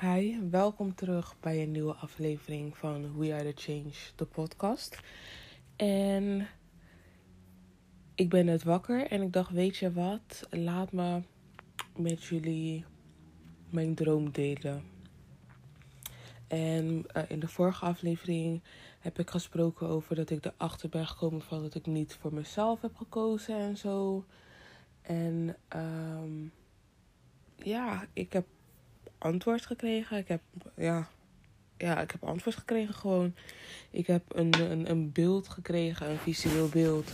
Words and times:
Hi, 0.00 0.38
welkom 0.50 0.94
terug 0.94 1.40
bij 1.40 1.62
een 1.62 1.70
nieuwe 1.70 1.94
aflevering 1.94 2.76
van 2.76 3.18
We 3.18 3.34
Are 3.34 3.52
The 3.52 3.72
Change, 3.72 3.92
de 4.16 4.24
podcast. 4.24 5.00
En 5.76 6.48
ik 8.14 8.28
ben 8.28 8.44
net 8.44 8.62
wakker 8.62 9.06
en 9.06 9.22
ik 9.22 9.32
dacht, 9.32 9.50
weet 9.50 9.76
je 9.76 9.92
wat, 9.92 10.46
laat 10.50 10.92
me 10.92 11.22
met 11.96 12.24
jullie 12.24 12.84
mijn 13.70 13.94
droom 13.94 14.30
delen. 14.30 14.84
En 16.48 17.04
uh, 17.16 17.22
in 17.28 17.40
de 17.40 17.48
vorige 17.48 17.84
aflevering 17.84 18.62
heb 19.00 19.18
ik 19.18 19.30
gesproken 19.30 19.88
over 19.88 20.14
dat 20.16 20.30
ik 20.30 20.44
erachter 20.44 20.88
ben 20.88 21.06
gekomen 21.06 21.42
van 21.42 21.62
dat 21.62 21.74
ik 21.74 21.86
niet 21.86 22.14
voor 22.14 22.34
mezelf 22.34 22.80
heb 22.80 22.96
gekozen 22.96 23.56
en 23.56 23.76
zo. 23.76 24.24
En 25.02 25.56
um, 25.76 26.52
ja, 27.56 28.06
ik 28.12 28.32
heb 28.32 28.46
antwoord 29.20 29.66
gekregen. 29.66 30.16
Ik 30.16 30.28
heb, 30.28 30.40
ja, 30.76 31.08
ja, 31.76 32.00
ik 32.00 32.10
heb 32.10 32.24
antwoord 32.24 32.56
gekregen 32.56 32.94
gewoon. 32.94 33.34
Ik 33.90 34.06
heb 34.06 34.22
een, 34.28 34.60
een, 34.70 34.90
een 34.90 35.12
beeld 35.12 35.48
gekregen, 35.48 36.10
een 36.10 36.18
visueel 36.18 36.68
beeld. 36.68 37.10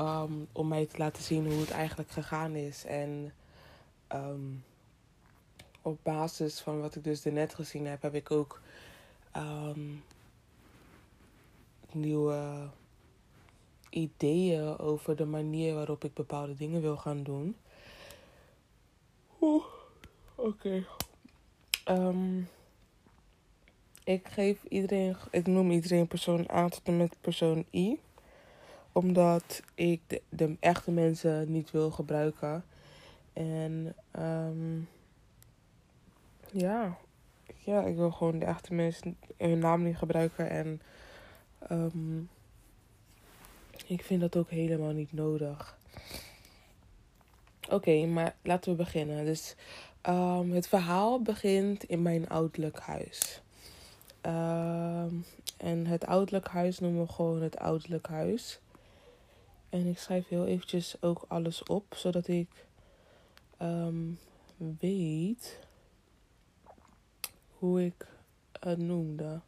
Um, 0.00 0.48
om 0.52 0.68
mij 0.68 0.86
te 0.86 0.98
laten 0.98 1.22
zien 1.22 1.46
hoe 1.46 1.60
het 1.60 1.70
eigenlijk 1.70 2.10
gegaan 2.10 2.54
is. 2.54 2.84
En 2.84 3.32
um, 4.12 4.64
op 5.82 5.98
basis 6.02 6.60
van 6.60 6.80
wat 6.80 6.94
ik 6.94 7.04
dus 7.04 7.24
net 7.24 7.54
gezien 7.54 7.86
heb, 7.86 8.02
heb 8.02 8.14
ik 8.14 8.30
ook 8.30 8.60
um, 9.36 10.04
nieuwe 11.92 12.68
ideeën 13.90 14.78
over 14.78 15.16
de 15.16 15.26
manier 15.26 15.74
waarop 15.74 16.04
ik 16.04 16.14
bepaalde 16.14 16.54
dingen 16.54 16.80
wil 16.80 16.96
gaan 16.96 17.22
doen. 17.22 17.56
Oké. 20.34 20.84
Um, 21.88 22.48
ik 24.04 24.28
geef 24.28 24.64
iedereen, 24.64 25.16
ik 25.30 25.46
noem 25.46 25.70
iedereen 25.70 26.06
persoon 26.06 26.48
A 26.50 26.68
tot 26.68 26.82
en 26.84 26.96
met 26.96 27.16
persoon 27.20 27.64
I. 27.70 28.00
Omdat 28.92 29.62
ik 29.74 30.00
de, 30.06 30.22
de 30.28 30.56
echte 30.60 30.90
mensen 30.90 31.52
niet 31.52 31.70
wil 31.70 31.90
gebruiken. 31.90 32.64
En 33.32 33.94
um, 34.18 34.88
ja, 36.50 36.98
ja, 37.58 37.82
ik 37.82 37.96
wil 37.96 38.10
gewoon 38.10 38.38
de 38.38 38.44
echte 38.44 38.74
mensen 38.74 39.16
hun 39.36 39.58
naam 39.58 39.82
niet 39.82 39.96
gebruiken. 39.96 40.50
En 40.50 40.80
um, 41.70 42.28
ik 43.86 44.04
vind 44.04 44.20
dat 44.20 44.36
ook 44.36 44.50
helemaal 44.50 44.92
niet 44.92 45.12
nodig. 45.12 45.78
Oké, 47.70 48.06
maar 48.06 48.34
laten 48.42 48.70
we 48.70 48.76
beginnen. 48.76 49.24
Dus 49.24 49.56
Um, 50.08 50.52
het 50.52 50.68
verhaal 50.68 51.22
begint 51.22 51.84
in 51.84 52.02
mijn 52.02 52.28
ouderlijk 52.28 52.78
huis. 52.78 53.40
Um, 54.22 55.24
en 55.56 55.86
het 55.86 56.06
ouderlijk 56.06 56.48
huis 56.48 56.78
noemen 56.78 57.06
we 57.06 57.12
gewoon 57.12 57.42
het 57.42 57.58
ouderlijk 57.58 58.06
huis. 58.06 58.60
En 59.68 59.86
ik 59.86 59.98
schrijf 59.98 60.28
heel 60.28 60.46
eventjes 60.46 61.02
ook 61.02 61.24
alles 61.28 61.62
op, 61.62 61.94
zodat 61.96 62.28
ik 62.28 62.66
um, 63.62 64.18
weet 64.78 65.58
hoe 67.58 67.84
ik 67.84 68.06
het 68.60 68.78
noemde. 68.78 69.40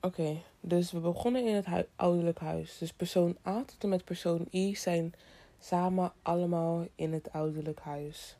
Oké, 0.00 0.42
dus 0.60 0.92
we 0.92 0.98
begonnen 0.98 1.46
in 1.46 1.54
het 1.54 1.66
hu 1.66 1.84
ouderlijk 1.96 2.38
huis. 2.38 2.78
Dus 2.78 2.92
persoon 2.92 3.36
A 3.46 3.64
tot 3.64 3.82
en 3.82 3.88
met 3.88 4.04
persoon 4.04 4.48
I 4.52 4.76
zijn 4.76 5.14
samen 5.58 6.12
allemaal 6.22 6.86
in 6.94 7.12
het 7.12 7.32
ouderlijk 7.32 7.80
huis. 7.80 8.36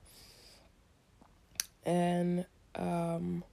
En 1.82 2.46
um, 2.80 3.44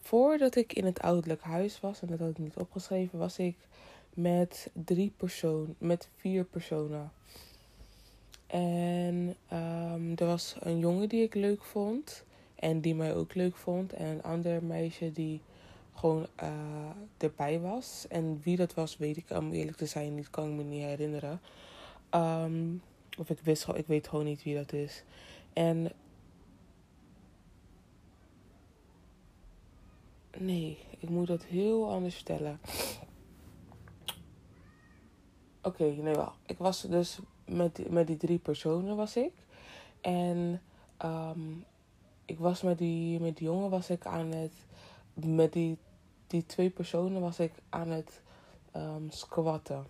voordat 0.00 0.56
ik 0.56 0.72
in 0.72 0.84
het 0.84 1.00
ouderlijk 1.00 1.42
huis 1.42 1.80
was, 1.80 2.02
en 2.02 2.08
dat 2.08 2.18
had 2.18 2.30
ik 2.30 2.38
niet 2.38 2.56
opgeschreven, 2.56 3.18
was 3.18 3.38
ik 3.38 3.56
met 4.14 4.70
drie 4.72 5.12
personen, 5.16 5.74
met 5.78 6.08
vier 6.16 6.44
personen. 6.44 7.12
En 8.46 9.36
um, 9.52 10.12
er 10.16 10.26
was 10.26 10.56
een 10.60 10.78
jongen 10.78 11.08
die 11.08 11.22
ik 11.22 11.34
leuk 11.34 11.62
vond. 11.62 12.24
En 12.54 12.80
die 12.80 12.94
mij 12.94 13.14
ook 13.14 13.34
leuk 13.34 13.56
vond. 13.56 13.92
En 13.92 14.06
een 14.06 14.22
ander 14.22 14.64
meisje 14.64 15.12
die 15.12 15.40
gewoon 15.94 16.26
uh, 16.42 16.48
erbij 17.18 17.60
was. 17.60 18.06
En 18.08 18.40
wie 18.42 18.56
dat 18.56 18.74
was, 18.74 18.96
weet 18.96 19.16
ik 19.16 19.30
om 19.30 19.52
eerlijk 19.52 19.76
te 19.76 19.86
zijn 19.86 20.14
niet. 20.14 20.30
Kan 20.30 20.48
ik 20.48 20.56
me 20.56 20.62
niet 20.62 20.82
herinneren. 20.82 21.40
Um, 22.14 22.82
of 23.18 23.30
ik 23.30 23.40
wist 23.40 23.64
gewoon, 23.64 23.80
ik 23.80 23.86
weet 23.86 24.08
gewoon 24.08 24.24
niet 24.24 24.42
wie 24.42 24.54
dat 24.54 24.72
is. 24.72 25.04
En. 25.52 25.92
Nee, 30.38 30.78
ik 30.98 31.08
moet 31.08 31.26
dat 31.26 31.44
heel 31.44 31.90
anders 31.90 32.14
vertellen. 32.14 32.60
Oké, 35.62 35.84
nee 35.84 36.14
wel. 36.14 36.32
Ik 36.46 36.58
was 36.58 36.82
dus 36.82 37.18
met, 37.44 37.90
met 37.90 38.06
die 38.06 38.16
drie 38.16 38.38
personen 38.38 38.96
was 38.96 39.16
ik. 39.16 39.32
En 40.00 40.62
um, 41.04 41.64
ik 42.24 42.38
was 42.38 42.62
met 42.62 42.78
die, 42.78 43.20
met 43.20 43.36
die 43.36 43.46
jongen 43.46 43.70
was 43.70 43.90
ik 43.90 44.06
aan 44.06 44.32
het. 44.32 44.52
Met 45.14 45.52
die, 45.52 45.78
die 46.26 46.46
twee 46.46 46.70
personen 46.70 47.20
was 47.20 47.38
ik 47.38 47.52
aan 47.68 47.88
het 47.88 48.20
um, 48.76 49.10
squatten. 49.10 49.86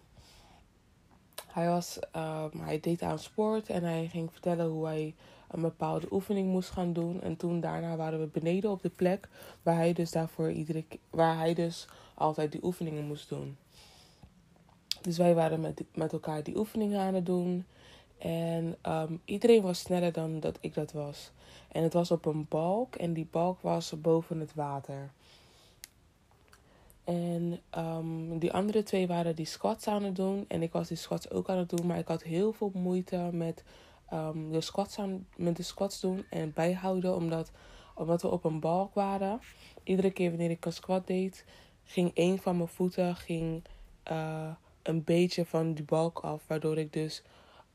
Hij, 1.53 1.69
was, 1.69 1.99
um, 2.17 2.61
hij 2.61 2.81
deed 2.81 3.03
aan 3.03 3.19
sport 3.19 3.69
en 3.69 3.85
hij 3.85 4.07
ging 4.07 4.33
vertellen 4.33 4.67
hoe 4.67 4.87
hij 4.87 5.15
een 5.51 5.61
bepaalde 5.61 6.07
oefening 6.11 6.49
moest 6.49 6.71
gaan 6.71 6.93
doen. 6.93 7.21
En 7.21 7.37
toen 7.37 7.61
daarna 7.61 7.97
waren 7.97 8.21
we 8.21 8.27
beneden 8.27 8.71
op 8.71 8.83
de 8.83 8.89
plek 8.89 9.29
waar 9.63 9.77
hij 9.77 9.93
dus 9.93 10.11
daarvoor 10.11 10.51
iedere 10.51 10.85
waar 11.11 11.37
hij 11.37 11.55
dus 11.55 11.89
altijd 12.15 12.53
die 12.53 12.65
oefeningen 12.65 13.05
moest 13.05 13.29
doen. 13.29 13.57
Dus 15.01 15.17
wij 15.17 15.35
waren 15.35 15.61
met, 15.61 15.83
met 15.95 16.13
elkaar 16.13 16.43
die 16.43 16.59
oefeningen 16.59 17.01
aan 17.01 17.15
het 17.15 17.27
doen. 17.27 17.65
En 18.19 18.77
um, 18.89 19.21
iedereen 19.25 19.63
was 19.63 19.79
sneller 19.79 20.13
dan 20.13 20.41
dat 20.41 20.59
ik 20.61 20.75
dat 20.75 20.93
was. 20.93 21.31
En 21.73 21.83
het 21.83 21.93
was 21.93 22.11
op 22.11 22.25
een 22.25 22.47
balk 22.49 22.95
en 22.95 23.13
die 23.13 23.29
balk 23.31 23.61
was 23.61 24.01
boven 24.01 24.41
het 24.41 24.55
water. 24.55 25.11
En 27.11 27.61
um, 27.79 28.39
die 28.39 28.53
andere 28.53 28.83
twee 28.83 29.07
waren 29.07 29.37
die 29.37 29.47
squats 29.47 29.87
aan 29.87 30.03
het 30.03 30.17
doen. 30.17 30.45
En 30.49 30.63
ik 30.63 30.73
was 30.73 30.89
die 30.89 30.97
squats 30.97 31.31
ook 31.31 31.49
aan 31.49 31.59
het 31.59 31.69
doen. 31.69 31.87
Maar 31.87 31.99
ik 31.99 32.09
had 32.09 32.23
heel 32.23 32.53
veel 32.53 32.71
moeite 32.75 33.29
met, 33.33 33.65
um, 34.13 34.53
de, 34.53 34.61
squats 34.61 34.99
aan, 34.99 35.27
met 35.37 35.57
de 35.57 35.63
squats 35.63 36.01
doen 36.01 36.25
en 36.31 36.53
bijhouden. 36.53 37.15
Omdat, 37.15 37.51
omdat 37.95 38.23
we 38.23 38.29
op 38.29 38.45
een 38.45 38.61
balk 38.61 38.95
waren. 38.95 39.41
Iedere 39.83 40.11
keer 40.11 40.31
wanneer 40.31 40.51
ik 40.51 40.65
een 40.65 40.73
squat 40.73 41.07
deed, 41.07 41.45
ging 41.85 42.11
een 42.15 42.39
van 42.39 42.57
mijn 42.57 42.69
voeten 42.69 43.17
ging, 43.17 43.65
uh, 44.11 44.51
een 44.83 45.05
beetje 45.05 45.47
van 45.47 45.73
die 45.73 45.85
balk 45.85 46.19
af. 46.19 46.43
Waardoor 46.47 46.79
ik 46.79 46.93
dus 46.93 47.23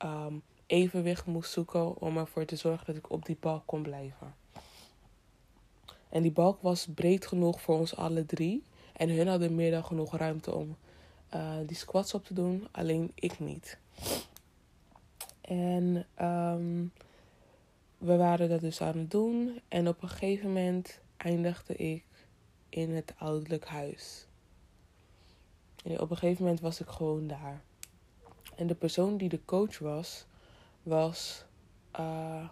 um, 0.04 0.42
evenwicht 0.66 1.26
moest 1.26 1.52
zoeken 1.52 2.02
om 2.02 2.18
ervoor 2.18 2.46
te 2.46 2.56
zorgen 2.56 2.86
dat 2.86 2.96
ik 2.96 3.12
op 3.12 3.26
die 3.26 3.38
balk 3.40 3.64
kon 3.66 3.82
blijven. 3.82 4.36
En 6.10 6.22
die 6.22 6.32
balk 6.32 6.62
was 6.62 6.88
breed 6.96 7.28
genoeg 7.28 7.62
voor 7.62 7.78
ons 7.78 7.96
alle 7.96 8.26
drie. 8.26 8.64
En 8.98 9.10
hun 9.10 9.28
hadden 9.28 9.56
meer 9.56 9.72
dan 9.72 9.86
genoeg 9.86 10.18
ruimte 10.18 10.54
om 10.54 10.78
uh, 11.36 11.56
die 11.66 11.76
squats 11.76 12.14
op 12.14 12.26
te 12.26 12.34
doen, 12.34 12.68
alleen 12.72 13.12
ik 13.16 13.40
niet. 13.40 13.78
En 15.42 16.06
um, 16.22 16.92
we 17.98 18.16
waren 18.16 18.50
dat 18.50 18.62
dus 18.62 18.82
aan 18.82 18.98
het 18.98 19.12
doen. 19.12 19.62
En 19.68 19.88
op 19.88 20.02
een 20.02 20.10
gegeven 20.10 20.48
moment 20.48 21.00
eindigde 21.18 21.76
ik 21.76 22.06
in 22.70 22.92
het 22.92 23.14
ouderlijk 23.18 23.66
huis. 23.66 24.28
En 25.84 26.00
op 26.00 26.12
een 26.12 26.18
gegeven 26.18 26.44
moment 26.44 26.62
was 26.62 26.80
ik 26.80 26.88
gewoon 26.88 27.28
daar. 27.28 27.62
En 28.56 28.68
de 28.68 28.76
persoon 28.76 29.18
die 29.18 29.30
de 29.30 29.46
coach 29.46 29.80
was, 29.80 30.26
was 30.84 31.46
uh, 32.00 32.50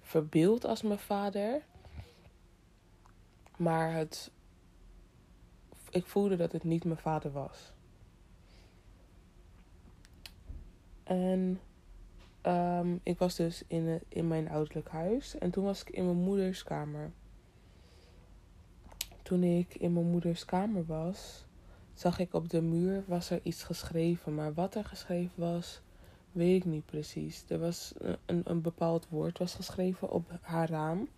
verbeeld 0.00 0.64
als 0.64 0.82
mijn 0.82 0.98
vader. 0.98 1.62
Maar 3.56 3.92
het 3.92 4.30
ik 5.96 6.06
voelde 6.06 6.36
dat 6.36 6.52
het 6.52 6.64
niet 6.64 6.84
mijn 6.84 6.98
vader 6.98 7.32
was. 7.32 7.72
En 11.02 11.60
um, 12.42 13.00
ik 13.02 13.18
was 13.18 13.34
dus 13.34 13.62
in, 13.66 13.86
het, 13.86 14.04
in 14.08 14.28
mijn 14.28 14.48
ouderlijk 14.48 14.88
huis. 14.88 15.38
En 15.38 15.50
toen 15.50 15.64
was 15.64 15.80
ik 15.80 15.90
in 15.90 16.04
mijn 16.04 16.16
moeders 16.16 16.62
kamer. 16.62 17.10
Toen 19.22 19.42
ik 19.42 19.74
in 19.74 19.92
mijn 19.92 20.10
moeders 20.10 20.44
kamer 20.44 20.86
was, 20.86 21.44
zag 21.94 22.18
ik 22.18 22.34
op 22.34 22.48
de 22.48 22.62
muur 22.62 23.04
was 23.06 23.30
er 23.30 23.40
iets 23.42 23.62
geschreven. 23.62 24.34
Maar 24.34 24.54
wat 24.54 24.74
er 24.74 24.84
geschreven 24.84 25.40
was, 25.40 25.80
weet 26.32 26.56
ik 26.56 26.64
niet 26.64 26.86
precies. 26.86 27.44
Er 27.48 27.58
was 27.58 27.94
een, 28.26 28.42
een 28.44 28.60
bepaald 28.60 29.08
woord 29.08 29.38
was 29.38 29.54
geschreven 29.54 30.10
op 30.10 30.30
haar 30.40 30.70
raam. 30.70 31.08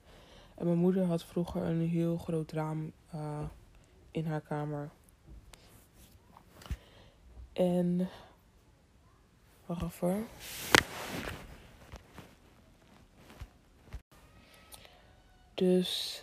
En 0.55 0.67
mijn 0.67 0.79
moeder 0.79 1.05
had 1.05 1.25
vroeger 1.25 1.63
een 1.63 1.89
heel 1.89 2.19
groot 2.19 2.53
raam 2.53 2.93
uh, 3.15 3.45
in 4.11 4.27
haar 4.27 4.41
kamer. 4.41 4.91
En. 7.53 8.09
Wacht 9.67 9.83
even. 9.83 10.27
Dus 15.55 16.23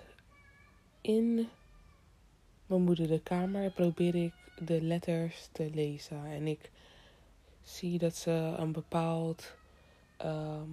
in 1.01 1.49
mijn 2.65 2.81
moeder 2.81 3.07
de 3.07 3.19
kamer 3.19 3.71
probeer 3.71 4.15
ik 4.15 4.33
de 4.59 4.81
letters 4.81 5.49
te 5.51 5.69
lezen. 5.73 6.25
En 6.25 6.47
ik 6.47 6.71
zie 7.63 7.97
dat 7.97 8.15
ze 8.15 8.31
een 8.31 8.71
bepaald 8.71 9.55
ehm, 10.17 10.69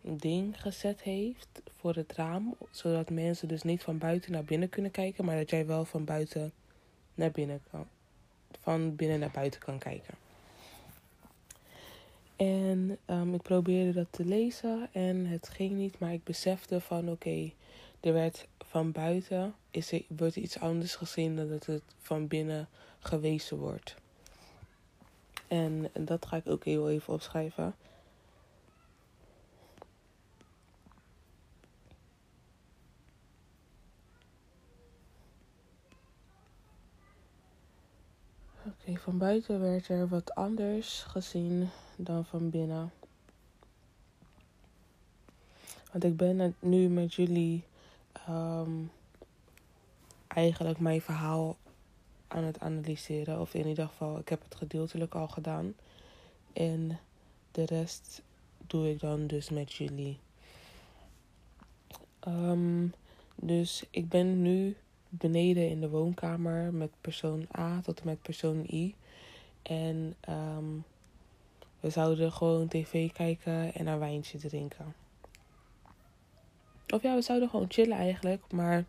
ding 0.00 0.60
gezet 0.60 1.00
heeft 1.00 1.62
voor 1.76 1.94
het 1.94 2.12
raam. 2.12 2.54
Zodat 2.70 3.10
mensen 3.10 3.48
dus 3.48 3.62
niet 3.62 3.82
van 3.82 3.98
buiten 3.98 4.32
naar 4.32 4.44
binnen 4.44 4.68
kunnen 4.68 4.90
kijken. 4.90 5.24
Maar 5.24 5.36
dat 5.36 5.50
jij 5.50 5.66
wel 5.66 5.84
van 5.84 6.04
buiten 6.04 6.52
naar 7.14 7.30
binnen 7.30 7.60
kan. 7.70 7.86
Van 8.60 8.96
binnen 8.96 9.18
naar 9.18 9.30
buiten 9.30 9.60
kan 9.60 9.78
kijken. 9.78 10.14
En 12.36 12.98
um, 13.06 13.34
ik 13.34 13.42
probeerde 13.42 13.92
dat 13.92 14.06
te 14.10 14.24
lezen 14.24 14.88
en 14.92 15.26
het 15.26 15.48
ging 15.48 15.72
niet, 15.72 15.98
maar 15.98 16.12
ik 16.12 16.24
besefte 16.24 16.80
van 16.80 17.10
oké, 17.10 17.52
er 18.00 18.12
werd 18.12 18.46
van 18.58 18.92
buiten 18.92 19.54
is 19.70 19.92
wordt 20.08 20.36
iets 20.36 20.58
anders 20.58 20.94
gezien 20.94 21.36
dan 21.36 21.48
dat 21.48 21.66
het 21.66 21.82
van 21.98 22.26
binnen 22.26 22.68
gewezen 23.00 23.56
wordt. 23.56 23.94
En 25.48 25.90
dat 25.92 26.26
ga 26.26 26.36
ik 26.36 26.48
ook 26.48 26.64
heel 26.64 26.90
even 26.90 27.12
opschrijven. 27.12 27.74
Van 38.98 39.18
buiten 39.18 39.60
werd 39.60 39.88
er 39.88 40.08
wat 40.08 40.34
anders 40.34 41.02
gezien 41.02 41.68
dan 41.96 42.24
van 42.24 42.50
binnen. 42.50 42.92
Want 45.92 46.04
ik 46.04 46.16
ben 46.16 46.54
nu 46.58 46.88
met 46.88 47.14
jullie 47.14 47.64
um, 48.28 48.90
eigenlijk 50.26 50.78
mijn 50.78 51.00
verhaal 51.00 51.56
aan 52.28 52.44
het 52.44 52.60
analyseren. 52.60 53.40
Of 53.40 53.54
in 53.54 53.66
ieder 53.66 53.86
geval, 53.86 54.18
ik 54.18 54.28
heb 54.28 54.42
het 54.42 54.54
gedeeltelijk 54.54 55.14
al 55.14 55.28
gedaan. 55.28 55.74
En 56.52 56.98
de 57.50 57.64
rest 57.64 58.22
doe 58.66 58.90
ik 58.90 59.00
dan 59.00 59.26
dus 59.26 59.50
met 59.50 59.72
jullie. 59.72 60.18
Um, 62.28 62.94
dus 63.34 63.84
ik 63.90 64.08
ben 64.08 64.42
nu 64.42 64.76
beneden 65.10 65.68
in 65.68 65.80
de 65.80 65.88
woonkamer 65.88 66.72
met 66.72 66.90
persoon 67.00 67.46
A 67.58 67.80
tot 67.80 68.00
en 68.00 68.06
met 68.06 68.22
persoon 68.22 68.66
I. 68.72 68.94
En 69.62 70.14
um, 70.28 70.84
we 71.80 71.90
zouden 71.90 72.32
gewoon 72.32 72.68
tv 72.68 73.12
kijken 73.12 73.74
en 73.74 73.86
een 73.86 73.98
wijntje 73.98 74.38
drinken. 74.38 74.94
Of 76.88 77.02
ja, 77.02 77.14
we 77.14 77.22
zouden 77.22 77.48
gewoon 77.48 77.70
chillen 77.70 77.96
eigenlijk. 77.96 78.52
Maar 78.52 78.84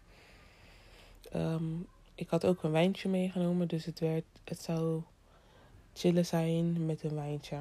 um, 1.35 1.87
ik 2.15 2.29
had 2.29 2.45
ook 2.45 2.63
een 2.63 2.71
wijntje 2.71 3.09
meegenomen. 3.09 3.67
Dus 3.67 3.85
het, 3.85 3.99
werd, 3.99 4.25
het 4.43 4.61
zou 4.61 5.01
chillen 5.93 6.25
zijn 6.25 6.85
met 6.85 7.03
een 7.03 7.15
wijntje. 7.15 7.57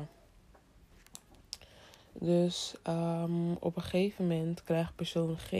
Dus 2.12 2.74
um, 2.86 3.52
op 3.52 3.76
een 3.76 3.82
gegeven 3.82 4.26
moment 4.26 4.64
krijgt 4.64 4.94
persoon 4.96 5.38
G 5.38 5.52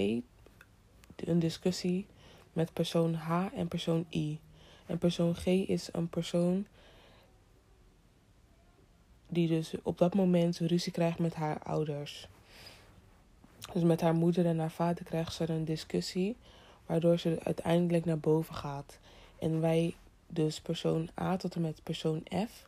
een 1.17 1.38
discussie 1.38 2.06
met 2.52 2.73
persoon 2.73 3.14
H 3.14 3.47
en 3.55 3.69
persoon 3.69 4.06
I. 4.11 4.38
En 4.87 4.99
persoon 4.99 5.35
G 5.35 5.47
is 5.47 5.88
een 5.93 6.08
persoon 6.08 6.67
die 9.29 9.49
dus 9.49 9.75
op 9.82 9.99
dat 9.99 10.14
moment 10.14 10.58
ruzie 10.58 10.93
krijgt 10.93 11.19
met 11.19 11.35
haar 11.35 11.62
ouders. 11.62 12.29
Dus 13.73 13.82
met 13.82 14.00
haar 14.00 14.14
moeder 14.14 14.47
en 14.47 14.58
haar 14.58 14.70
vader 14.70 15.05
krijgt 15.05 15.35
ze 15.35 15.49
een 15.49 15.64
discussie, 15.64 16.37
waardoor 16.87 17.19
ze 17.19 17.38
uiteindelijk 17.43 18.05
naar 18.05 18.19
boven 18.19 18.55
gaat. 18.55 18.99
En 19.38 19.61
wij, 19.61 19.94
dus 20.26 20.61
persoon 20.61 21.08
A 21.20 21.37
tot 21.37 21.55
en 21.55 21.61
met 21.61 21.81
persoon 21.82 22.23
F, 22.49 22.67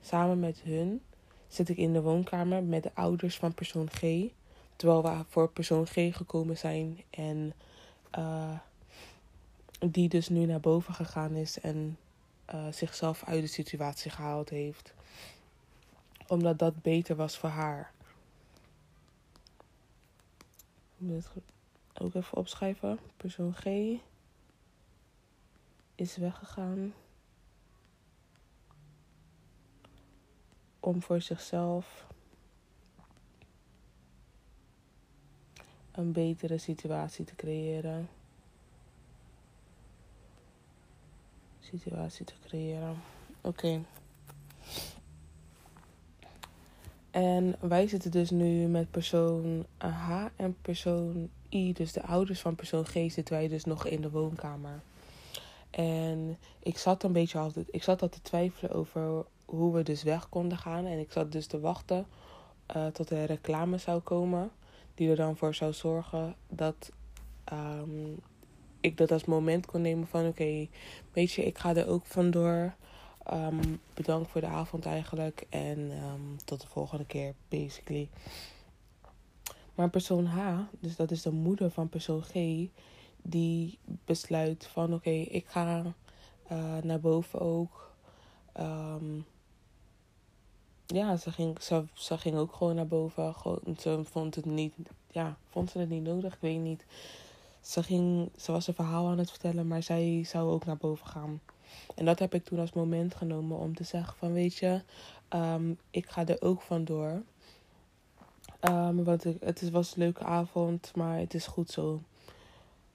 samen 0.00 0.40
met 0.40 0.60
hun 0.64 1.00
zit 1.48 1.68
ik 1.68 1.76
in 1.76 1.92
de 1.92 2.02
woonkamer 2.02 2.62
met 2.62 2.82
de 2.82 2.90
ouders 2.94 3.36
van 3.36 3.54
persoon 3.54 3.90
G. 3.90 4.00
Terwijl 4.76 5.02
we 5.02 5.24
voor 5.28 5.50
persoon 5.50 5.86
G 5.86 5.92
gekomen 5.92 6.58
zijn 6.58 7.02
en 7.10 7.52
uh, 8.18 8.58
die 9.88 10.08
dus 10.08 10.28
nu 10.28 10.44
naar 10.46 10.60
boven 10.60 10.94
gegaan 10.94 11.34
is 11.34 11.60
en 11.60 11.98
uh, 12.54 12.72
zichzelf 12.72 13.24
uit 13.24 13.40
de 13.40 13.46
situatie 13.46 14.10
gehaald 14.10 14.48
heeft. 14.48 14.94
Omdat 16.26 16.58
dat 16.58 16.82
beter 16.82 17.16
was 17.16 17.38
voor 17.38 17.48
haar. 17.48 17.92
Ik 20.98 21.06
moet 21.06 21.30
het 21.34 22.02
ook 22.02 22.14
even 22.14 22.38
opschrijven. 22.38 22.98
Persoon 23.16 23.54
G 23.54 23.64
is 25.94 26.16
weggegaan 26.16 26.94
om 30.80 31.02
voor 31.02 31.20
zichzelf 31.20 32.06
een 35.92 36.12
betere 36.12 36.58
situatie 36.58 37.24
te 37.24 37.34
creëren. 37.34 38.08
Situatie 41.78 42.24
te 42.24 42.34
creëren. 42.46 42.96
Oké. 43.40 43.80
En 47.10 47.56
wij 47.60 47.88
zitten 47.88 48.10
dus 48.10 48.30
nu 48.30 48.66
met 48.66 48.90
persoon 48.90 49.66
H 49.78 50.26
en 50.36 50.56
persoon 50.62 51.28
I, 51.48 51.72
dus 51.72 51.92
de 51.92 52.02
ouders 52.02 52.40
van 52.40 52.54
persoon 52.54 52.86
G, 52.86 52.92
zitten 52.92 53.34
wij 53.34 53.48
dus 53.48 53.64
nog 53.64 53.86
in 53.86 54.00
de 54.00 54.10
woonkamer. 54.10 54.80
En 55.70 56.38
ik 56.62 56.78
zat 56.78 57.02
een 57.02 57.12
beetje 57.12 57.38
altijd, 57.38 57.66
ik 57.70 57.82
zat 57.82 58.02
al 58.02 58.08
te 58.08 58.22
twijfelen 58.22 58.72
over 58.72 59.24
hoe 59.44 59.74
we 59.74 59.82
dus 59.82 60.02
weg 60.02 60.28
konden 60.28 60.58
gaan. 60.58 60.86
En 60.86 60.98
ik 60.98 61.12
zat 61.12 61.32
dus 61.32 61.46
te 61.46 61.60
wachten 61.60 62.06
uh, 62.76 62.86
tot 62.86 63.10
er 63.10 63.24
reclame 63.24 63.78
zou 63.78 64.00
komen, 64.00 64.50
die 64.94 65.10
er 65.10 65.16
dan 65.16 65.36
voor 65.36 65.54
zou 65.54 65.72
zorgen 65.72 66.34
dat 66.48 66.90
um, 67.52 68.18
ik 68.80 68.96
dat 68.96 69.12
als 69.12 69.24
moment 69.24 69.66
kon 69.66 69.80
nemen 69.80 70.06
van 70.06 70.26
oké, 70.26 70.68
weet 71.12 71.32
je, 71.32 71.44
ik 71.44 71.58
ga 71.58 71.74
er 71.74 71.88
ook 71.88 72.06
vandoor. 72.06 72.74
Um, 73.32 73.80
bedankt 73.94 74.30
voor 74.30 74.40
de 74.40 74.46
avond 74.46 74.86
eigenlijk. 74.86 75.46
En 75.48 75.78
um, 75.78 76.36
tot 76.44 76.60
de 76.60 76.66
volgende 76.66 77.06
keer, 77.06 77.34
basically. 77.48 78.08
Maar 79.74 79.90
persoon 79.90 80.24
H, 80.24 80.60
dus 80.80 80.96
dat 80.96 81.10
is 81.10 81.22
de 81.22 81.30
moeder 81.30 81.70
van 81.70 81.88
persoon 81.88 82.22
G, 82.22 82.32
die 83.22 83.78
besluit 84.04 84.66
van 84.66 84.94
oké, 84.94 85.10
ik 85.10 85.46
ga 85.46 85.94
uh, 86.52 86.76
naar 86.82 87.00
boven 87.00 87.40
ook. 87.40 87.92
Um, 88.60 89.24
ja, 90.86 91.16
ze 91.16 91.32
ging, 91.32 91.62
ze, 91.62 91.84
ze 91.92 92.18
ging 92.18 92.36
ook 92.36 92.52
gewoon 92.52 92.74
naar 92.74 92.86
boven. 92.86 93.34
Gewoon, 93.34 93.60
ze 93.78 94.00
vond 94.04 94.34
het 94.34 94.44
niet, 94.44 94.74
ja, 95.10 95.36
vond 95.48 95.70
ze 95.70 95.78
het 95.78 95.88
niet 95.88 96.02
nodig, 96.02 96.34
ik 96.34 96.40
weet 96.40 96.60
niet. 96.60 96.84
Ze, 97.60 97.82
ging, 97.82 98.30
ze 98.36 98.52
was 98.52 98.66
een 98.66 98.74
verhaal 98.74 99.08
aan 99.08 99.18
het 99.18 99.30
vertellen, 99.30 99.66
maar 99.66 99.82
zij 99.82 100.24
zou 100.24 100.50
ook 100.50 100.64
naar 100.64 100.76
boven 100.76 101.06
gaan. 101.06 101.40
En 101.94 102.04
dat 102.04 102.18
heb 102.18 102.34
ik 102.34 102.44
toen 102.44 102.58
als 102.58 102.72
moment 102.72 103.14
genomen 103.14 103.58
om 103.58 103.74
te 103.74 103.84
zeggen 103.84 104.16
van 104.16 104.32
weet 104.32 104.56
je, 104.56 104.82
um, 105.34 105.78
ik 105.90 106.08
ga 106.08 106.26
er 106.26 106.42
ook 106.42 106.62
vandoor. 106.62 107.22
Um, 108.60 109.04
want 109.04 109.24
het 109.24 109.70
was 109.70 109.92
een 109.92 110.02
leuke 110.02 110.24
avond, 110.24 110.92
maar 110.94 111.18
het 111.18 111.34
is 111.34 111.46
goed 111.46 111.70
zo. 111.70 112.02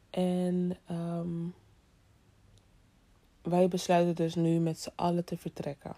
En 0.10 0.78
um, 0.92 1.54
wij 3.42 3.68
besluiten 3.68 4.16
dus 4.16 4.36
nu 4.36 4.60
met 4.60 4.80
z'n 4.80 4.92
allen 4.96 5.26
te 5.26 5.38
vertrekken. 5.38 5.96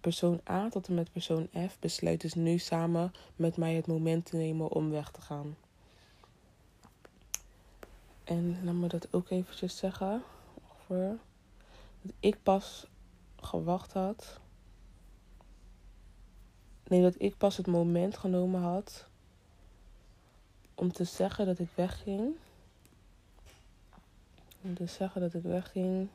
Persoon 0.00 0.40
A 0.50 0.68
tot 0.68 0.88
en 0.88 0.94
met 0.94 1.12
persoon 1.12 1.48
F 1.68 1.78
besluit 1.78 2.20
dus 2.20 2.34
nu 2.34 2.58
samen 2.58 3.12
met 3.36 3.56
mij 3.56 3.74
het 3.74 3.86
moment 3.86 4.24
te 4.24 4.36
nemen 4.36 4.68
om 4.68 4.90
weg 4.90 5.10
te 5.10 5.20
gaan. 5.20 5.56
En 8.30 8.64
laat 8.64 8.74
me 8.74 8.88
dat 8.88 9.12
ook 9.12 9.30
eventjes 9.30 9.76
zeggen. 9.76 10.22
Over 10.72 11.18
dat 12.02 12.12
ik 12.20 12.42
pas 12.42 12.86
gewacht 13.36 13.92
had. 13.92 14.40
Nee, 16.84 17.02
dat 17.02 17.14
ik 17.18 17.36
pas 17.36 17.56
het 17.56 17.66
moment 17.66 18.16
genomen 18.16 18.60
had 18.60 19.06
om 20.74 20.92
te 20.92 21.04
zeggen 21.04 21.46
dat 21.46 21.58
ik 21.58 21.68
wegging. 21.74 22.34
Om 24.62 24.74
te 24.74 24.86
zeggen 24.86 25.20
dat 25.20 25.34
ik 25.34 25.42
wegging 25.42 26.08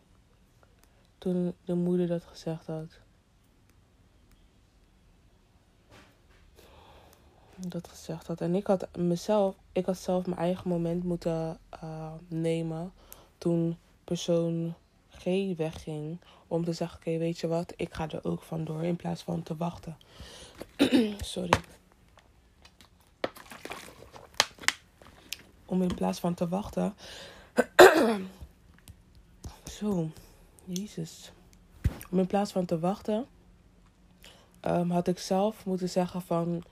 toen 1.18 1.54
de 1.66 1.76
moeder 1.76 2.08
dat 2.08 2.24
gezegd 2.24 2.68
had. 2.68 3.00
Dat 7.56 7.88
gezegd 7.88 8.28
had. 8.28 8.42
En 8.42 8.56
ik 8.56 8.68
had 8.68 8.88
mezelf, 8.98 9.56
ik 9.72 9.86
had 9.86 9.98
zelf 9.98 10.26
mijn 10.26 10.40
eigen 10.40 10.70
moment 10.70 11.04
moeten 11.04 11.60
uh, 11.84 12.12
nemen 12.28 12.94
toen 13.38 13.78
persoon 14.04 14.74
G 15.10 15.24
wegging. 15.58 16.20
Om 16.48 16.64
te 16.64 16.74
zeggen, 16.74 16.98
oké, 16.98 17.18
weet 17.18 17.40
je 17.40 17.48
wat, 17.48 17.74
ik 17.76 17.94
ga 17.94 18.10
er 18.10 18.24
ook 18.24 18.42
vandoor 18.42 18.84
in 18.84 18.96
plaats 18.96 19.22
van 19.22 19.44
te 19.44 19.56
wachten. 19.56 19.98
Sorry. 21.20 21.60
om 25.66 25.82
in 25.82 25.96
plaats 25.96 26.20
van 26.20 26.34
te 26.34 26.48
wachten. 26.48 26.94
Zo, 29.80 30.10
Jezus. 30.64 31.32
Om 32.10 32.20
in 32.20 32.28
plaats 32.28 32.52
van 32.52 32.66
te 32.66 32.80
wachten, 32.80 33.26
um, 34.62 34.92
had 34.92 35.08
ik 35.08 35.20
zelf 35.20 35.66
moeten 35.66 35.90
zeggen 35.90 36.22
van 36.22 36.64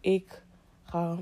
ik 0.00 0.42
ga. 0.84 1.18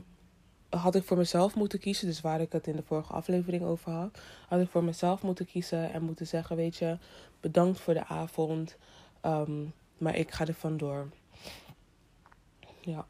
Had 0.68 0.94
ik 0.94 1.04
voor 1.04 1.16
mezelf 1.16 1.54
moeten 1.54 1.78
kiezen, 1.78 2.06
dus 2.06 2.20
waar 2.20 2.40
ik 2.40 2.52
het 2.52 2.66
in 2.66 2.76
de 2.76 2.82
vorige 2.82 3.12
aflevering 3.12 3.62
over 3.62 3.92
had, 3.92 4.18
had 4.48 4.60
ik 4.60 4.68
voor 4.68 4.84
mezelf 4.84 5.22
moeten 5.22 5.46
kiezen 5.46 5.92
en 5.92 6.02
moeten 6.02 6.26
zeggen: 6.26 6.56
Weet 6.56 6.76
je, 6.76 6.98
bedankt 7.40 7.80
voor 7.80 7.94
de 7.94 8.06
avond, 8.06 8.76
um, 9.24 9.72
maar 9.98 10.16
ik 10.16 10.30
ga 10.30 10.46
er 10.46 10.54
vandoor. 10.54 11.08
Ja 12.80 13.06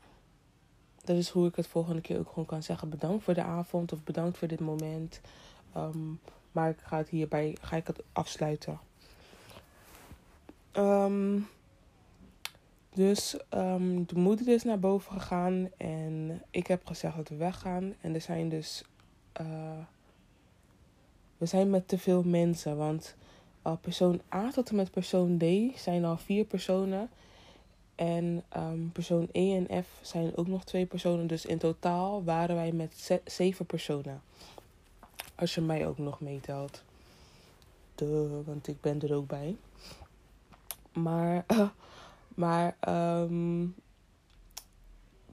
dat 1.09 1.17
is 1.17 1.29
hoe 1.29 1.47
ik 1.47 1.57
het 1.57 1.67
volgende 1.67 2.01
keer 2.01 2.19
ook 2.19 2.29
gewoon 2.29 2.47
kan 2.47 2.63
zeggen. 2.63 2.89
Bedankt 2.89 3.25
voor 3.25 3.35
de 3.35 3.43
avond 3.43 3.93
of 3.93 4.05
bedankt 4.05 4.39
voor 4.39 4.49
dit 4.49 4.61
moment. 4.61 5.21
Ehm, 5.75 6.13
maar 6.53 6.71
ik 6.71 6.79
ga 6.79 6.97
het 6.97 7.09
hierbij 7.09 7.57
ga 7.61 7.77
ik 7.77 7.87
het 7.87 8.03
afsluiten. 8.13 8.79
Um, 10.73 11.49
dus 12.99 13.37
um, 13.55 14.07
de 14.07 14.19
moeder 14.19 14.49
is 14.49 14.65
naar 14.65 14.79
boven 14.79 15.13
gegaan 15.13 15.69
en 15.77 16.43
ik 16.51 16.67
heb 16.67 16.87
gezegd 16.87 17.17
dat 17.17 17.29
we 17.29 17.37
weggaan. 17.37 17.95
En 18.01 18.15
er 18.15 18.21
zijn 18.21 18.49
dus. 18.49 18.85
Uh, 19.41 19.47
we 21.37 21.47
zijn 21.47 21.71
met 21.71 21.89
te 21.89 21.99
veel 21.99 22.23
mensen. 22.23 22.77
Want 22.77 23.15
uh, 23.67 23.73
persoon 23.81 24.21
A 24.35 24.51
tot 24.51 24.69
en 24.69 24.77
met 24.77 24.91
persoon 24.91 25.39
D 25.39 25.45
zijn 25.79 26.05
al 26.05 26.17
vier 26.17 26.45
personen. 26.45 27.11
En 27.95 28.45
um, 28.57 28.91
persoon 28.93 29.29
E 29.33 29.57
en 29.57 29.85
F 29.85 29.87
zijn 30.03 30.37
ook 30.37 30.47
nog 30.47 30.65
twee 30.65 30.87
personen. 30.87 31.27
Dus 31.27 31.47
in 31.47 31.59
totaal 31.59 32.25
waren 32.25 32.57
wij 32.57 32.73
met 32.73 33.21
zeven 33.25 33.67
personen. 33.67 34.23
Als 35.35 35.55
je 35.55 35.61
mij 35.61 35.87
ook 35.87 35.99
nog 35.99 36.21
meetelt. 36.21 36.83
De, 37.95 38.43
want 38.45 38.69
ik 38.69 38.81
ben 38.81 39.01
er 39.01 39.15
ook 39.15 39.27
bij. 39.27 39.57
Maar, 40.93 41.45
maar 42.39 42.77
um, 42.89 43.75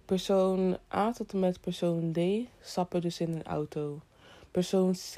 persoon 0.06 0.78
A 0.94 1.12
tot 1.12 1.34
en 1.34 1.40
met 1.40 1.62
persoon 1.62 2.12
D 2.12 2.20
stappen 2.62 3.02
dus 3.02 3.20
in 3.20 3.34
een 3.34 3.44
auto. 3.44 4.02
Persoon 4.52 4.94
C 4.94 5.16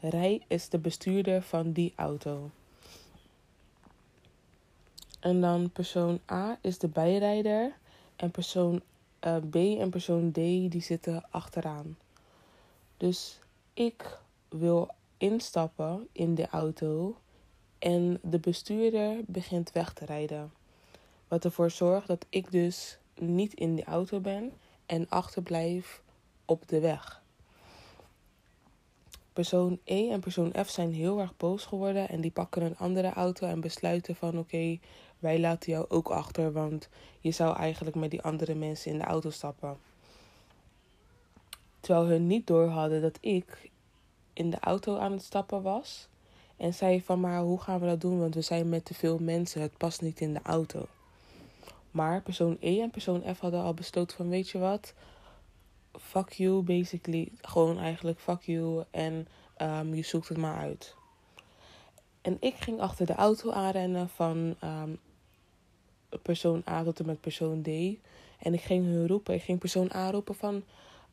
rij 0.00 0.42
is 0.46 0.68
de 0.68 0.78
bestuurder 0.78 1.42
van 1.42 1.72
die 1.72 1.92
auto. 1.96 2.50
En 5.20 5.40
dan 5.40 5.70
persoon 5.70 6.20
A 6.30 6.58
is 6.60 6.78
de 6.78 6.88
bijrijder. 6.88 7.72
En 8.16 8.30
persoon 8.30 8.82
uh, 9.26 9.36
B 9.50 9.54
en 9.54 9.90
persoon 9.90 10.30
D 10.30 10.34
die 10.34 10.82
zitten 10.82 11.24
achteraan. 11.30 11.98
Dus 12.96 13.38
ik 13.74 14.18
wil 14.48 14.90
instappen 15.16 16.08
in 16.12 16.34
de 16.34 16.48
auto. 16.48 17.16
En 17.78 18.18
de 18.22 18.38
bestuurder 18.38 19.20
begint 19.26 19.72
weg 19.72 19.92
te 19.92 20.04
rijden. 20.04 20.55
Wat 21.28 21.44
ervoor 21.44 21.70
zorgt 21.70 22.06
dat 22.06 22.26
ik 22.28 22.50
dus 22.50 22.98
niet 23.14 23.54
in 23.54 23.76
de 23.76 23.84
auto 23.84 24.20
ben 24.20 24.52
en 24.86 25.08
achterblijf 25.08 26.02
op 26.44 26.68
de 26.68 26.80
weg. 26.80 27.22
Persoon 29.32 29.78
E 29.84 30.10
en 30.10 30.20
persoon 30.20 30.54
F 30.64 30.68
zijn 30.68 30.92
heel 30.92 31.20
erg 31.20 31.36
boos 31.36 31.64
geworden 31.64 32.08
en 32.08 32.20
die 32.20 32.30
pakken 32.30 32.62
een 32.62 32.76
andere 32.76 33.12
auto 33.12 33.46
en 33.46 33.60
besluiten 33.60 34.16
van 34.16 34.38
oké, 34.38 34.78
wij 35.18 35.40
laten 35.40 35.72
jou 35.72 35.84
ook 35.88 36.08
achter, 36.08 36.52
want 36.52 36.88
je 37.20 37.30
zou 37.30 37.56
eigenlijk 37.56 37.96
met 37.96 38.10
die 38.10 38.22
andere 38.22 38.54
mensen 38.54 38.90
in 38.90 38.98
de 38.98 39.04
auto 39.04 39.30
stappen. 39.30 39.76
Terwijl 41.80 42.06
hun 42.06 42.26
niet 42.26 42.46
door 42.46 42.66
hadden 42.66 43.02
dat 43.02 43.18
ik 43.20 43.70
in 44.32 44.50
de 44.50 44.60
auto 44.60 44.96
aan 44.96 45.12
het 45.12 45.22
stappen 45.22 45.62
was. 45.62 46.08
En 46.56 46.74
zei 46.74 47.02
van 47.02 47.20
maar 47.20 47.40
hoe 47.40 47.60
gaan 47.60 47.80
we 47.80 47.86
dat 47.86 48.00
doen, 48.00 48.18
want 48.18 48.34
we 48.34 48.40
zijn 48.40 48.68
met 48.68 48.84
te 48.84 48.94
veel 48.94 49.18
mensen, 49.18 49.60
het 49.60 49.76
past 49.76 50.00
niet 50.00 50.20
in 50.20 50.32
de 50.32 50.42
auto. 50.42 50.86
Maar 51.96 52.22
persoon 52.22 52.56
E 52.60 52.80
en 52.80 52.90
persoon 52.90 53.22
F 53.34 53.40
hadden 53.40 53.62
al 53.62 53.74
besloten 53.74 54.16
van 54.16 54.28
weet 54.28 54.48
je 54.48 54.58
wat, 54.58 54.94
fuck 55.92 56.32
you 56.32 56.62
basically, 56.62 57.32
gewoon 57.40 57.78
eigenlijk 57.78 58.20
fuck 58.20 58.42
you 58.42 58.84
en 58.90 59.28
um, 59.62 59.94
je 59.94 60.02
zoekt 60.02 60.28
het 60.28 60.38
maar 60.38 60.56
uit. 60.56 60.94
En 62.22 62.36
ik 62.40 62.54
ging 62.54 62.80
achter 62.80 63.06
de 63.06 63.14
auto 63.14 63.50
aanrennen 63.50 64.08
van 64.08 64.56
um, 64.64 64.98
persoon 66.22 66.62
A 66.68 66.82
tot 66.82 67.00
en 67.00 67.06
met 67.06 67.20
persoon 67.20 67.62
D. 67.62 67.68
En 68.38 68.54
ik 68.54 68.60
ging 68.60 68.84
hun 68.84 69.06
roepen. 69.06 69.34
Ik 69.34 69.42
ging 69.42 69.58
persoon 69.58 69.92
A 69.94 70.10
roepen 70.10 70.34
van... 70.34 70.62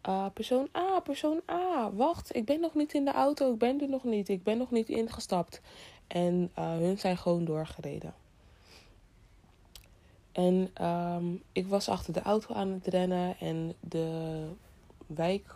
Uh, 0.09 0.25
persoon 0.33 0.67
A, 0.77 0.99
persoon 0.99 1.41
A, 1.51 1.91
wacht, 1.91 2.35
ik 2.35 2.45
ben 2.45 2.59
nog 2.59 2.73
niet 2.73 2.93
in 2.93 3.05
de 3.05 3.11
auto, 3.11 3.53
ik 3.53 3.57
ben 3.57 3.81
er 3.81 3.89
nog 3.89 4.03
niet, 4.03 4.29
ik 4.29 4.43
ben 4.43 4.57
nog 4.57 4.71
niet 4.71 4.89
ingestapt. 4.89 5.61
En 6.07 6.51
uh, 6.59 6.71
hun 6.71 6.97
zijn 6.97 7.17
gewoon 7.17 7.45
doorgereden. 7.45 8.13
En 10.33 10.85
um, 10.85 11.43
ik 11.51 11.67
was 11.67 11.89
achter 11.89 12.13
de 12.13 12.21
auto 12.21 12.53
aan 12.53 12.69
het 12.69 12.87
rennen 12.87 13.39
en 13.39 13.73
de 13.79 14.47
wijk 15.07 15.55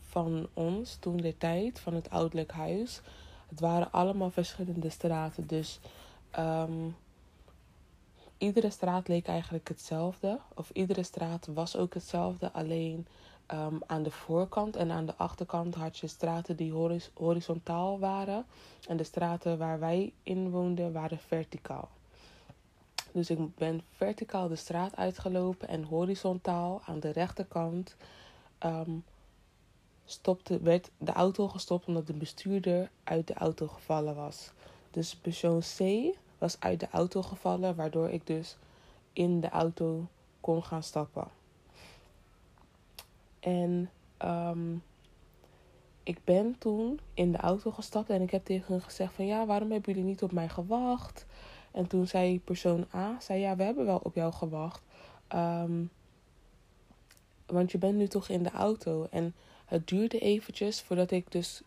van 0.00 0.48
ons, 0.54 0.96
toen 1.00 1.16
de 1.16 1.36
tijd, 1.38 1.80
van 1.80 1.94
het 1.94 2.10
ouderlijk 2.10 2.52
huis, 2.52 3.00
het 3.48 3.60
waren 3.60 3.92
allemaal 3.92 4.30
verschillende 4.30 4.90
straten. 4.90 5.46
Dus 5.46 5.80
um, 6.38 6.96
iedere 8.38 8.70
straat 8.70 9.08
leek 9.08 9.26
eigenlijk 9.26 9.68
hetzelfde. 9.68 10.38
Of 10.54 10.70
iedere 10.70 11.02
straat 11.02 11.46
was 11.46 11.76
ook 11.76 11.94
hetzelfde. 11.94 12.52
Alleen 12.52 13.06
um, 13.52 13.80
aan 13.86 14.02
de 14.02 14.10
voorkant 14.10 14.76
en 14.76 14.90
aan 14.90 15.06
de 15.06 15.16
achterkant 15.16 15.74
had 15.74 15.98
je 15.98 16.06
straten 16.06 16.56
die 16.56 16.72
horizontaal 17.14 17.98
waren. 17.98 18.44
En 18.88 18.96
de 18.96 19.04
straten 19.04 19.58
waar 19.58 19.78
wij 19.78 20.12
in 20.22 20.50
woonden 20.50 20.92
waren 20.92 21.18
verticaal. 21.18 21.88
Dus 23.12 23.30
ik 23.30 23.56
ben 23.56 23.82
verticaal 23.90 24.48
de 24.48 24.56
straat 24.56 24.96
uitgelopen 24.96 25.68
en 25.68 25.84
horizontaal 25.84 26.82
aan 26.86 27.00
de 27.00 27.10
rechterkant 27.10 27.96
um, 28.64 29.04
stopte, 30.04 30.60
werd 30.60 30.90
de 30.98 31.12
auto 31.12 31.48
gestopt 31.48 31.86
omdat 31.86 32.06
de 32.06 32.12
bestuurder 32.12 32.90
uit 33.04 33.26
de 33.26 33.34
auto 33.34 33.66
gevallen 33.66 34.14
was. 34.14 34.50
Dus 34.90 35.16
persoon 35.16 35.60
C 35.60 35.80
was 36.38 36.60
uit 36.60 36.80
de 36.80 36.88
auto 36.90 37.22
gevallen, 37.22 37.76
waardoor 37.76 38.08
ik 38.10 38.26
dus 38.26 38.56
in 39.12 39.40
de 39.40 39.48
auto 39.48 40.06
kon 40.40 40.64
gaan 40.64 40.82
stappen. 40.82 41.28
En 43.40 43.90
um, 44.24 44.82
ik 46.02 46.24
ben 46.24 46.58
toen 46.58 47.00
in 47.14 47.32
de 47.32 47.38
auto 47.38 47.70
gestapt 47.70 48.10
en 48.10 48.22
ik 48.22 48.30
heb 48.30 48.44
tegen 48.44 48.72
hun 48.72 48.82
gezegd 48.82 49.14
van 49.14 49.26
ja, 49.26 49.46
waarom 49.46 49.70
hebben 49.70 49.92
jullie 49.92 50.08
niet 50.08 50.22
op 50.22 50.32
mij 50.32 50.48
gewacht? 50.48 51.26
En 51.70 51.86
toen 51.86 52.06
zei 52.06 52.40
persoon 52.40 52.86
A, 52.94 53.20
zei 53.20 53.40
ja, 53.40 53.56
we 53.56 53.62
hebben 53.62 53.86
wel 53.86 54.00
op 54.02 54.14
jou 54.14 54.32
gewacht. 54.32 54.82
Um, 55.34 55.90
want 57.46 57.72
je 57.72 57.78
bent 57.78 57.96
nu 57.96 58.08
toch 58.08 58.28
in 58.28 58.42
de 58.42 58.50
auto. 58.50 59.06
En 59.10 59.34
het 59.64 59.88
duurde 59.88 60.18
eventjes 60.18 60.82
voordat 60.82 61.10
ik 61.10 61.32
dus 61.32 61.62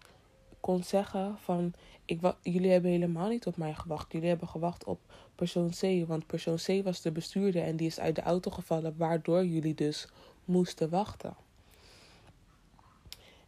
kon 0.60 0.84
zeggen 0.84 1.38
van 1.38 1.74
ik 2.06 2.20
jullie 2.42 2.72
hebben 2.72 2.92
helemaal 2.92 3.30
niet 3.30 3.46
op 3.46 3.58
mij 3.58 3.74
gewacht. 3.74 4.12
Jullie 4.12 4.30
hebben 4.30 4.48
gewacht 4.48 4.84
op 4.84 5.00
persoon 5.36 5.70
C. 5.70 6.08
Want 6.08 6.28
persoon 6.28 6.56
C 6.56 6.84
was 6.84 7.02
de 7.02 7.12
bestuurder 7.12 7.64
en 7.64 7.76
die 7.76 7.88
is 7.88 8.00
uit 8.00 8.16
de 8.16 8.22
auto 8.22 8.52
gevallen, 8.52 8.98
waardoor 8.98 9.46
jullie 9.46 9.76
dus 9.76 10.08
moesten 10.46 10.90
wachten. 10.90 11.36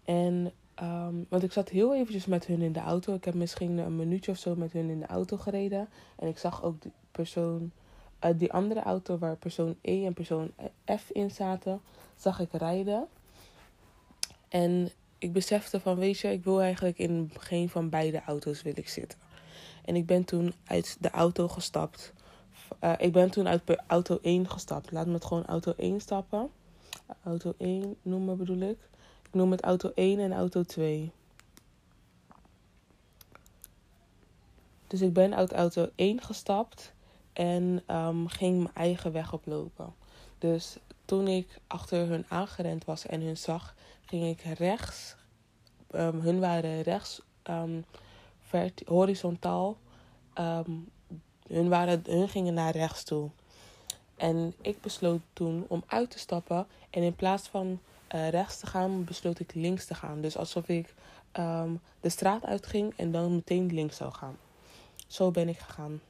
En, 0.03 0.51
um, 0.81 1.25
want 1.29 1.43
ik 1.43 1.51
zat 1.51 1.69
heel 1.69 1.95
eventjes 1.95 2.25
met 2.25 2.45
hun 2.45 2.61
in 2.61 2.73
de 2.73 2.79
auto. 2.79 3.13
Ik 3.13 3.25
heb 3.25 3.33
misschien 3.33 3.77
een 3.77 3.95
minuutje 3.95 4.31
of 4.31 4.37
zo 4.37 4.55
met 4.55 4.71
hun 4.71 4.89
in 4.89 4.99
de 4.99 5.05
auto 5.05 5.37
gereden. 5.37 5.89
En 6.15 6.27
ik 6.27 6.37
zag 6.37 6.63
ook 6.63 6.81
die 6.81 6.91
persoon, 7.11 7.71
uh, 8.25 8.31
die 8.37 8.53
andere 8.53 8.81
auto 8.81 9.17
waar 9.17 9.35
persoon 9.35 9.75
E 9.81 10.05
en 10.05 10.13
persoon 10.13 10.51
F 10.97 11.09
in 11.11 11.31
zaten, 11.31 11.81
zag 12.15 12.39
ik 12.39 12.51
rijden. 12.51 13.07
En 14.49 14.89
ik 15.17 15.33
besefte 15.33 15.79
van, 15.79 15.95
weet 15.95 16.19
je, 16.19 16.31
ik 16.31 16.43
wil 16.43 16.61
eigenlijk 16.61 16.97
in 16.97 17.31
geen 17.37 17.69
van 17.69 17.89
beide 17.89 18.21
auto's 18.23 18.61
wil 18.61 18.73
ik 18.75 18.89
zitten. 18.89 19.19
En 19.85 19.95
ik 19.95 20.05
ben 20.05 20.23
toen 20.23 20.53
uit 20.65 20.97
de 20.99 21.09
auto 21.09 21.47
gestapt. 21.47 22.13
Uh, 22.83 22.93
ik 22.97 23.11
ben 23.11 23.31
toen 23.31 23.47
uit 23.47 23.61
auto 23.87 24.19
1 24.21 24.49
gestapt. 24.49 24.91
Laat 24.91 25.07
me 25.07 25.13
het 25.13 25.25
gewoon 25.25 25.45
auto 25.45 25.73
1 25.77 26.01
stappen. 26.01 26.49
Auto 27.23 27.53
1 27.57 27.95
noemen 28.01 28.37
bedoel 28.37 28.59
ik. 28.59 28.77
Noem 29.35 29.51
het 29.51 29.61
auto 29.61 29.91
1 29.95 30.19
en 30.19 30.33
auto 30.33 30.63
2. 30.63 31.11
Dus 34.87 35.01
ik 35.01 35.13
ben 35.13 35.35
uit 35.35 35.53
auto 35.53 35.89
1 35.95 36.21
gestapt 36.21 36.93
en 37.33 37.83
um, 37.87 38.27
ging 38.27 38.57
mijn 38.57 38.75
eigen 38.75 39.11
weg 39.11 39.33
oplopen. 39.33 39.93
Dus 40.37 40.77
toen 41.05 41.27
ik 41.27 41.59
achter 41.67 42.07
hun 42.07 42.25
aangerend 42.27 42.85
was 42.85 43.05
en 43.05 43.21
hun 43.21 43.37
zag, 43.37 43.75
ging 44.05 44.25
ik 44.25 44.57
rechts. 44.57 45.15
Um, 45.91 46.19
hun 46.19 46.39
waren 46.39 46.81
rechts 46.81 47.21
um, 47.43 47.85
horizontaal. 48.85 49.77
Hun, 51.47 51.69
waren, 51.69 52.03
hun 52.05 52.29
gingen 52.29 52.53
naar 52.53 52.71
rechts 52.71 53.03
toe. 53.03 53.29
En 54.15 54.53
ik 54.61 54.81
besloot 54.81 55.21
toen 55.33 55.65
om 55.67 55.83
uit 55.87 56.09
te 56.09 56.19
stappen. 56.19 56.67
En 56.89 57.03
in 57.03 57.15
plaats 57.15 57.47
van 57.47 57.79
uh, 58.13 58.29
rechts 58.29 58.59
te 58.59 58.67
gaan, 58.67 59.03
besloot 59.03 59.39
ik 59.39 59.53
links 59.53 59.85
te 59.85 59.95
gaan. 59.95 60.21
Dus 60.21 60.37
alsof 60.37 60.67
ik 60.67 60.93
um, 61.39 61.81
de 62.01 62.09
straat 62.09 62.45
uitging 62.45 62.93
en 62.95 63.11
dan 63.11 63.35
meteen 63.35 63.73
links 63.73 63.97
zou 63.97 64.11
gaan. 64.13 64.37
Zo 65.07 65.31
ben 65.31 65.49
ik 65.49 65.57
gegaan. 65.59 66.01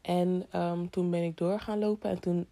En 0.00 0.46
um, 0.54 0.90
toen 0.90 1.10
ben 1.10 1.22
ik 1.22 1.36
door 1.36 1.60
gaan 1.60 1.78
lopen 1.78 2.10
en 2.10 2.20
toen 2.20 2.46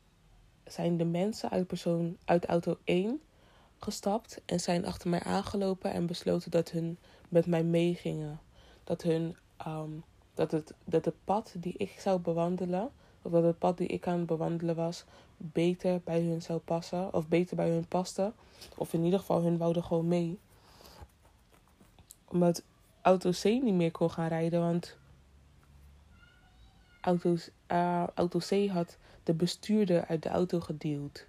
zijn 0.65 0.97
de 0.97 1.05
mensen 1.05 1.51
uit, 1.51 1.67
persoon, 1.67 2.17
uit 2.25 2.45
auto 2.45 2.79
1 2.85 3.21
gestapt 3.79 4.41
en 4.45 4.61
zijn 4.61 4.87
achter 4.87 5.11
mij 5.11 5.23
aangelopen 5.23 5.93
en 5.93 6.07
besloten 6.07 6.51
dat 6.51 6.71
hun 6.71 6.99
met 7.29 7.47
mij 7.47 7.65
meegingen. 7.65 8.41
Dat, 8.85 9.03
hun, 9.03 9.37
um, 9.67 10.05
dat, 10.35 10.51
het, 10.51 10.73
dat 10.85 11.05
het 11.05 11.15
pad 11.25 11.55
die 11.59 11.75
ik 11.77 11.95
zou 11.99 12.19
bewandelen, 12.19 12.91
of 13.23 13.33
dat 13.33 13.43
het 13.43 13.59
pad 13.59 13.79
die 13.79 13.87
ik 13.87 14.07
aan 14.07 14.19
het 14.19 14.27
bewandelen 14.27 14.75
was, 14.75 15.05
beter 15.43 16.01
bij 16.05 16.21
hun 16.21 16.43
zou 16.43 16.59
passen. 16.59 17.15
Of 17.15 17.29
beter 17.29 17.57
bij 17.57 17.71
hun 17.71 17.89
paste. 17.89 18.33
Of 18.77 18.93
in 18.93 19.05
ieder 19.05 19.19
geval, 19.19 19.43
hun 19.43 19.59
wouden 19.59 19.85
gewoon 19.85 20.09
mee. 20.09 20.39
Omdat 22.29 22.63
auto 23.03 23.31
C 23.31 23.45
niet 23.45 23.75
meer 23.75 23.91
kon 23.91 24.11
gaan 24.11 24.29
rijden, 24.29 24.61
want 24.61 24.97
auto's, 27.01 27.51
uh, 27.69 28.07
auto 28.15 28.39
C 28.39 28.69
had 28.69 28.97
de 29.23 29.35
bestuurder 29.35 30.07
uit 30.07 30.23
de 30.23 30.29
auto 30.29 30.61
gedeeld. 30.61 31.25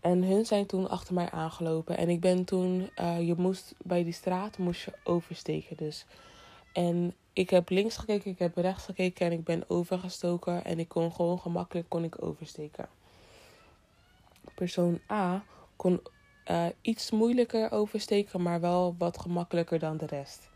En 0.00 0.22
hun 0.22 0.46
zijn 0.46 0.66
toen 0.66 0.88
achter 0.88 1.14
mij 1.14 1.30
aangelopen. 1.30 1.96
En 1.96 2.08
ik 2.08 2.20
ben 2.20 2.44
toen, 2.44 2.90
uh, 3.00 3.26
je 3.26 3.34
moest 3.34 3.74
bij 3.78 4.04
die 4.04 4.12
straat 4.12 4.58
moest 4.58 4.84
je 4.84 4.92
oversteken 5.04 5.76
dus. 5.76 6.06
En 6.72 7.14
ik 7.32 7.50
heb 7.50 7.68
links 7.68 7.96
gekeken, 7.96 8.30
ik 8.30 8.38
heb 8.38 8.56
rechts 8.56 8.84
gekeken 8.84 9.26
en 9.26 9.32
ik 9.32 9.44
ben 9.44 9.64
overgestoken. 9.68 10.64
En 10.64 10.78
ik 10.78 10.88
kon 10.88 11.12
gewoon 11.12 11.38
gemakkelijk 11.38 11.88
kon 11.88 12.04
ik 12.04 12.24
oversteken. 12.24 12.88
Persoon 14.54 15.00
A 15.10 15.44
kon 15.76 16.00
uh, 16.50 16.66
iets 16.80 17.10
moeilijker 17.10 17.70
oversteken, 17.70 18.42
maar 18.42 18.60
wel 18.60 18.94
wat 18.98 19.18
gemakkelijker 19.18 19.78
dan 19.78 19.96
de 19.96 20.06
rest. 20.06 20.48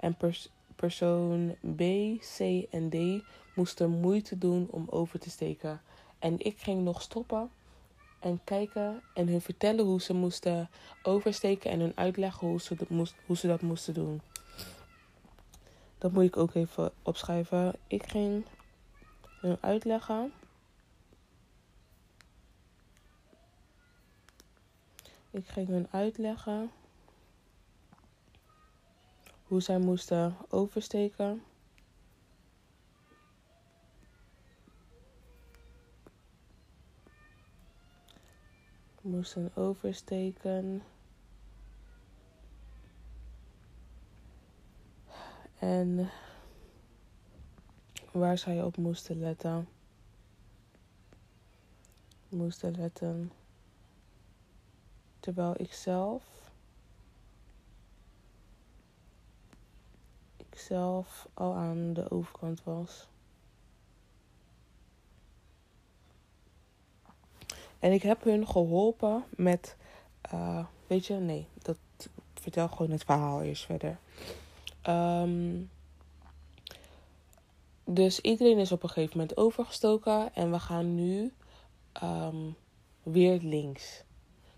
En 0.00 0.16
pers 0.16 0.48
persoon 0.76 1.56
B, 1.76 1.80
C 2.36 2.40
en 2.70 2.90
D 2.90 3.24
moesten 3.54 3.90
moeite 3.90 4.38
doen 4.38 4.68
om 4.70 4.86
over 4.90 5.18
te 5.18 5.30
steken. 5.30 5.80
En 6.18 6.40
ik 6.40 6.58
ging 6.58 6.82
nog 6.82 7.02
stoppen 7.02 7.50
en 8.20 8.40
kijken 8.44 9.02
en 9.14 9.28
hun 9.28 9.40
vertellen 9.40 9.84
hoe 9.84 10.00
ze 10.00 10.14
moesten 10.14 10.70
oversteken 11.02 11.70
en 11.70 11.80
hun 11.80 11.92
uitleggen 11.94 12.48
hoe 12.48 12.60
ze 12.60 12.76
moest, 12.88 13.14
hoe 13.26 13.36
ze 13.36 13.46
dat 13.46 13.60
moesten 13.60 13.94
doen. 13.94 14.20
Dat 16.04 16.12
moet 16.12 16.24
ik 16.24 16.36
ook 16.36 16.54
even 16.54 16.92
opschrijven. 17.02 17.74
Ik 17.86 18.06
ging 18.06 18.46
hun 19.40 19.56
uitleggen. 19.60 20.32
Ik 25.30 25.48
ging 25.48 25.68
hun 25.68 25.88
uitleggen 25.90 26.70
hoe 29.42 29.60
zij 29.62 29.78
moesten 29.78 30.36
oversteken. 30.48 31.42
Moesten 39.00 39.56
oversteken. 39.56 40.82
En 45.64 46.10
waar 48.12 48.38
zij 48.38 48.62
op 48.62 48.76
moesten 48.76 49.20
letten. 49.20 49.68
Moesten 52.28 52.76
letten. 52.76 53.32
Terwijl 55.20 55.54
ik 55.56 55.72
zelf. 55.72 56.22
Ik 60.36 60.58
zelf 60.58 61.28
al 61.34 61.54
aan 61.54 61.92
de 61.92 62.10
overkant 62.10 62.64
was. 62.64 63.08
En 67.78 67.92
ik 67.92 68.02
heb 68.02 68.24
hun 68.24 68.46
geholpen 68.46 69.24
met. 69.36 69.76
Uh, 70.34 70.66
weet 70.86 71.06
je, 71.06 71.14
nee, 71.14 71.48
dat 71.62 71.78
vertel 72.34 72.68
gewoon 72.68 72.90
het 72.90 73.04
verhaal 73.04 73.42
eerst 73.42 73.64
verder. 73.64 73.98
Um, 74.88 75.70
dus 77.84 78.20
iedereen 78.20 78.58
is 78.58 78.72
op 78.72 78.82
een 78.82 78.88
gegeven 78.88 79.18
moment 79.18 79.36
overgestoken 79.36 80.34
en 80.34 80.50
we 80.50 80.58
gaan 80.58 80.94
nu 80.94 81.32
um, 82.02 82.56
weer 83.02 83.38
links. 83.42 84.02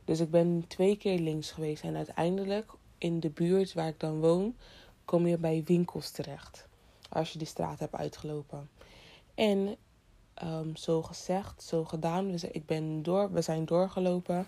Dus 0.05 0.21
ik 0.21 0.31
ben 0.31 0.65
twee 0.69 0.97
keer 0.97 1.19
links 1.19 1.51
geweest 1.51 1.83
en 1.83 1.97
uiteindelijk 1.97 2.73
in 2.99 3.21
de 3.21 3.31
buurt 3.31 3.73
waar 3.73 3.89
ik 3.89 4.01
dan 4.01 4.21
woon, 4.21 4.57
kom 5.05 5.27
je 5.27 5.39
bij 5.39 5.63
winkels 5.65 6.11
terecht. 6.11 6.67
Als 7.09 7.33
je 7.33 7.39
die 7.39 7.47
straat 7.47 7.79
hebt 7.79 7.95
uitgelopen. 7.95 8.71
En 9.35 9.77
um, 10.45 10.77
zo 10.77 11.03
gezegd, 11.03 11.63
zo 11.63 11.85
gedaan. 11.85 12.31
Ik 12.31 12.67
ben 12.67 13.03
door, 13.03 13.33
we 13.33 13.41
zijn 13.41 13.65
doorgelopen. 13.65 14.47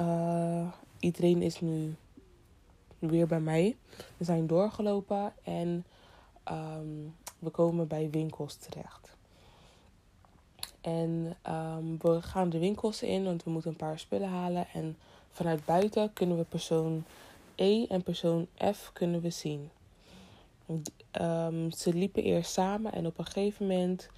Uh, 0.00 0.66
iedereen 0.98 1.42
is 1.42 1.60
nu 1.60 1.94
weer 3.08 3.26
bij 3.26 3.40
mij. 3.40 3.76
We 4.16 4.24
zijn 4.24 4.46
doorgelopen 4.46 5.32
en 5.42 5.84
um, 6.50 7.14
we 7.38 7.50
komen 7.50 7.88
bij 7.88 8.10
winkels 8.10 8.56
terecht. 8.56 9.16
En 10.80 11.36
um, 11.48 11.98
we 11.98 12.22
gaan 12.22 12.50
de 12.50 12.58
winkels 12.58 13.02
in, 13.02 13.24
want 13.24 13.44
we 13.44 13.50
moeten 13.50 13.70
een 13.70 13.76
paar 13.76 13.98
spullen 13.98 14.28
halen. 14.28 14.66
En 14.72 14.96
vanuit 15.30 15.64
buiten 15.64 16.12
kunnen 16.12 16.36
we 16.36 16.44
persoon 16.44 17.04
E 17.54 17.86
en 17.86 18.02
persoon 18.02 18.46
F 18.72 18.90
kunnen 18.92 19.20
we 19.20 19.30
zien. 19.30 19.70
Um, 21.20 21.70
ze 21.72 21.94
liepen 21.94 22.22
eerst 22.22 22.52
samen 22.52 22.92
en 22.92 23.06
op 23.06 23.18
een 23.18 23.24
gegeven 23.24 23.66
moment 23.66 24.08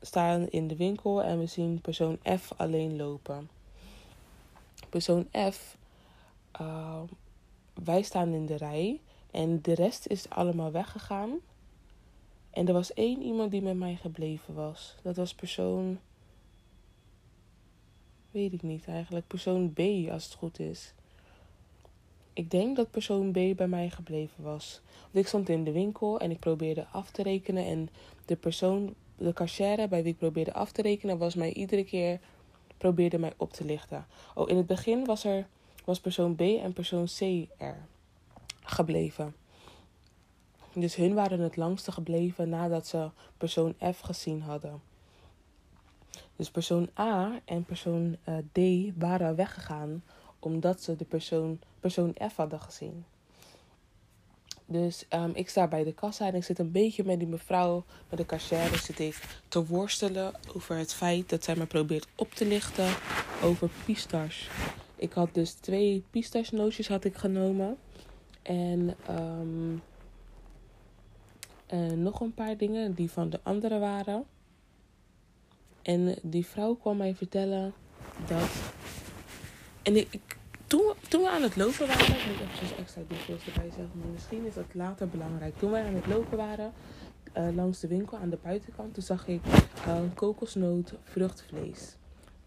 staan 0.00 0.48
in 0.48 0.68
de 0.68 0.76
winkel 0.76 1.22
en 1.22 1.38
we 1.38 1.46
zien 1.46 1.80
persoon 1.80 2.18
F 2.38 2.52
alleen 2.56 2.96
lopen. 2.96 3.48
Persoon 4.88 5.28
F 5.50 5.76
wij 7.84 8.02
staan 8.02 8.32
in 8.32 8.46
de 8.46 8.56
rij 8.56 9.00
en 9.30 9.62
de 9.62 9.74
rest 9.74 10.06
is 10.06 10.30
allemaal 10.30 10.70
weggegaan. 10.70 11.30
En 12.50 12.66
er 12.66 12.72
was 12.72 12.92
één 12.92 13.22
iemand 13.22 13.50
die 13.50 13.62
met 13.62 13.76
mij 13.76 13.96
gebleven 13.96 14.54
was. 14.54 14.94
Dat 15.02 15.16
was 15.16 15.34
persoon. 15.34 15.98
Weet 18.30 18.52
ik 18.52 18.62
niet 18.62 18.86
eigenlijk. 18.86 19.26
Persoon 19.26 19.72
B, 19.72 19.78
als 20.10 20.24
het 20.24 20.34
goed 20.34 20.60
is. 20.60 20.94
Ik 22.32 22.50
denk 22.50 22.76
dat 22.76 22.90
persoon 22.90 23.30
B 23.30 23.56
bij 23.56 23.68
mij 23.68 23.90
gebleven 23.90 24.44
was. 24.44 24.80
Want 25.02 25.16
ik 25.16 25.26
stond 25.26 25.48
in 25.48 25.64
de 25.64 25.72
winkel 25.72 26.20
en 26.20 26.30
ik 26.30 26.38
probeerde 26.38 26.86
af 26.92 27.10
te 27.10 27.22
rekenen. 27.22 27.64
En 27.64 27.88
de 28.24 28.36
persoon, 28.36 28.94
de 29.16 29.32
cashier 29.32 29.88
bij 29.88 30.02
wie 30.02 30.12
ik 30.12 30.18
probeerde 30.18 30.52
af 30.52 30.72
te 30.72 30.82
rekenen, 30.82 31.18
was 31.18 31.34
mij 31.34 31.52
iedere 31.52 31.84
keer 31.84 32.20
probeerde 32.76 33.18
mij 33.18 33.32
op 33.36 33.52
te 33.52 33.64
lichten. 33.64 34.06
Oh, 34.34 34.48
in 34.48 34.56
het 34.56 34.66
begin 34.66 35.04
was 35.04 35.24
er 35.24 35.46
was 35.88 36.00
persoon 36.00 36.34
B 36.34 36.40
en 36.40 36.72
persoon 36.72 37.04
C 37.04 37.20
er 37.56 37.86
gebleven. 38.62 39.34
Dus 40.74 40.94
hun 40.94 41.14
waren 41.14 41.40
het 41.40 41.56
langste 41.56 41.92
gebleven 41.92 42.48
nadat 42.48 42.86
ze 42.86 43.10
persoon 43.36 43.74
F 43.94 44.00
gezien 44.00 44.42
hadden. 44.42 44.82
Dus 46.36 46.50
persoon 46.50 46.90
A 46.98 47.40
en 47.44 47.64
persoon 47.64 48.16
uh, 48.28 48.36
D 48.52 48.92
waren 48.98 49.36
weggegaan 49.36 50.02
omdat 50.38 50.82
ze 50.82 50.96
de 50.96 51.04
persoon, 51.04 51.60
persoon 51.80 52.16
F 52.32 52.36
hadden 52.36 52.60
gezien. 52.60 53.04
Dus 54.66 55.04
um, 55.10 55.30
ik 55.34 55.48
sta 55.48 55.68
bij 55.68 55.84
de 55.84 55.92
kassa 55.92 56.26
en 56.26 56.34
ik 56.34 56.44
zit 56.44 56.58
een 56.58 56.72
beetje 56.72 57.04
met 57.04 57.18
die 57.18 57.28
mevrouw, 57.28 57.84
met 58.08 58.18
de 58.18 58.26
cashier, 58.26 58.78
zit 58.78 58.98
ik 58.98 59.40
te 59.48 59.66
worstelen 59.66 60.34
over 60.54 60.76
het 60.76 60.94
feit 60.94 61.28
dat 61.28 61.44
zij 61.44 61.56
me 61.56 61.66
probeert 61.66 62.06
op 62.14 62.32
te 62.32 62.46
lichten 62.46 62.94
over 63.42 63.70
pistache. 63.84 64.50
Ik 64.98 65.12
had 65.12 65.34
dus 65.34 65.52
twee 65.52 66.04
pistachenootjes 66.10 66.88
had 66.88 67.04
ik 67.04 67.16
genomen. 67.16 67.76
En, 68.42 68.94
um, 69.10 69.82
en 71.66 72.02
nog 72.02 72.20
een 72.20 72.34
paar 72.34 72.56
dingen 72.56 72.94
die 72.94 73.10
van 73.10 73.30
de 73.30 73.40
andere 73.42 73.78
waren. 73.78 74.24
En 75.82 76.16
die 76.22 76.46
vrouw 76.46 76.74
kwam 76.74 76.96
mij 76.96 77.14
vertellen 77.14 77.72
dat. 78.26 78.72
En 79.82 79.96
ik, 79.96 80.20
toen, 80.66 80.92
toen 81.08 81.22
we 81.22 81.30
aan 81.30 81.42
het 81.42 81.56
lopen 81.56 81.86
waren, 81.86 82.06
ik 82.06 82.26
moet 82.26 82.62
even 82.62 82.76
extra 82.76 83.02
details 83.08 83.46
erbij 83.46 83.68
zeggen, 83.68 83.98
maar 84.00 84.08
misschien 84.12 84.46
is 84.46 84.54
dat 84.54 84.64
later 84.72 85.08
belangrijk. 85.08 85.58
Toen 85.58 85.70
wij 85.70 85.84
aan 85.84 85.94
het 85.94 86.06
lopen 86.06 86.36
waren, 86.36 86.72
uh, 87.36 87.48
langs 87.54 87.80
de 87.80 87.88
winkel 87.88 88.18
aan 88.18 88.30
de 88.30 88.38
buitenkant, 88.42 88.94
toen 88.94 89.02
zag 89.02 89.28
ik 89.28 89.40
uh, 89.86 90.00
kokosnoot 90.14 90.94
vruchtvlees 91.04 91.97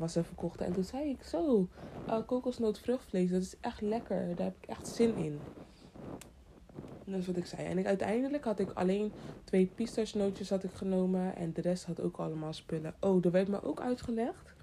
was 0.02 0.16
er 0.16 0.24
verkocht. 0.24 0.62
En 0.62 0.74
toen 0.74 0.84
zei 0.84 1.10
ik 1.10 1.24
zo, 1.24 1.68
uh, 2.08 2.18
kokosnoot 2.26 2.80
vruchtvlees, 2.80 3.30
dat 3.30 3.42
is 3.42 3.56
echt 3.62 3.82
lekker. 3.82 4.36
Daar 4.36 4.46
heb 4.46 4.56
ik 4.62 4.70
echt 4.70 4.88
zin 4.88 5.16
in. 5.16 5.40
dat 7.06 7.20
is 7.20 7.28
wat 7.28 7.38
ik 7.38 7.46
zei. 7.46 7.68
En 7.68 7.78
ik, 7.78 7.86
uiteindelijk 7.86 8.44
had 8.44 8.60
ik 8.60 8.72
alleen 8.74 9.12
twee 9.44 9.66
pistachenootjes 9.76 10.50
had 10.50 10.64
ik 10.64 10.74
genomen. 10.74 11.36
En 11.36 11.54
de 11.54 11.62
rest 11.62 11.86
had 11.86 12.02
ook 12.02 12.18
allemaal 12.18 12.54
spullen. 12.54 12.96
Oh, 13.00 13.26
er 13.26 13.32
werd 13.32 13.48
me 13.48 13.64
ook 13.64 13.82
uitgelegd. 13.82 14.54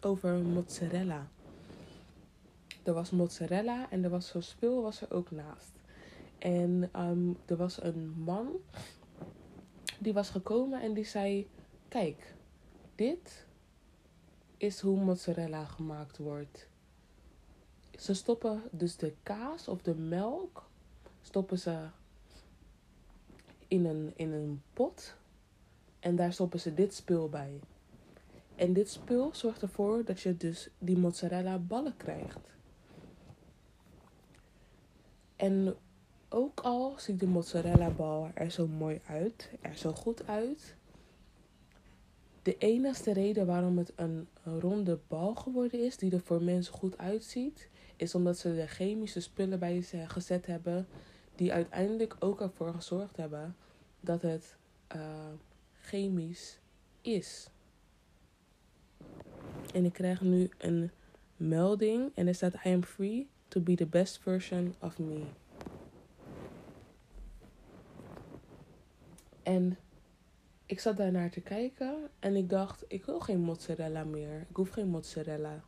over 0.00 0.34
mozzarella. 0.38 1.28
Er 2.82 2.92
was 2.92 3.10
mozzarella 3.10 3.90
en 3.90 4.04
er 4.04 4.10
was 4.10 4.28
zo'n 4.28 4.42
spul 4.42 4.82
was 4.82 5.00
er 5.00 5.10
ook 5.10 5.30
naast. 5.30 5.72
En 6.38 6.88
ehm, 6.92 7.32
er 7.46 7.56
was 7.56 7.82
een 7.82 8.14
man 8.24 8.48
die 10.00 10.12
was 10.12 10.30
gekomen 10.30 10.80
en 10.80 10.94
die 10.94 11.04
zei: 11.04 11.48
Kijk, 11.88 12.34
dit 12.94 13.46
is 14.60 14.80
hoe 14.80 15.00
mozzarella 15.00 15.64
gemaakt 15.64 16.18
wordt. 16.18 16.68
Ze 17.98 18.14
stoppen 18.14 18.62
dus 18.70 18.96
de 18.96 19.14
kaas 19.22 19.68
of 19.68 19.82
de 19.82 19.94
melk 19.94 20.68
stoppen 21.22 21.58
ze 21.58 21.86
in 23.68 23.84
een, 23.84 24.12
in 24.16 24.32
een 24.32 24.62
pot 24.72 25.14
en 26.00 26.16
daar 26.16 26.32
stoppen 26.32 26.60
ze 26.60 26.74
dit 26.74 26.94
spul 26.94 27.28
bij. 27.28 27.60
En 28.54 28.72
dit 28.72 28.90
spul 28.90 29.34
zorgt 29.34 29.62
ervoor 29.62 30.04
dat 30.04 30.20
je 30.20 30.36
dus 30.36 30.68
die 30.78 30.98
mozzarella 30.98 31.58
ballen 31.58 31.96
krijgt. 31.96 32.48
En 35.36 35.76
ook 36.28 36.60
al 36.60 36.94
ziet 36.96 37.20
de 37.20 37.26
mozzarella 37.26 37.90
bal 37.90 38.30
er 38.34 38.50
zo 38.50 38.66
mooi 38.66 39.00
uit, 39.06 39.50
er 39.60 39.76
zo 39.76 39.92
goed 39.92 40.26
uit. 40.26 40.78
De 42.42 42.56
enige 42.58 43.12
reden 43.12 43.46
waarom 43.46 43.78
het 43.78 43.92
een, 43.96 44.28
ronde 44.42 44.98
bal 45.08 45.34
geworden 45.34 45.84
is, 45.84 45.96
die 45.96 46.12
er 46.12 46.20
voor 46.20 46.42
mensen 46.42 46.74
goed 46.74 46.98
uitziet, 46.98 47.68
is 47.96 48.14
omdat 48.14 48.38
ze 48.38 48.54
de 48.54 48.66
chemische 48.66 49.20
spullen 49.20 49.58
bij 49.58 49.82
ze 49.82 50.08
gezet 50.08 50.46
hebben, 50.46 50.86
die 51.34 51.52
uiteindelijk 51.52 52.16
ook 52.18 52.40
ervoor 52.40 52.74
gezorgd 52.74 53.16
hebben 53.16 53.56
dat 54.00 54.22
het 54.22 54.56
uh, 54.96 55.02
chemisch 55.80 56.58
is. 57.00 57.50
En 59.74 59.84
ik 59.84 59.92
krijg 59.92 60.20
nu 60.20 60.50
een 60.58 60.90
melding 61.36 62.10
en 62.14 62.26
er 62.26 62.34
staat 62.34 62.54
I 62.54 62.68
am 62.68 62.84
free 62.84 63.28
to 63.48 63.60
be 63.60 63.74
the 63.74 63.86
best 63.86 64.18
version 64.18 64.74
of 64.80 64.98
me. 64.98 65.22
En 69.42 69.78
ik 70.70 70.80
zat 70.80 70.96
daarnaar 70.96 71.30
te 71.30 71.40
kijken 71.40 72.10
en 72.18 72.36
ik 72.36 72.48
dacht, 72.48 72.84
ik 72.88 73.04
wil 73.04 73.20
geen 73.20 73.40
mozzarella 73.40 74.04
meer. 74.04 74.46
Ik 74.48 74.56
hoef 74.56 74.70
geen 74.70 74.88
mozzarella. 74.88 75.62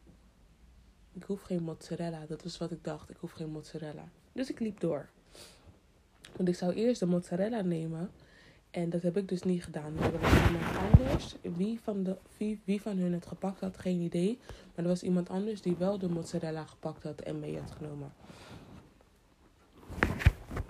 Ik 1.12 1.22
hoef 1.22 1.42
geen 1.42 1.62
mozzarella. 1.62 2.26
Dat 2.26 2.42
was 2.42 2.58
wat 2.58 2.70
ik 2.70 2.84
dacht. 2.84 3.10
Ik 3.10 3.16
hoef 3.16 3.32
geen 3.32 3.50
mozzarella. 3.50 4.04
Dus 4.32 4.50
ik 4.50 4.60
liep 4.60 4.80
door. 4.80 5.08
Want 6.36 6.48
ik 6.48 6.54
zou 6.54 6.72
eerst 6.72 7.00
de 7.00 7.06
mozzarella 7.06 7.60
nemen. 7.60 8.10
En 8.70 8.90
dat 8.90 9.02
heb 9.02 9.16
ik 9.16 9.28
dus 9.28 9.42
niet 9.42 9.64
gedaan. 9.64 9.98
er 9.98 10.18
was 10.18 10.46
iemand 10.46 10.76
anders. 10.92 11.36
Wie 11.56 11.80
van, 11.80 12.02
de, 12.02 12.16
wie, 12.36 12.60
wie 12.64 12.82
van 12.82 12.96
hun 12.96 13.12
het 13.12 13.26
gepakt 13.26 13.60
had, 13.60 13.78
geen 13.78 14.00
idee. 14.00 14.38
Maar 14.46 14.84
er 14.84 14.90
was 14.90 15.02
iemand 15.02 15.28
anders 15.28 15.62
die 15.62 15.76
wel 15.76 15.98
de 15.98 16.08
mozzarella 16.08 16.64
gepakt 16.64 17.02
had 17.02 17.20
en 17.20 17.40
mee 17.40 17.58
had 17.58 17.70
genomen. 17.70 18.12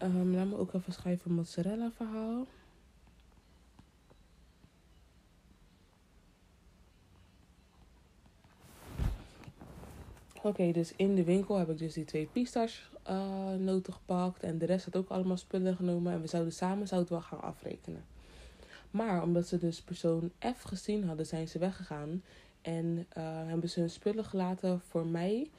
Um, 0.02 0.34
laat 0.34 0.46
me 0.46 0.56
ook 0.56 0.74
even 0.74 0.92
schrijven 0.92 1.32
mozzarella 1.32 1.90
verhaal. 1.90 2.46
Oké, 10.42 10.72
dus 10.72 10.92
in 10.96 11.14
de 11.14 11.24
winkel 11.24 11.56
heb 11.56 11.70
ik 11.70 11.78
dus 11.78 11.92
die 11.92 12.04
twee 12.04 12.28
pistachenoten 12.32 13.92
uh, 13.92 13.98
gepakt. 13.98 14.42
En 14.42 14.58
de 14.58 14.66
rest 14.66 14.84
had 14.84 14.96
ook 14.96 15.08
allemaal 15.08 15.36
spullen 15.36 15.76
genomen. 15.76 16.12
En 16.12 16.20
we 16.20 16.26
zouden 16.26 16.52
samen 16.52 16.88
zouden 16.88 17.12
wel 17.12 17.20
gaan 17.20 17.42
afrekenen. 17.42 18.04
Maar 18.90 19.22
omdat 19.22 19.46
ze 19.46 19.58
dus 19.58 19.82
persoon 19.82 20.30
F 20.56 20.62
gezien 20.62 21.04
hadden, 21.04 21.26
zijn 21.26 21.48
ze 21.48 21.58
weggegaan. 21.58 22.22
En 22.62 23.06
uh, 23.16 23.46
hebben 23.46 23.68
ze 23.68 23.80
hun 23.80 23.90
spullen 23.90 24.24
gelaten 24.24 24.80
voor 24.88 25.06
mij, 25.06 25.50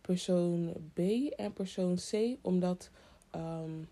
persoon 0.00 0.72
B 0.92 0.98
en 1.36 1.52
persoon 1.52 1.96
C, 2.10 2.36
om 2.40 2.60
dat 2.60 2.90
um, 3.36 3.88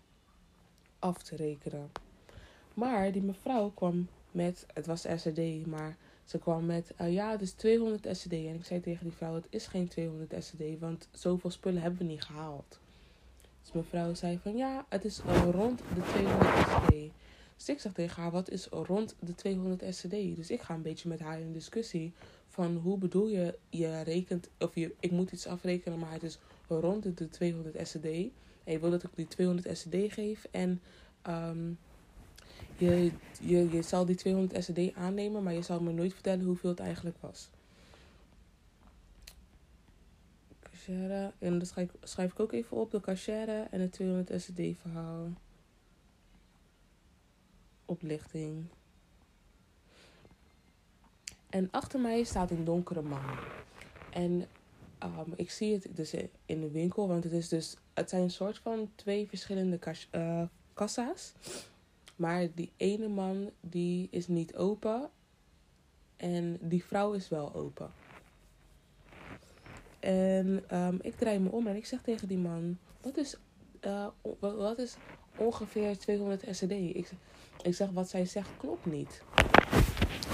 af 0.99 1.23
te 1.23 1.35
rekenen. 1.35 1.91
Maar 2.73 3.11
die 3.11 3.21
mevrouw 3.21 3.69
kwam 3.69 4.07
met, 4.31 4.65
het 4.73 4.85
was 4.85 5.01
SRD, 5.01 5.65
maar 5.65 5.97
ze 6.25 6.37
kwam 6.37 6.65
met, 6.65 6.91
uh, 7.01 7.13
ja, 7.13 7.31
het 7.31 7.41
is 7.41 7.51
200 7.51 8.07
SCD. 8.17 8.31
En 8.31 8.55
ik 8.55 8.65
zei 8.65 8.81
tegen 8.81 9.03
die 9.03 9.15
vrouw, 9.15 9.35
het 9.35 9.47
is 9.49 9.67
geen 9.67 9.87
200 9.87 10.43
SCD, 10.43 10.79
want 10.79 11.07
zoveel 11.11 11.49
spullen 11.49 11.81
hebben 11.81 11.99
we 11.99 12.05
niet 12.05 12.23
gehaald. 12.23 12.79
Dus 13.61 13.71
mijn 13.71 13.85
vrouw 13.85 14.13
zei 14.13 14.39
van, 14.43 14.57
ja, 14.57 14.85
het 14.89 15.05
is 15.05 15.19
rond 15.51 15.81
de 15.95 16.01
200 16.01 16.49
SCD. 16.57 17.11
Dus 17.55 17.69
ik 17.69 17.79
zeg 17.79 17.93
tegen 17.93 18.21
haar, 18.21 18.31
wat 18.31 18.49
is 18.49 18.67
rond 18.67 19.15
de 19.19 19.35
200 19.35 19.95
SCD? 19.95 20.35
Dus 20.35 20.51
ik 20.51 20.61
ga 20.61 20.73
een 20.73 20.81
beetje 20.81 21.09
met 21.09 21.19
haar 21.19 21.39
in 21.39 21.53
discussie 21.53 22.13
van, 22.47 22.75
hoe 22.75 22.97
bedoel 22.97 23.27
je, 23.27 23.57
je 23.69 24.01
rekent, 24.01 24.49
of 24.59 24.75
je, 24.75 24.93
ik 24.99 25.11
moet 25.11 25.31
iets 25.31 25.47
afrekenen, 25.47 25.99
maar 25.99 26.11
het 26.11 26.23
is 26.23 26.39
rond 26.67 27.17
de 27.17 27.29
200 27.29 27.87
SCD. 27.87 28.05
En 28.63 28.71
je 28.73 28.79
wil 28.79 28.89
dat 28.89 29.03
ik 29.03 29.09
die 29.15 29.27
200 29.27 29.77
SCD 29.77 29.95
geef 30.13 30.47
en... 30.51 30.81
Um, 31.27 31.77
je, 32.81 33.11
je, 33.41 33.69
je 33.69 33.81
zal 33.81 34.05
die 34.05 34.15
200 34.15 34.63
SCD 34.63 34.95
aannemen, 34.95 35.43
maar 35.43 35.53
je 35.53 35.61
zal 35.61 35.81
me 35.81 35.91
nooit 35.91 36.13
vertellen 36.13 36.45
hoeveel 36.45 36.69
het 36.69 36.79
eigenlijk 36.79 37.17
was. 37.19 37.49
Cachère. 40.59 41.31
En 41.39 41.59
dat 41.59 41.73
schrijf, 42.03 42.31
ik 42.31 42.39
ook 42.39 42.51
even 42.51 42.77
op. 42.77 42.91
De 42.91 42.99
cachère 42.99 43.67
en 43.71 43.81
het 43.81 43.91
200 43.91 44.41
SCD 44.41 44.61
verhaal. 44.81 45.27
Oplichting. 47.85 48.65
En 51.49 51.67
achter 51.71 51.99
mij 51.99 52.23
staat 52.23 52.51
een 52.51 52.65
donkere 52.65 53.01
man. 53.01 53.37
En 54.09 54.31
um, 55.03 55.33
ik 55.35 55.51
zie 55.51 55.73
het 55.73 55.87
dus 55.95 56.13
in 56.45 56.61
de 56.61 56.71
winkel, 56.71 57.07
want 57.07 57.23
het 57.23 57.33
is 57.33 57.47
dus, 57.47 57.77
het 57.93 58.09
zijn 58.09 58.21
een 58.21 58.31
soort 58.31 58.57
van 58.57 58.91
twee 58.95 59.27
verschillende 59.27 59.79
uh, 60.11 60.43
kassa's. 60.73 61.33
Maar 62.21 62.47
die 62.55 62.71
ene 62.77 63.07
man 63.07 63.49
die 63.59 64.07
is 64.11 64.27
niet 64.27 64.55
open. 64.55 65.09
En 66.17 66.57
die 66.61 66.83
vrouw 66.83 67.13
is 67.13 67.29
wel 67.29 67.53
open. 67.53 67.91
En 69.99 70.77
um, 70.77 70.99
ik 71.01 71.15
draai 71.15 71.39
me 71.39 71.51
om 71.51 71.67
en 71.67 71.75
ik 71.75 71.85
zeg 71.85 72.01
tegen 72.01 72.27
die 72.27 72.37
man: 72.37 72.77
Wat 73.01 73.17
is, 73.17 73.37
uh, 73.81 74.07
wat 74.39 74.77
is 74.77 74.95
ongeveer 75.37 75.97
200 75.97 76.43
SCD? 76.51 76.71
Ik, 76.71 77.11
ik 77.61 77.75
zeg: 77.75 77.89
Wat 77.89 78.09
zij 78.09 78.25
zegt 78.25 78.49
klopt 78.57 78.85
niet. 78.85 79.23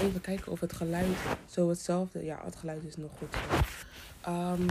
Even 0.02 0.20
kijken 0.20 0.52
of 0.52 0.60
het 0.60 0.72
geluid 0.72 1.16
zo 1.50 1.68
hetzelfde. 1.68 2.24
Ja, 2.24 2.40
het 2.44 2.56
geluid 2.56 2.84
is 2.84 2.96
nog 2.96 3.10
goed. 3.18 3.36
Um, 4.28 4.66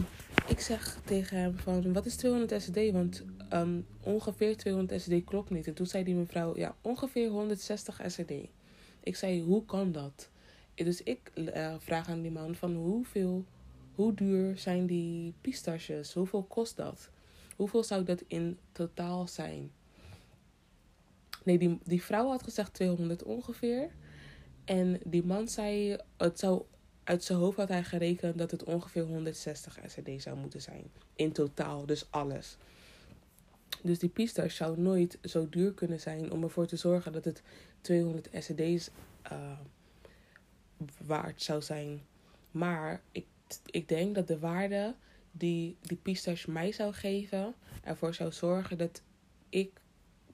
ik 0.46 0.60
zeg 0.60 0.98
tegen 1.04 1.36
hem 1.38 1.58
van, 1.58 1.92
wat 1.92 2.06
is 2.06 2.16
200 2.16 2.62
SCD? 2.62 2.90
Want 2.92 3.24
um, 3.52 3.86
ongeveer 4.02 4.56
200 4.56 5.02
SCD 5.02 5.24
klopt 5.24 5.50
niet. 5.50 5.66
En 5.66 5.74
toen 5.74 5.86
zei 5.86 6.04
die 6.04 6.14
mevrouw, 6.14 6.56
ja, 6.56 6.76
ongeveer 6.80 7.28
160 7.28 8.00
SCD. 8.06 8.32
Ik 9.00 9.16
zei, 9.16 9.42
hoe 9.42 9.64
kan 9.64 9.92
dat? 9.92 10.30
Dus 10.74 11.02
ik 11.02 11.32
uh, 11.34 11.74
vraag 11.78 12.08
aan 12.08 12.22
die 12.22 12.30
man 12.30 12.54
van, 12.54 12.74
hoeveel, 12.74 13.44
hoe 13.94 14.14
duur 14.14 14.58
zijn 14.58 14.86
die 14.86 15.34
pistaches? 15.40 16.12
Hoeveel 16.12 16.42
kost 16.42 16.76
dat? 16.76 17.10
Hoeveel 17.56 17.84
zou 17.84 18.04
dat 18.04 18.22
in 18.26 18.58
totaal 18.72 19.28
zijn? 19.28 19.70
Nee, 21.44 21.58
die, 21.58 21.78
die 21.84 22.02
vrouw 22.02 22.28
had 22.28 22.42
gezegd 22.42 22.74
200 22.74 23.22
ongeveer. 23.22 23.90
En 24.68 25.00
die 25.04 25.24
man 25.24 25.48
zei, 25.48 25.96
het 26.16 26.38
zou 26.38 26.62
uit 27.04 27.24
zijn 27.24 27.38
hoofd 27.38 27.56
had 27.56 27.68
hij 27.68 27.84
gerekend 27.84 28.38
dat 28.38 28.50
het 28.50 28.64
ongeveer 28.64 29.02
160 29.02 29.78
SCD 29.86 30.22
zou 30.22 30.36
moeten 30.36 30.62
zijn. 30.62 30.90
In 31.14 31.32
totaal, 31.32 31.86
dus 31.86 32.10
alles. 32.10 32.56
Dus 33.82 33.98
die 33.98 34.08
pistache 34.08 34.50
zou 34.50 34.80
nooit 34.80 35.18
zo 35.22 35.48
duur 35.48 35.72
kunnen 35.72 36.00
zijn 36.00 36.32
om 36.32 36.42
ervoor 36.42 36.66
te 36.66 36.76
zorgen 36.76 37.12
dat 37.12 37.24
het 37.24 37.42
200 37.80 38.28
SCD's 38.32 38.90
uh, 39.32 39.58
waard 41.06 41.42
zou 41.42 41.62
zijn. 41.62 42.02
Maar 42.50 43.00
ik, 43.12 43.26
ik 43.66 43.88
denk 43.88 44.14
dat 44.14 44.26
de 44.28 44.38
waarde 44.38 44.94
die 45.32 45.76
die 45.80 45.98
pistache 46.02 46.50
mij 46.50 46.72
zou 46.72 46.92
geven, 46.92 47.54
ervoor 47.82 48.14
zou 48.14 48.32
zorgen 48.32 48.78
dat 48.78 49.02
ik, 49.48 49.80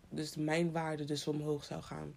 dus 0.09 0.37
mijn 0.37 0.73
waarde 0.73 1.05
dus 1.05 1.27
omhoog 1.27 1.65
zou 1.65 1.83
gaan. 1.83 2.15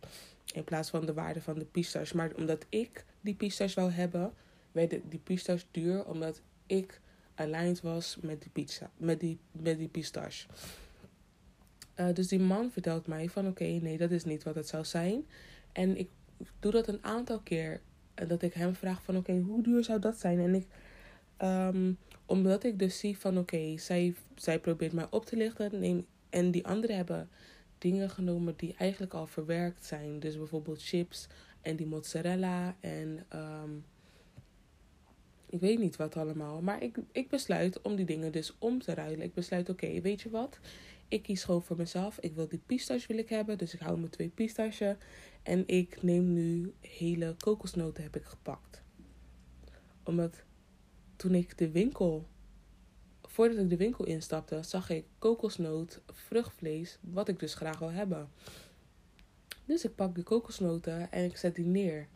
In 0.57 0.63
plaats 0.63 0.89
van 0.89 1.05
de 1.05 1.13
waarde 1.13 1.41
van 1.41 1.59
de 1.59 1.65
pistache. 1.65 2.15
Maar 2.15 2.31
omdat 2.35 2.65
ik 2.69 3.05
die 3.21 3.35
pistache 3.35 3.75
wou 3.75 3.91
hebben, 3.91 4.33
werd 4.71 4.89
die 5.09 5.19
pistache 5.19 5.65
duur 5.71 6.05
omdat 6.05 6.41
ik 6.65 7.01
aligned 7.35 7.81
was 7.81 8.17
met 8.21 8.41
die 8.41 8.49
pizza, 8.51 8.91
met 8.97 9.19
die, 9.19 9.39
met 9.51 9.77
die 9.77 9.87
pistache. 9.87 10.47
Uh, 11.99 12.13
dus 12.13 12.27
die 12.27 12.39
man 12.39 12.71
vertelt 12.71 13.07
mij 13.07 13.29
van 13.29 13.47
oké, 13.47 13.63
nee, 13.63 13.97
dat 13.97 14.11
is 14.11 14.23
niet 14.23 14.43
wat 14.43 14.55
het 14.55 14.67
zou 14.67 14.85
zijn. 14.85 15.25
En 15.71 15.97
ik 15.97 16.09
doe 16.59 16.71
dat 16.71 16.87
een 16.87 17.03
aantal 17.03 17.39
keer. 17.39 17.81
En 18.13 18.27
dat 18.27 18.41
ik 18.41 18.53
hem 18.53 18.75
vraag 18.75 19.03
van 19.03 19.17
oké, 19.17 19.39
hoe 19.39 19.63
duur 19.63 19.83
zou 19.83 19.99
dat 19.99 20.19
zijn? 20.19 20.39
En 20.39 20.55
ik, 20.55 20.67
um, 21.41 21.97
omdat 22.25 22.63
ik 22.63 22.79
dus 22.79 22.99
zie 22.99 23.17
van 23.17 23.37
oké, 23.37 23.77
zij, 23.77 24.15
zij 24.35 24.59
probeert 24.59 24.93
mij 24.93 25.07
op 25.09 25.25
te 25.25 25.35
lichten. 25.35 26.05
En 26.29 26.51
die 26.51 26.65
anderen 26.65 26.95
hebben 26.95 27.29
dingen 27.77 28.09
genomen 28.09 28.53
die 28.57 28.75
eigenlijk 28.77 29.13
al 29.13 29.27
verwerkt 29.27 29.85
zijn. 29.85 30.19
Dus 30.19 30.37
bijvoorbeeld 30.37 30.83
chips 30.83 31.27
en 31.61 31.75
die 31.75 31.85
mozzarella 31.87 32.75
en 32.79 33.25
um, 33.35 33.85
Ik 35.49 35.59
weet 35.59 35.79
niet 35.79 35.95
wat 35.95 36.17
allemaal. 36.17 36.61
Maar 36.61 36.83
ik, 36.83 36.97
ik 37.11 37.29
besluit 37.29 37.81
om 37.81 37.95
die 37.95 38.05
dingen 38.05 38.31
dus 38.31 38.55
om 38.59 38.81
te 38.81 38.93
ruilen. 38.93 39.25
Ik 39.25 39.33
besluit, 39.33 39.69
oké, 39.69 40.01
weet 40.01 40.21
je 40.21 40.29
wat? 40.29 40.59
Ik 41.07 41.21
kies 41.23 41.43
gewoon 41.43 41.63
voor 41.63 41.77
mezelf. 41.77 42.19
Ik 42.19 42.33
wil 42.33 42.47
die 42.47 42.61
pistache 42.65 43.07
wil 43.07 43.17
ik 43.17 43.29
hebben. 43.29 43.57
Dus 43.57 43.73
ik 43.73 43.79
hou 43.79 43.97
mijn 43.97 44.09
twee 44.09 44.29
pistaches. 44.29 44.95
En 45.43 45.67
ik 45.67 46.01
neem 46.01 46.33
nu 46.33 46.73
hele 46.79 47.35
kokosnoten 47.39 48.03
heb 48.03 48.15
ik 48.15 48.23
gepakt. 48.23 48.81
Omdat 50.03 50.43
toen 51.15 51.35
ik 51.35 51.57
de 51.57 51.71
winkel... 51.71 52.27
Voordat 53.37 53.57
ik 53.57 53.69
de 53.69 53.77
winkel 53.77 54.05
instapte, 54.05 54.63
zag 54.63 54.89
ik 54.89 55.05
kokosnoot, 55.19 56.01
vruchtvlees, 56.11 56.97
wat 57.01 57.27
ik 57.27 57.39
dus 57.39 57.53
graag 57.53 57.79
wil 57.79 57.91
hebben. 57.91 58.29
Dus 59.65 59.83
ik 59.85 59.95
pak 59.95 60.15
de 60.15 60.23
kokosnoten 60.23 61.11
en 61.11 61.23
ik 61.23 61.37
zet 61.37 61.55
die 61.55 61.65
neer. 61.65 62.07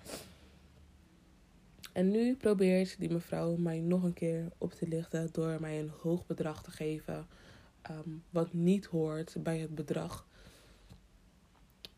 En 1.93 2.12
nu 2.12 2.36
probeert 2.36 2.99
die 2.99 3.10
mevrouw 3.10 3.55
mij 3.55 3.79
nog 3.79 4.03
een 4.03 4.13
keer 4.13 4.51
op 4.57 4.73
te 4.73 4.88
lichten 4.88 5.29
door 5.31 5.57
mij 5.60 5.79
een 5.79 5.91
hoog 6.01 6.25
bedrag 6.25 6.63
te 6.63 6.71
geven. 6.71 7.27
Ehm, 7.81 8.10
wat 8.29 8.53
niet 8.53 8.86
hoort 8.86 9.36
bij 9.39 9.60
het 9.60 9.75
bedrag 9.75 10.27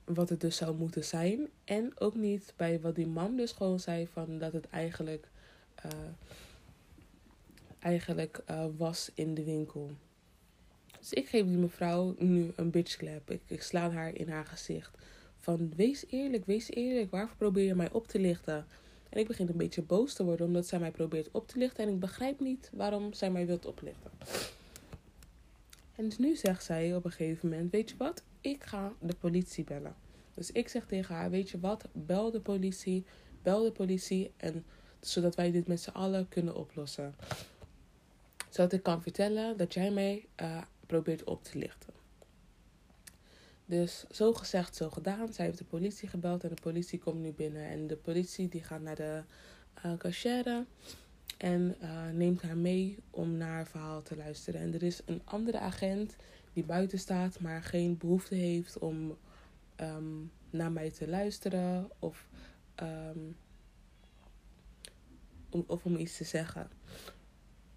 wat 0.06 0.30
het 0.30 0.42
dus 0.42 0.56
zou 0.56 0.76
moeten 0.76 1.04
zijn. 1.04 1.48
En 1.64 2.00
ook 2.00 2.16
niet 2.16 2.54
bij 2.56 2.80
wat 2.82 2.96
die 2.96 3.08
man 3.08 3.36
dus 3.36 3.52
gewoon 3.52 3.80
zei 3.80 4.08
van 4.08 4.38
dat 4.38 4.54
het 4.54 4.68
eigenlijk, 4.70 5.30
uh, 5.86 5.92
eigenlijk 7.84 8.42
uh, 8.50 8.66
was 8.78 9.12
in 9.14 9.34
de 9.34 9.44
winkel. 9.44 9.92
Dus 11.00 11.14
ik 11.14 11.28
geef 11.28 11.46
die 11.46 11.58
mevrouw 11.58 12.16
nu 12.18 12.52
een 12.56 12.70
bitch 12.70 12.98
clap. 12.98 13.32
Ik, 13.32 13.42
ik 13.48 13.62
sla 13.62 13.92
haar 13.92 14.16
in 14.16 14.30
haar 14.30 14.46
gezicht. 14.46 14.98
Van 15.40 15.74
wees 15.76 16.06
eerlijk, 16.10 16.46
wees 16.46 16.70
eerlijk. 16.70 17.12
Waarvoor 17.12 17.38
probeer 17.38 17.66
je 17.66 17.76
mij 17.76 17.92
op 17.92 18.08
te 18.08 18.20
lichten? 18.20 18.66
En 19.10 19.20
ik 19.20 19.28
begin 19.28 19.48
een 19.48 19.58
beetje 19.58 19.82
boos 19.82 20.14
te 20.14 20.24
worden 20.24 20.46
omdat 20.46 20.68
zij 20.68 20.80
mij 20.80 20.92
probeert 20.92 21.30
op 21.32 21.48
te 21.48 21.58
lichten. 21.58 21.84
En 21.84 21.94
ik 21.94 22.00
begrijp 22.00 22.40
niet 22.40 22.70
waarom 22.74 23.14
zij 23.14 23.32
mij 23.32 23.46
wilt 23.46 23.66
oplichten. 23.66 24.12
En 25.96 26.06
dus 26.10 26.18
nu 26.18 26.36
zegt 26.36 26.64
zij 26.64 26.96
op 26.96 27.06
een 27.06 27.12
gegeven 27.12 27.50
moment: 27.50 27.72
Weet 27.72 27.90
je 27.90 27.98
wat? 27.98 28.24
Ik 28.42 28.64
ga 28.64 28.94
de 29.00 29.16
politie 29.16 29.64
bellen. 29.64 29.96
Dus 30.34 30.52
ik 30.52 30.68
zeg 30.68 30.86
tegen 30.86 31.16
haar: 31.16 31.30
Weet 31.30 31.50
je 31.50 31.60
wat? 31.60 31.88
Bel 31.92 32.32
de 32.32 32.40
politie. 32.40 33.06
Bel 33.42 33.64
de 33.64 33.72
politie. 33.72 34.32
En 34.38 34.66
zodat 35.00 35.36
wij 35.36 35.52
dit 35.52 35.68
met 35.68 35.82
z'n 35.82 35.90
allen 35.90 36.30
kunnen 36.30 36.56
oplossen. 36.56 37.16
Zodat 38.54 38.74
ik 38.74 38.84
kan 38.84 39.02
vertellen 39.02 39.58
dat 39.58 39.74
jij 39.74 39.92
mij 39.92 40.26
uh, 40.42 40.62
probeert 40.86 41.24
op 41.24 41.44
te 41.44 41.58
lichten. 41.58 41.94
Dus 43.66 44.06
zo 44.12 44.34
gezegd, 44.34 44.76
zo 44.76 44.90
gedaan. 44.90 45.34
Zij 45.34 45.46
heeft 45.46 45.58
de 45.58 45.64
politie 45.64 46.08
gebeld 46.08 46.44
en 46.44 46.50
de 46.50 46.62
politie 46.62 47.00
komt 47.00 47.20
nu 47.20 47.32
binnen. 47.32 47.70
En 47.70 47.88
de 47.88 47.96
politie 47.96 48.48
die 48.48 48.64
gaat 48.64 48.82
naar 48.82 48.96
de 48.96 49.24
uh, 49.86 50.64
en 51.38 51.76
uh, 51.82 52.10
neemt 52.10 52.42
haar 52.42 52.58
mee 52.58 52.98
om 53.10 53.38
naar 53.38 53.50
haar 53.50 53.68
verhaal 53.68 54.02
te 54.02 54.16
luisteren. 54.16 54.62
En 54.62 54.74
er 54.74 54.84
is 54.84 55.02
een 55.06 55.22
andere 55.24 55.60
agent 55.60 56.16
die 56.54 56.64
buiten 56.64 57.00
staat, 57.00 57.40
maar 57.40 57.64
geen 57.64 57.98
behoefte 57.98 58.36
heeft 58.36 58.80
om 58.80 59.18
um, 59.78 60.32
naar 60.50 60.72
mij 60.72 60.92
te 60.92 61.08
luisteren 61.08 61.90
of, 62.00 62.28
um, 62.82 63.36
om, 65.50 65.64
of 65.68 65.86
om 65.86 65.96
iets 65.96 66.18
te 66.18 66.24
zeggen. 66.24 66.70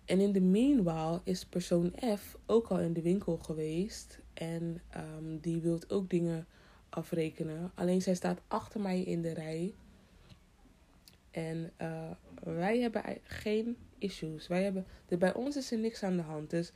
En 0.06 0.20
in 0.20 0.32
de 0.32 0.40
meanwhile 0.40 1.20
is 1.24 1.44
persoon 1.44 1.92
F 2.16 2.36
ook 2.46 2.68
al 2.68 2.80
in 2.80 2.92
de 2.92 3.02
winkel 3.02 3.36
geweest 3.36 4.18
en 4.34 4.80
um, 4.96 5.38
die 5.38 5.60
wil 5.60 5.80
ook 5.88 6.10
dingen 6.10 6.46
afrekenen. 6.88 7.70
Alleen 7.74 8.02
zij 8.02 8.14
staat 8.14 8.40
achter 8.48 8.80
mij 8.80 9.02
in 9.02 9.22
de 9.22 9.32
rij. 9.32 9.74
En 11.30 11.72
uh, 11.80 12.10
wij 12.42 12.78
hebben 12.78 13.02
geen 13.22 13.76
issues. 13.98 14.46
Wij 14.46 14.62
hebben, 14.62 14.86
dus 15.06 15.18
bij 15.18 15.34
ons 15.34 15.56
is 15.56 15.72
er 15.72 15.78
niks 15.78 16.02
aan 16.02 16.16
de 16.16 16.22
hand. 16.22 16.50
Dus 16.50 16.72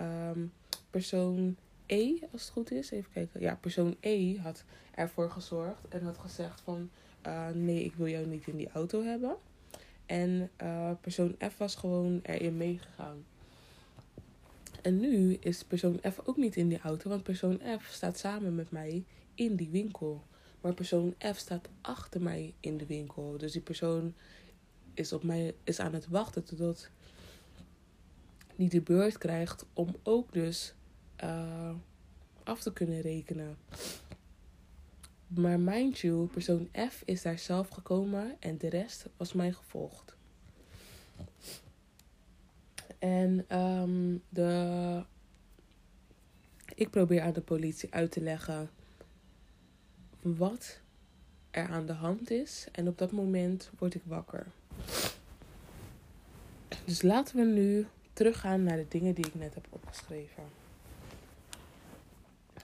um, 0.00 0.52
persoon 0.90 1.56
E, 1.86 2.18
als 2.32 2.42
het 2.42 2.50
goed 2.50 2.70
is, 2.70 2.90
even 2.90 3.12
kijken. 3.12 3.40
Ja, 3.40 3.54
persoon 3.54 3.96
E 4.00 4.36
had 4.36 4.64
ervoor 4.94 5.30
gezorgd 5.30 5.88
en 5.88 6.02
had 6.02 6.18
gezegd 6.18 6.60
van... 6.60 6.90
Uh, 7.26 7.48
nee, 7.48 7.84
ik 7.84 7.94
wil 7.94 8.08
jou 8.08 8.26
niet 8.26 8.46
in 8.46 8.56
die 8.56 8.70
auto 8.70 9.02
hebben. 9.02 9.36
En 10.08 10.50
uh, 10.62 10.90
persoon 11.00 11.34
F 11.50 11.56
was 11.56 11.74
gewoon 11.74 12.20
erin 12.22 12.56
meegegaan. 12.56 13.24
En 14.82 15.00
nu 15.00 15.34
is 15.40 15.64
persoon 15.64 16.00
F 16.10 16.20
ook 16.24 16.36
niet 16.36 16.56
in 16.56 16.68
die 16.68 16.80
auto, 16.80 17.08
want 17.08 17.22
persoon 17.22 17.60
F 17.80 17.88
staat 17.90 18.18
samen 18.18 18.54
met 18.54 18.70
mij 18.70 19.04
in 19.34 19.56
die 19.56 19.68
winkel. 19.70 20.22
Maar 20.60 20.74
persoon 20.74 21.14
F 21.32 21.36
staat 21.36 21.68
achter 21.80 22.22
mij 22.22 22.54
in 22.60 22.76
de 22.76 22.86
winkel. 22.86 23.38
Dus 23.38 23.52
die 23.52 23.60
persoon 23.60 24.14
is, 24.94 25.12
op 25.12 25.22
mij, 25.22 25.54
is 25.64 25.80
aan 25.80 25.94
het 25.94 26.08
wachten 26.08 26.44
totdat 26.44 26.90
die 28.56 28.68
de 28.68 28.80
beurt 28.80 29.18
krijgt 29.18 29.66
om 29.72 29.96
ook 30.02 30.32
dus 30.32 30.74
uh, 31.24 31.74
af 32.44 32.62
te 32.62 32.72
kunnen 32.72 33.00
rekenen. 33.00 33.56
Maar 35.28 35.60
mind 35.60 35.98
you, 35.98 36.26
persoon 36.26 36.68
F 36.90 37.02
is 37.04 37.22
daar 37.22 37.38
zelf 37.38 37.68
gekomen 37.68 38.36
en 38.38 38.58
de 38.58 38.68
rest 38.68 39.06
was 39.16 39.32
mij 39.32 39.52
gevolgd. 39.52 40.16
En 42.98 43.58
um, 43.58 44.22
de... 44.28 45.04
ik 46.74 46.90
probeer 46.90 47.22
aan 47.22 47.32
de 47.32 47.40
politie 47.40 47.94
uit 47.94 48.10
te 48.10 48.20
leggen 48.20 48.70
wat 50.20 50.80
er 51.50 51.68
aan 51.68 51.86
de 51.86 51.92
hand 51.92 52.30
is. 52.30 52.66
En 52.72 52.88
op 52.88 52.98
dat 52.98 53.12
moment 53.12 53.70
word 53.78 53.94
ik 53.94 54.02
wakker. 54.04 54.46
Dus 56.84 57.02
laten 57.02 57.36
we 57.36 57.44
nu 57.44 57.86
teruggaan 58.12 58.62
naar 58.62 58.76
de 58.76 58.88
dingen 58.88 59.14
die 59.14 59.26
ik 59.26 59.34
net 59.34 59.54
heb 59.54 59.66
opgeschreven. 59.70 60.42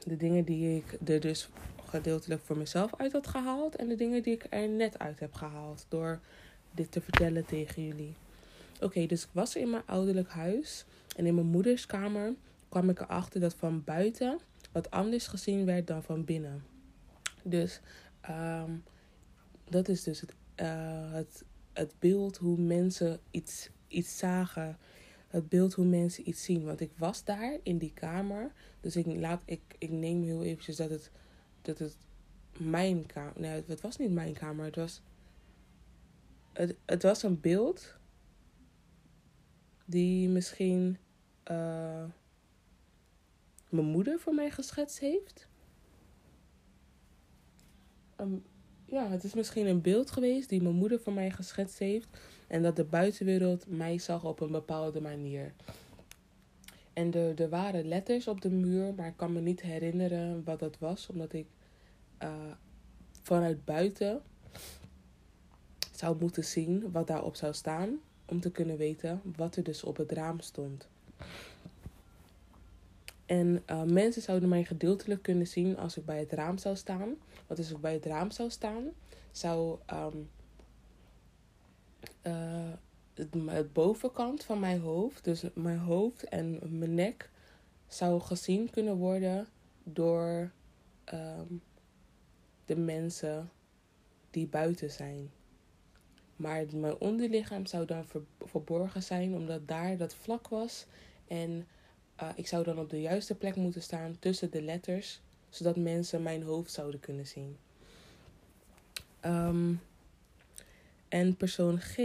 De 0.04 0.16
dingen 0.16 0.44
die 0.44 0.76
ik 0.76 1.08
er 1.08 1.20
dus 1.20 1.48
gedeeltelijk 1.94 2.42
voor 2.44 2.56
mezelf 2.56 2.96
uit 2.96 3.12
had 3.12 3.26
gehaald. 3.26 3.76
En 3.76 3.88
de 3.88 3.94
dingen 3.94 4.22
die 4.22 4.34
ik 4.34 4.46
er 4.50 4.68
net 4.68 4.98
uit 4.98 5.20
heb 5.20 5.34
gehaald. 5.34 5.86
Door 5.88 6.20
dit 6.70 6.92
te 6.92 7.00
vertellen 7.00 7.44
tegen 7.44 7.86
jullie. 7.86 8.14
Oké, 8.80 9.06
dus 9.06 9.22
ik 9.22 9.28
was 9.32 9.56
in 9.56 9.70
mijn 9.70 9.82
ouderlijk 9.86 10.28
huis. 10.28 10.84
En 11.16 11.26
in 11.26 11.34
mijn 11.34 11.46
moeders 11.46 11.86
kamer 11.86 12.34
kwam 12.68 12.90
ik 12.90 13.00
erachter 13.00 13.40
dat 13.40 13.54
van 13.54 13.84
buiten 13.84 14.38
wat 14.72 14.90
anders 14.90 15.26
gezien 15.26 15.64
werd 15.64 15.86
dan 15.86 16.02
van 16.02 16.24
binnen. 16.24 16.64
Dus 17.42 17.80
um, 18.30 18.82
dat 19.64 19.88
is 19.88 20.02
dus 20.02 20.20
het, 20.20 20.34
uh, 20.60 21.12
het, 21.12 21.44
het 21.72 21.94
beeld 21.98 22.36
hoe 22.36 22.58
mensen 22.58 23.20
iets, 23.30 23.68
iets 23.88 24.18
zagen. 24.18 24.78
Het 25.28 25.48
beeld 25.48 25.74
hoe 25.74 25.86
mensen 25.86 26.28
iets 26.28 26.44
zien. 26.44 26.64
Want 26.64 26.80
ik 26.80 26.90
was 26.96 27.24
daar 27.24 27.58
in 27.62 27.78
die 27.78 27.92
kamer. 27.94 28.52
Dus 28.80 28.96
ik, 28.96 29.06
laat, 29.06 29.42
ik, 29.44 29.60
ik 29.78 29.90
neem 29.90 30.22
heel 30.22 30.42
eventjes 30.42 30.76
dat 30.76 30.90
het, 30.90 31.10
dat 31.64 31.78
het 31.78 31.96
mijn 32.58 33.06
kamer... 33.06 33.32
Nee, 33.36 33.62
het 33.66 33.80
was 33.80 33.96
niet 33.96 34.12
mijn 34.12 34.32
kamer. 34.32 34.64
Het 34.64 34.76
was, 34.76 35.02
het, 36.52 36.76
het 36.84 37.02
was 37.02 37.22
een 37.22 37.40
beeld 37.40 37.96
die 39.84 40.28
misschien 40.28 40.98
uh, 41.50 42.04
mijn 43.68 43.86
moeder 43.86 44.18
voor 44.18 44.34
mij 44.34 44.50
geschetst 44.50 44.98
heeft. 44.98 45.48
Um, 48.20 48.44
ja, 48.84 49.08
het 49.08 49.24
is 49.24 49.34
misschien 49.34 49.66
een 49.66 49.80
beeld 49.80 50.10
geweest 50.10 50.48
die 50.48 50.62
mijn 50.62 50.74
moeder 50.74 51.00
voor 51.00 51.12
mij 51.12 51.30
geschetst 51.30 51.78
heeft. 51.78 52.08
En 52.46 52.62
dat 52.62 52.76
de 52.76 52.84
buitenwereld 52.84 53.66
mij 53.66 53.98
zag 53.98 54.24
op 54.24 54.40
een 54.40 54.50
bepaalde 54.50 55.00
manier. 55.00 55.54
En 56.94 57.14
er, 57.14 57.40
er 57.40 57.48
waren 57.48 57.88
letters 57.88 58.28
op 58.28 58.40
de 58.40 58.50
muur, 58.50 58.94
maar 58.94 59.06
ik 59.06 59.16
kan 59.16 59.32
me 59.32 59.40
niet 59.40 59.60
herinneren 59.60 60.44
wat 60.44 60.58
dat 60.58 60.78
was. 60.78 61.08
Omdat 61.08 61.32
ik 61.32 61.46
uh, 62.22 62.32
vanuit 63.22 63.64
buiten 63.64 64.22
zou 65.92 66.16
moeten 66.20 66.44
zien 66.44 66.90
wat 66.92 67.06
daarop 67.06 67.36
zou 67.36 67.54
staan 67.54 67.98
om 68.24 68.40
te 68.40 68.50
kunnen 68.50 68.76
weten 68.76 69.20
wat 69.36 69.56
er 69.56 69.62
dus 69.62 69.84
op 69.84 69.96
het 69.96 70.12
raam 70.12 70.40
stond. 70.40 70.88
En 73.26 73.62
uh, 73.70 73.82
mensen 73.82 74.22
zouden 74.22 74.48
mij 74.48 74.64
gedeeltelijk 74.64 75.22
kunnen 75.22 75.46
zien 75.46 75.76
als 75.78 75.96
ik 75.96 76.04
bij 76.04 76.18
het 76.18 76.32
raam 76.32 76.58
zou 76.58 76.76
staan. 76.76 77.14
Want 77.46 77.58
als 77.60 77.70
ik 77.70 77.80
bij 77.80 77.92
het 77.92 78.06
raam 78.06 78.30
zou 78.30 78.50
staan, 78.50 78.84
zou 79.30 79.78
um, 79.92 80.28
uh, 82.22 82.72
het, 83.14 83.72
bovenkant 83.72 84.44
van 84.44 84.60
mijn 84.60 84.80
hoofd, 84.80 85.24
dus 85.24 85.44
mijn 85.54 85.78
hoofd 85.78 86.24
en 86.24 86.58
mijn 86.78 86.94
nek, 86.94 87.30
zou 87.88 88.20
gezien 88.20 88.70
kunnen 88.70 88.96
worden 88.96 89.46
door 89.82 90.50
um, 91.14 91.62
de 92.64 92.76
mensen 92.76 93.50
die 94.30 94.46
buiten 94.46 94.90
zijn. 94.90 95.30
Maar 96.36 96.64
mijn 96.74 96.98
onderlichaam 96.98 97.66
zou 97.66 97.86
dan 97.86 98.04
verborgen 98.44 99.02
zijn, 99.02 99.34
omdat 99.34 99.68
daar 99.68 99.96
dat 99.96 100.14
vlak 100.14 100.48
was. 100.48 100.86
En 101.28 101.66
uh, 102.22 102.28
ik 102.34 102.46
zou 102.46 102.64
dan 102.64 102.78
op 102.78 102.90
de 102.90 103.00
juiste 103.00 103.34
plek 103.34 103.56
moeten 103.56 103.82
staan 103.82 104.16
tussen 104.18 104.50
de 104.50 104.62
letters, 104.62 105.20
zodat 105.48 105.76
mensen 105.76 106.22
mijn 106.22 106.42
hoofd 106.42 106.72
zouden 106.72 107.00
kunnen 107.00 107.26
zien. 107.26 107.56
Um, 109.24 109.80
en 111.08 111.36
persoon 111.36 111.80
G, 111.80 111.96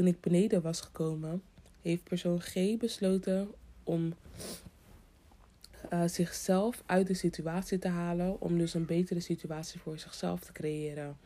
toen 0.00 0.08
ik 0.08 0.20
beneden 0.20 0.62
was 0.62 0.80
gekomen, 0.80 1.42
heeft 1.80 2.04
persoon 2.04 2.40
G 2.40 2.76
besloten 2.78 3.48
om 3.84 4.14
uh, 5.92 6.02
zichzelf 6.06 6.82
uit 6.86 7.06
de 7.06 7.14
situatie 7.14 7.78
te 7.78 7.88
halen. 7.88 8.40
Om 8.40 8.58
dus 8.58 8.74
een 8.74 8.86
betere 8.86 9.20
situatie 9.20 9.80
voor 9.80 9.98
zichzelf 9.98 10.40
te 10.40 10.52
creëren. 10.52 11.16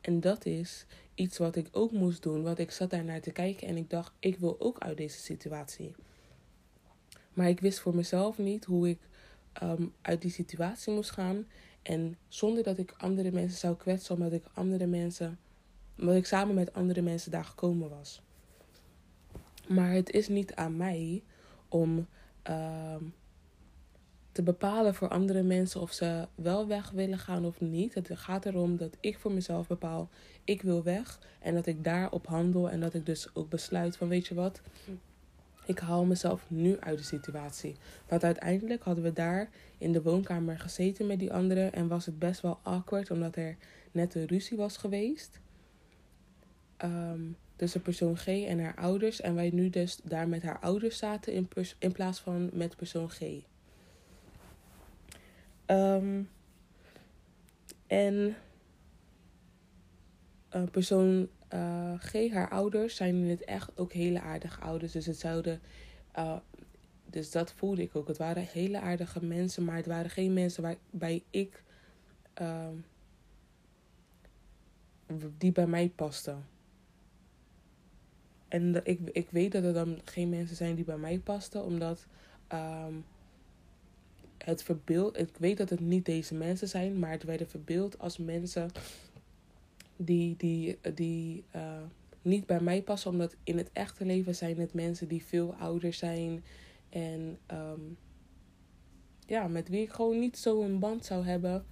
En 0.00 0.20
dat 0.20 0.46
is 0.46 0.86
iets 1.14 1.38
wat 1.38 1.56
ik 1.56 1.68
ook 1.72 1.92
moest 1.92 2.22
doen. 2.22 2.42
Want 2.42 2.58
ik 2.58 2.70
zat 2.70 2.90
daar 2.90 3.04
naar 3.04 3.20
te 3.20 3.30
kijken 3.30 3.68
en 3.68 3.76
ik 3.76 3.90
dacht, 3.90 4.12
ik 4.18 4.38
wil 4.38 4.60
ook 4.60 4.78
uit 4.78 4.96
deze 4.96 5.18
situatie. 5.18 5.94
Maar 7.32 7.48
ik 7.48 7.60
wist 7.60 7.78
voor 7.78 7.94
mezelf 7.94 8.38
niet 8.38 8.64
hoe 8.64 8.88
ik 8.88 8.98
um, 9.62 9.92
uit 10.02 10.22
die 10.22 10.30
situatie 10.30 10.92
moest 10.92 11.10
gaan. 11.10 11.46
En 11.82 12.16
zonder 12.28 12.62
dat 12.62 12.78
ik 12.78 12.94
andere 12.98 13.30
mensen 13.30 13.58
zou 13.58 13.76
kwetsen, 13.76 14.14
omdat 14.14 14.32
ik 14.32 14.44
andere 14.54 14.86
mensen. 14.86 15.38
Omdat 16.00 16.16
ik 16.16 16.26
samen 16.26 16.54
met 16.54 16.72
andere 16.72 17.02
mensen 17.02 17.30
daar 17.30 17.44
gekomen 17.44 17.88
was. 17.88 18.22
Maar 19.68 19.92
het 19.92 20.10
is 20.10 20.28
niet 20.28 20.54
aan 20.54 20.76
mij 20.76 21.22
om 21.68 22.06
um, 22.50 23.14
te 24.32 24.42
bepalen 24.42 24.94
voor 24.94 25.08
andere 25.08 25.42
mensen 25.42 25.80
of 25.80 25.92
ze 25.92 26.28
wel 26.34 26.66
weg 26.66 26.90
willen 26.90 27.18
gaan 27.18 27.44
of 27.44 27.60
niet. 27.60 27.94
Het 27.94 28.10
gaat 28.12 28.46
erom 28.46 28.76
dat 28.76 28.96
ik 29.00 29.18
voor 29.18 29.32
mezelf 29.32 29.66
bepaal, 29.66 30.08
ik 30.44 30.62
wil 30.62 30.82
weg. 30.82 31.18
En 31.40 31.54
dat 31.54 31.66
ik 31.66 31.84
daarop 31.84 32.26
handel 32.26 32.70
en 32.70 32.80
dat 32.80 32.94
ik 32.94 33.06
dus 33.06 33.34
ook 33.34 33.48
besluit 33.48 33.96
van 33.96 34.08
weet 34.08 34.26
je 34.26 34.34
wat, 34.34 34.60
ik 35.64 35.78
haal 35.78 36.04
mezelf 36.04 36.44
nu 36.48 36.78
uit 36.78 36.98
de 36.98 37.04
situatie. 37.04 37.76
Want 38.08 38.24
uiteindelijk 38.24 38.82
hadden 38.82 39.04
we 39.04 39.12
daar 39.12 39.48
in 39.78 39.92
de 39.92 40.02
woonkamer 40.02 40.58
gezeten 40.58 41.06
met 41.06 41.18
die 41.18 41.32
anderen 41.32 41.72
en 41.72 41.88
was 41.88 42.06
het 42.06 42.18
best 42.18 42.40
wel 42.40 42.58
awkward 42.62 43.10
omdat 43.10 43.36
er 43.36 43.56
net 43.92 44.14
een 44.14 44.26
ruzie 44.26 44.56
was 44.56 44.76
geweest. 44.76 45.40
Um, 46.84 47.36
tussen 47.56 47.82
persoon 47.82 48.16
G 48.16 48.26
en 48.26 48.60
haar 48.60 48.76
ouders. 48.76 49.20
En 49.20 49.34
wij 49.34 49.50
nu 49.50 49.70
dus 49.70 49.96
daar 49.96 50.28
met 50.28 50.42
haar 50.42 50.58
ouders 50.60 50.98
zaten 50.98 51.32
in, 51.32 51.48
in 51.78 51.92
plaats 51.92 52.20
van 52.20 52.50
met 52.52 52.76
persoon 52.76 53.10
G. 53.10 53.20
Um, 55.66 56.28
en 57.86 58.36
uh, 60.56 60.62
persoon 60.70 61.28
uh, 61.54 61.94
G, 61.98 62.30
haar 62.32 62.50
ouders, 62.50 62.96
zijn 62.96 63.14
in 63.14 63.28
het 63.28 63.44
echt 63.44 63.78
ook 63.78 63.92
hele 63.92 64.20
aardige 64.20 64.60
ouders. 64.60 64.92
Dus 64.92 65.06
het 65.06 65.18
zouden. 65.18 65.60
Uh, 66.18 66.36
dus 67.06 67.30
dat 67.30 67.52
voelde 67.52 67.82
ik 67.82 67.96
ook. 67.96 68.08
Het 68.08 68.18
waren 68.18 68.46
hele 68.52 68.80
aardige 68.80 69.24
mensen, 69.24 69.64
maar 69.64 69.76
het 69.76 69.86
waren 69.86 70.10
geen 70.10 70.32
mensen 70.32 70.62
waarbij 70.62 71.22
ik. 71.30 71.62
Uh, 72.40 72.68
die 75.38 75.52
bij 75.52 75.66
mij 75.66 75.88
pasten. 75.88 76.44
En 78.50 78.80
ik, 78.84 79.00
ik 79.12 79.30
weet 79.30 79.52
dat 79.52 79.64
er 79.64 79.72
dan 79.72 79.98
geen 80.04 80.28
mensen 80.28 80.56
zijn 80.56 80.74
die 80.74 80.84
bij 80.84 80.98
mij 80.98 81.18
pasten, 81.18 81.64
omdat. 81.64 82.06
Um, 82.52 83.04
het 84.44 84.62
verbeeld. 84.62 85.18
Ik 85.18 85.36
weet 85.38 85.56
dat 85.56 85.70
het 85.70 85.80
niet 85.80 86.04
deze 86.04 86.34
mensen 86.34 86.68
zijn, 86.68 86.98
maar 86.98 87.10
het 87.10 87.22
werden 87.22 87.48
verbeeld 87.48 87.98
als 87.98 88.18
mensen 88.18 88.70
die, 89.96 90.34
die, 90.36 90.78
die 90.94 91.44
uh, 91.56 91.82
niet 92.22 92.46
bij 92.46 92.60
mij 92.60 92.82
passen. 92.82 93.10
Omdat 93.10 93.36
in 93.44 93.58
het 93.58 93.70
echte 93.72 94.04
leven 94.04 94.34
zijn 94.34 94.58
het 94.58 94.74
mensen 94.74 95.08
die 95.08 95.24
veel 95.24 95.54
ouder 95.54 95.92
zijn. 95.92 96.44
En 96.88 97.38
um, 97.52 97.96
ja, 99.26 99.48
met 99.48 99.68
wie 99.68 99.82
ik 99.82 99.92
gewoon 99.92 100.18
niet 100.18 100.38
zo 100.38 100.62
een 100.62 100.78
band 100.78 101.04
zou 101.04 101.24
hebben. 101.24 101.64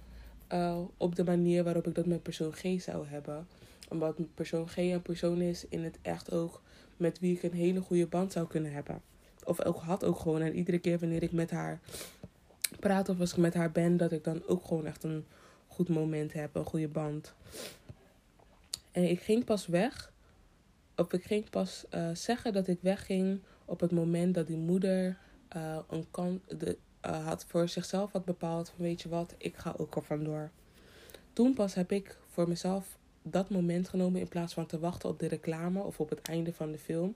Uh, 0.53 0.79
op 0.97 1.15
de 1.15 1.23
manier 1.23 1.63
waarop 1.63 1.87
ik 1.87 1.95
dat 1.95 2.05
met 2.05 2.23
persoon 2.23 2.53
G 2.53 2.81
zou 2.81 3.07
hebben. 3.07 3.47
Omdat 3.89 4.19
persoon 4.33 4.67
G 4.67 4.77
een 4.77 5.01
persoon 5.01 5.41
is 5.41 5.67
in 5.67 5.83
het 5.83 5.97
echt 6.01 6.31
ook 6.31 6.61
met 6.99 7.19
wie 7.19 7.35
ik 7.35 7.43
een 7.43 7.53
hele 7.53 7.81
goede 7.81 8.07
band 8.07 8.31
zou 8.31 8.47
kunnen 8.47 8.71
hebben. 8.71 9.01
Of 9.43 9.63
ook 9.63 9.79
had 9.79 10.03
ook 10.03 10.19
gewoon. 10.19 10.41
En 10.41 10.55
iedere 10.55 10.79
keer 10.79 10.99
wanneer 10.99 11.23
ik 11.23 11.31
met 11.31 11.51
haar 11.51 11.79
praat 12.79 13.09
of 13.09 13.19
als 13.19 13.31
ik 13.31 13.37
met 13.37 13.53
haar 13.53 13.71
ben, 13.71 13.97
dat 13.97 14.11
ik 14.11 14.23
dan 14.23 14.41
ook 14.47 14.65
gewoon 14.65 14.85
echt 14.85 15.03
een 15.03 15.25
goed 15.67 15.89
moment 15.89 16.33
heb, 16.33 16.55
een 16.55 16.65
goede 16.65 16.87
band. 16.87 17.33
En 18.91 19.09
ik 19.09 19.19
ging 19.19 19.45
pas 19.45 19.67
weg, 19.67 20.11
of 20.95 21.13
ik 21.13 21.23
ging 21.23 21.49
pas 21.49 21.85
uh, 21.93 22.09
zeggen 22.13 22.53
dat 22.53 22.67
ik 22.67 22.77
wegging 22.81 23.39
op 23.65 23.79
het 23.79 23.91
moment 23.91 24.33
dat 24.33 24.47
die 24.47 24.57
moeder 24.57 25.17
uh, 25.55 25.77
een 25.89 26.05
kant 26.11 26.41
de, 26.59 26.77
uh, 27.05 27.25
had 27.25 27.45
voor 27.47 27.67
zichzelf 27.67 28.11
had 28.11 28.25
bepaald 28.25 28.69
van 28.69 28.85
weet 28.85 29.01
je 29.01 29.09
wat, 29.09 29.35
ik 29.37 29.57
ga 29.57 29.73
ook 29.77 29.95
er 29.95 30.03
vandoor. 30.03 30.49
Toen 31.33 31.53
pas 31.53 31.73
heb 31.73 31.91
ik 31.91 32.17
voor 32.27 32.47
mezelf 32.47 32.97
dat 33.21 33.49
moment 33.49 33.89
genomen 33.89 34.19
in 34.19 34.27
plaats 34.27 34.53
van 34.53 34.65
te 34.65 34.79
wachten 34.79 35.09
op 35.09 35.19
de 35.19 35.27
reclame 35.27 35.81
of 35.81 35.99
op 35.99 36.09
het 36.09 36.21
einde 36.21 36.53
van 36.53 36.71
de 36.71 36.77
film. 36.77 37.15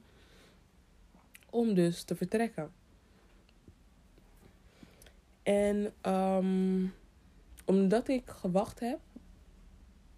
Om 1.50 1.74
dus 1.74 2.04
te 2.04 2.16
vertrekken. 2.16 2.72
En 5.44 5.94
um, 6.12 6.94
omdat 7.66 8.08
ik 8.08 8.30
gewacht 8.30 8.80
heb, 8.80 9.00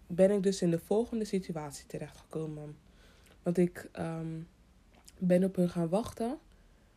ben 0.06 0.30
ik 0.30 0.42
dus 0.42 0.62
in 0.62 0.70
de 0.70 0.78
volgende 0.78 1.24
situatie 1.24 1.86
terechtgekomen. 1.86 2.76
Want 3.42 3.58
ik 3.58 3.88
um, 3.98 4.48
ben 5.18 5.44
op 5.44 5.56
hun 5.56 5.70
gaan 5.70 5.88
wachten. 5.88 6.38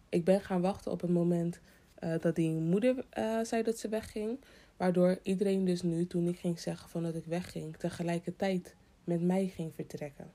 Ik 0.10 0.24
ben 0.24 0.42
gaan 0.42 0.62
wachten 0.62 0.92
op 0.92 1.02
het 1.02 1.10
moment 1.10 1.60
uh, 2.00 2.20
dat 2.20 2.36
die 2.36 2.52
moeder 2.52 3.06
uh, 3.18 3.44
zei 3.44 3.64
dat 3.64 3.78
ze 3.78 3.90
wegging. 3.90 4.40
Waardoor 4.78 5.20
iedereen 5.24 5.66
dus 5.66 5.82
nu, 5.82 6.08
toen 6.08 6.28
ik 6.28 6.40
ging 6.40 6.60
zeggen 6.60 6.90
van 6.90 7.04
dat 7.04 7.16
ik 7.16 7.26
wegging, 7.26 7.78
tegelijkertijd 7.78 8.76
met 9.10 9.22
mij 9.22 9.48
ging 9.48 9.76
vertrekken. 9.76 10.32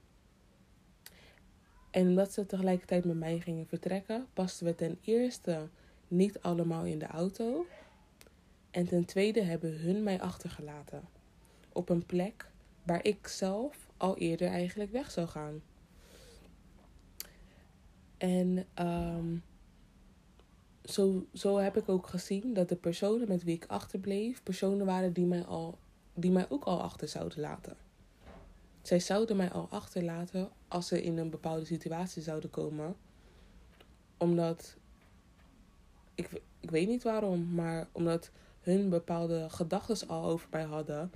En 1.90 2.08
omdat 2.08 2.32
ze 2.32 2.46
tegelijkertijd 2.46 3.04
met 3.04 3.16
mij 3.16 3.40
gingen 3.40 3.66
vertrekken, 3.66 4.26
pasten 4.32 4.66
we 4.66 4.74
ten 4.74 4.98
eerste 5.04 5.68
niet 6.08 6.40
allemaal 6.40 6.84
in 6.84 6.98
de 6.98 7.06
auto. 7.06 7.66
En 8.70 8.86
ten 8.86 9.04
tweede 9.04 9.42
hebben 9.42 9.80
hun 9.80 10.02
mij 10.02 10.20
achtergelaten. 10.20 11.02
Op 11.72 11.88
een 11.88 12.06
plek 12.06 12.50
waar 12.82 13.04
ik 13.04 13.26
zelf 13.26 13.88
al 13.96 14.16
eerder 14.16 14.48
eigenlijk 14.48 14.92
weg 14.92 15.10
zou 15.10 15.26
gaan. 15.26 15.62
En 18.16 18.66
um, 18.78 19.42
zo, 20.84 21.26
zo 21.32 21.56
heb 21.56 21.76
ik 21.76 21.88
ook 21.88 22.06
gezien 22.06 22.54
dat 22.54 22.68
de 22.68 22.76
personen 22.76 23.28
met 23.28 23.44
wie 23.44 23.54
ik 23.54 23.64
achterbleef, 23.66 24.42
personen 24.42 24.86
waren 24.86 25.12
die 25.12 25.26
mij, 25.26 25.44
al, 25.44 25.78
die 26.14 26.30
mij 26.30 26.46
ook 26.48 26.64
al 26.64 26.82
achter 26.82 27.08
zouden 27.08 27.40
laten. 27.40 27.76
Zij 28.84 29.00
zouden 29.00 29.36
mij 29.36 29.50
al 29.50 29.66
achterlaten 29.70 30.50
als 30.68 30.86
ze 30.86 31.02
in 31.02 31.18
een 31.18 31.30
bepaalde 31.30 31.64
situatie 31.64 32.22
zouden 32.22 32.50
komen. 32.50 32.96
Omdat, 34.16 34.76
ik, 36.14 36.42
ik 36.60 36.70
weet 36.70 36.88
niet 36.88 37.02
waarom, 37.02 37.54
maar 37.54 37.88
omdat 37.92 38.30
hun 38.60 38.88
bepaalde 38.88 39.46
gedachten 39.50 40.08
al 40.08 40.24
over 40.24 40.48
mij 40.50 40.62
hadden. 40.62 41.12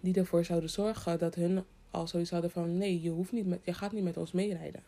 Die 0.00 0.14
ervoor 0.14 0.44
zouden 0.44 0.70
zorgen 0.70 1.18
dat 1.18 1.34
hun 1.34 1.64
al 1.90 2.06
zoiets 2.06 2.30
hadden 2.30 2.50
van 2.50 2.76
nee, 2.76 3.02
je, 3.02 3.10
hoeft 3.10 3.32
niet 3.32 3.46
met, 3.46 3.60
je 3.64 3.74
gaat 3.74 3.92
niet 3.92 4.04
met 4.04 4.16
ons 4.16 4.32
meerijden. 4.32 4.82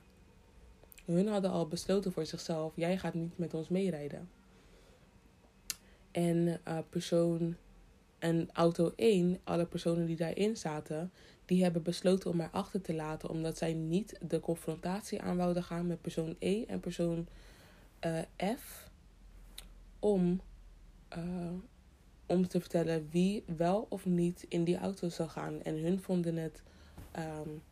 Hun 1.05 1.29
hadden 1.29 1.51
al 1.51 1.67
besloten 1.67 2.13
voor 2.13 2.27
zichzelf, 2.27 2.73
jij 2.77 2.99
gaat 2.99 3.15
niet 3.15 3.39
met 3.39 3.55
ons 3.55 3.69
meerijden. 3.69 4.29
En 6.11 6.37
uh, 6.69 6.79
persoon 6.89 7.57
en 8.19 8.49
auto 8.53 8.93
1, 8.97 9.41
alle 9.45 9.67
personen 9.67 10.07
die 10.07 10.17
daarin 10.17 10.57
zaten, 10.57 11.13
die 11.51 11.63
hebben 11.63 11.83
besloten 11.83 12.31
om 12.31 12.37
mij 12.37 12.49
achter 12.51 12.81
te 12.81 12.95
laten, 12.95 13.29
omdat 13.29 13.59
zij 13.59 13.73
niet 13.75 14.19
de 14.21 14.41
confrontatie 14.41 15.23
aan 15.23 15.37
wouden 15.37 15.63
gaan 15.63 15.87
met 15.87 16.01
persoon 16.01 16.37
E 16.39 16.65
en 16.65 16.81
persoon 16.81 17.29
uh, 18.07 18.19
F. 18.57 18.91
Om 19.99 20.41
uh, 21.17 21.53
om 22.27 22.49
te 22.49 22.61
vertellen 22.61 23.09
wie 23.11 23.45
wel 23.57 23.87
of 23.89 24.07
niet 24.07 24.47
in 24.49 24.65
die 24.65 24.79
auto 24.79 25.09
zou 25.09 25.29
gaan. 25.29 25.63
En 25.63 25.77
hun 25.77 26.01
vonden 26.01 26.37
het 26.37 26.63
um, 27.19 27.63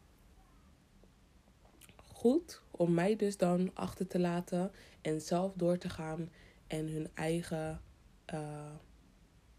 goed 1.97 2.62
om 2.70 2.95
mij 2.95 3.16
dus 3.16 3.37
dan 3.37 3.70
achter 3.74 4.07
te 4.07 4.18
laten 4.18 4.70
en 5.01 5.20
zelf 5.20 5.53
door 5.55 5.79
te 5.79 5.89
gaan 5.89 6.31
en 6.66 6.89
hun 6.89 7.09
eigen, 7.14 7.81
uh, 8.35 8.74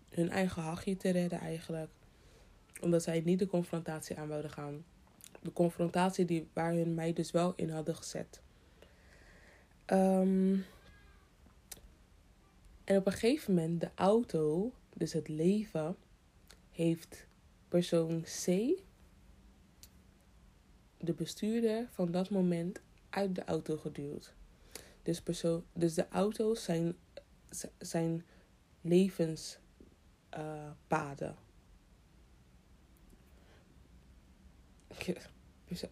hun 0.09 0.29
eigen 0.29 0.61
hachje 0.61 0.97
te 0.97 1.09
redden 1.09 1.39
eigenlijk. 1.39 1.89
Omdat 2.81 3.03
zij 3.03 3.21
niet 3.21 3.39
de 3.39 3.47
confrontatie 3.47 4.17
aan 4.17 4.27
wilden 4.27 4.51
gaan. 4.51 4.85
De 5.41 5.53
confrontatie 5.53 6.25
die, 6.25 6.47
waar 6.53 6.73
hun 6.73 6.93
mij 6.93 7.13
dus 7.13 7.31
wel 7.31 7.53
in 7.55 7.69
hadden 7.69 7.95
gezet. 7.95 8.41
Um, 9.87 10.65
en 12.83 12.97
op 12.97 13.05
een 13.05 13.11
gegeven 13.11 13.53
moment, 13.53 13.81
de 13.81 13.89
auto, 13.95 14.73
dus 14.93 15.13
het 15.13 15.27
leven, 15.27 15.95
heeft 16.71 17.27
persoon 17.67 18.21
C, 18.21 18.45
de 20.97 21.13
bestuurder 21.13 21.87
van 21.91 22.11
dat 22.11 22.29
moment, 22.29 22.81
uit 23.09 23.35
de 23.35 23.43
auto 23.43 23.77
geduwd. 23.77 24.33
Dus, 25.03 25.21
persoon, 25.21 25.63
dus 25.73 25.93
de 25.93 26.07
auto's 26.09 26.63
zijn, 26.63 26.95
zijn 27.77 28.25
levenspaden. 28.81 31.35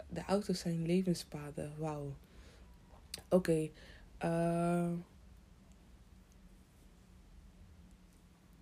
De 0.10 0.24
auto's 0.28 0.60
zijn 0.60 0.86
levenspaden. 0.86 1.74
Wauw. 1.78 2.16
Oké. 3.30 3.70
eh 4.18 4.92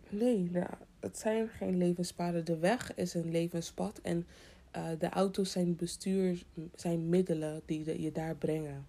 nee, 0.09 0.49
nou, 0.51 0.69
het 0.99 1.17
zijn 1.17 1.47
geen 1.47 1.77
levenspaden. 1.77 2.45
De 2.45 2.57
weg 2.57 2.95
is 2.95 3.13
een 3.13 3.31
levenspad. 3.31 3.99
En 3.99 4.27
uh, 4.75 4.87
de 4.99 5.09
auto's 5.09 5.51
zijn 5.51 5.75
bestuur, 5.75 6.43
zijn 6.75 7.09
middelen 7.09 7.61
die 7.65 8.01
je 8.01 8.11
daar 8.11 8.35
brengen. 8.35 8.87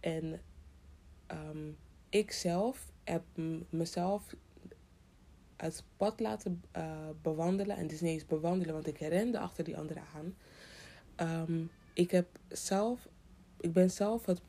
En 0.00 0.40
um, 1.30 1.76
ik 2.08 2.32
zelf 2.32 2.92
heb 3.04 3.22
mezelf 3.70 4.34
het 5.56 5.84
pad 5.96 6.20
laten 6.20 6.62
uh, 6.76 7.08
bewandelen. 7.22 7.76
En 7.76 7.82
het 7.82 7.92
is 7.92 8.00
niet 8.00 8.12
eens 8.12 8.26
bewandelen, 8.26 8.74
want 8.74 8.86
ik 8.86 8.98
rende 8.98 9.38
achter 9.38 9.64
die 9.64 9.76
anderen 9.76 10.02
aan. 10.14 10.34
Um, 11.48 11.70
ik 11.92 12.10
heb 12.10 12.26
zelf, 12.48 13.08
ik 13.60 13.72
ben 13.72 13.90
zelf 13.90 14.26
het 14.26 14.40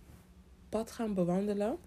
pad 0.70 0.91
gaan 0.91 1.14
bewandelen. 1.14 1.78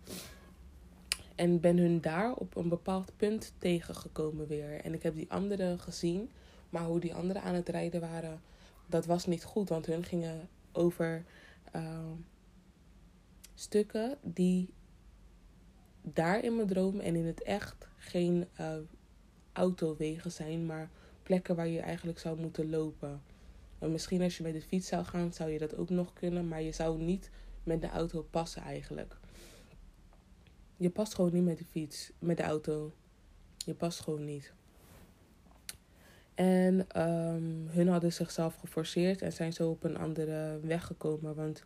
En 1.35 1.61
ben 1.61 1.79
hun 1.79 2.01
daar 2.01 2.35
op 2.35 2.57
een 2.57 2.69
bepaald 2.69 3.13
punt 3.17 3.53
tegengekomen 3.59 4.47
weer. 4.47 4.81
En 4.81 4.95
ik 4.95 5.03
heb 5.03 5.15
die 5.15 5.31
anderen 5.31 5.79
gezien. 5.79 6.31
Maar 6.71 6.85
hoe 6.85 7.01
die 7.01 7.15
anderen 7.15 7.43
aan 7.43 7.55
het 7.55 7.69
rijden 7.69 8.01
waren, 8.01 8.41
dat 8.87 9.07
was 9.07 9.27
niet 9.27 9.45
goed. 9.45 9.69
Want 9.69 9.87
hun 9.87 10.05
gingen 10.05 10.49
over 10.73 11.25
uh, 11.75 12.11
stukken 13.55 14.19
die 14.23 14.75
daar 16.03 16.45
in 16.45 16.57
mijn 16.57 16.69
droom 16.69 17.01
en 17.01 17.17
in 17.17 17.27
het 17.27 17.43
echt 17.43 17.89
geen 17.97 18.47
uh, 18.61 18.75
autowegen 19.59 20.33
zijn, 20.33 20.67
maar 20.67 20.91
plekken 21.23 21.57
waar 21.57 21.69
je 21.69 21.81
eigenlijk 21.81 22.19
zou 22.19 22.41
moeten 22.41 22.71
lopen. 22.71 23.23
En 23.79 23.93
misschien 23.93 24.23
als 24.23 24.37
je 24.37 24.43
met 24.43 24.53
de 24.53 24.63
fiets 24.63 24.89
zou 24.89 25.05
gaan, 25.05 25.33
zou 25.33 25.51
je 25.51 25.59
dat 25.59 25.77
ook 25.77 25.91
nog 25.91 26.13
kunnen, 26.13 26.49
maar 26.49 26.63
je 26.63 26.73
zou 26.73 27.03
niet 27.03 27.31
met 27.63 27.81
de 27.81 27.89
auto 27.89 28.23
passen 28.31 28.63
eigenlijk. 28.63 29.17
Je 30.77 30.91
past 30.91 31.15
gewoon 31.15 31.33
niet 31.33 31.45
met 31.45 31.59
de 31.59 31.65
fiets, 31.65 32.11
met 32.19 32.37
de 32.37 32.43
auto. 32.43 32.93
Je 33.57 33.75
past 33.75 34.01
gewoon 34.01 34.25
niet. 34.25 34.53
En 36.35 37.03
um, 37.03 37.67
hun 37.69 37.89
hadden 37.89 38.13
zichzelf 38.13 38.55
geforceerd 38.55 39.23
en 39.23 39.33
zijn 39.33 39.53
zo 39.53 39.71
op 39.71 39.85
een 39.85 39.97
andere 39.97 40.61
weg 40.63 40.87
gekomen. 40.87 41.35
Want 41.35 41.65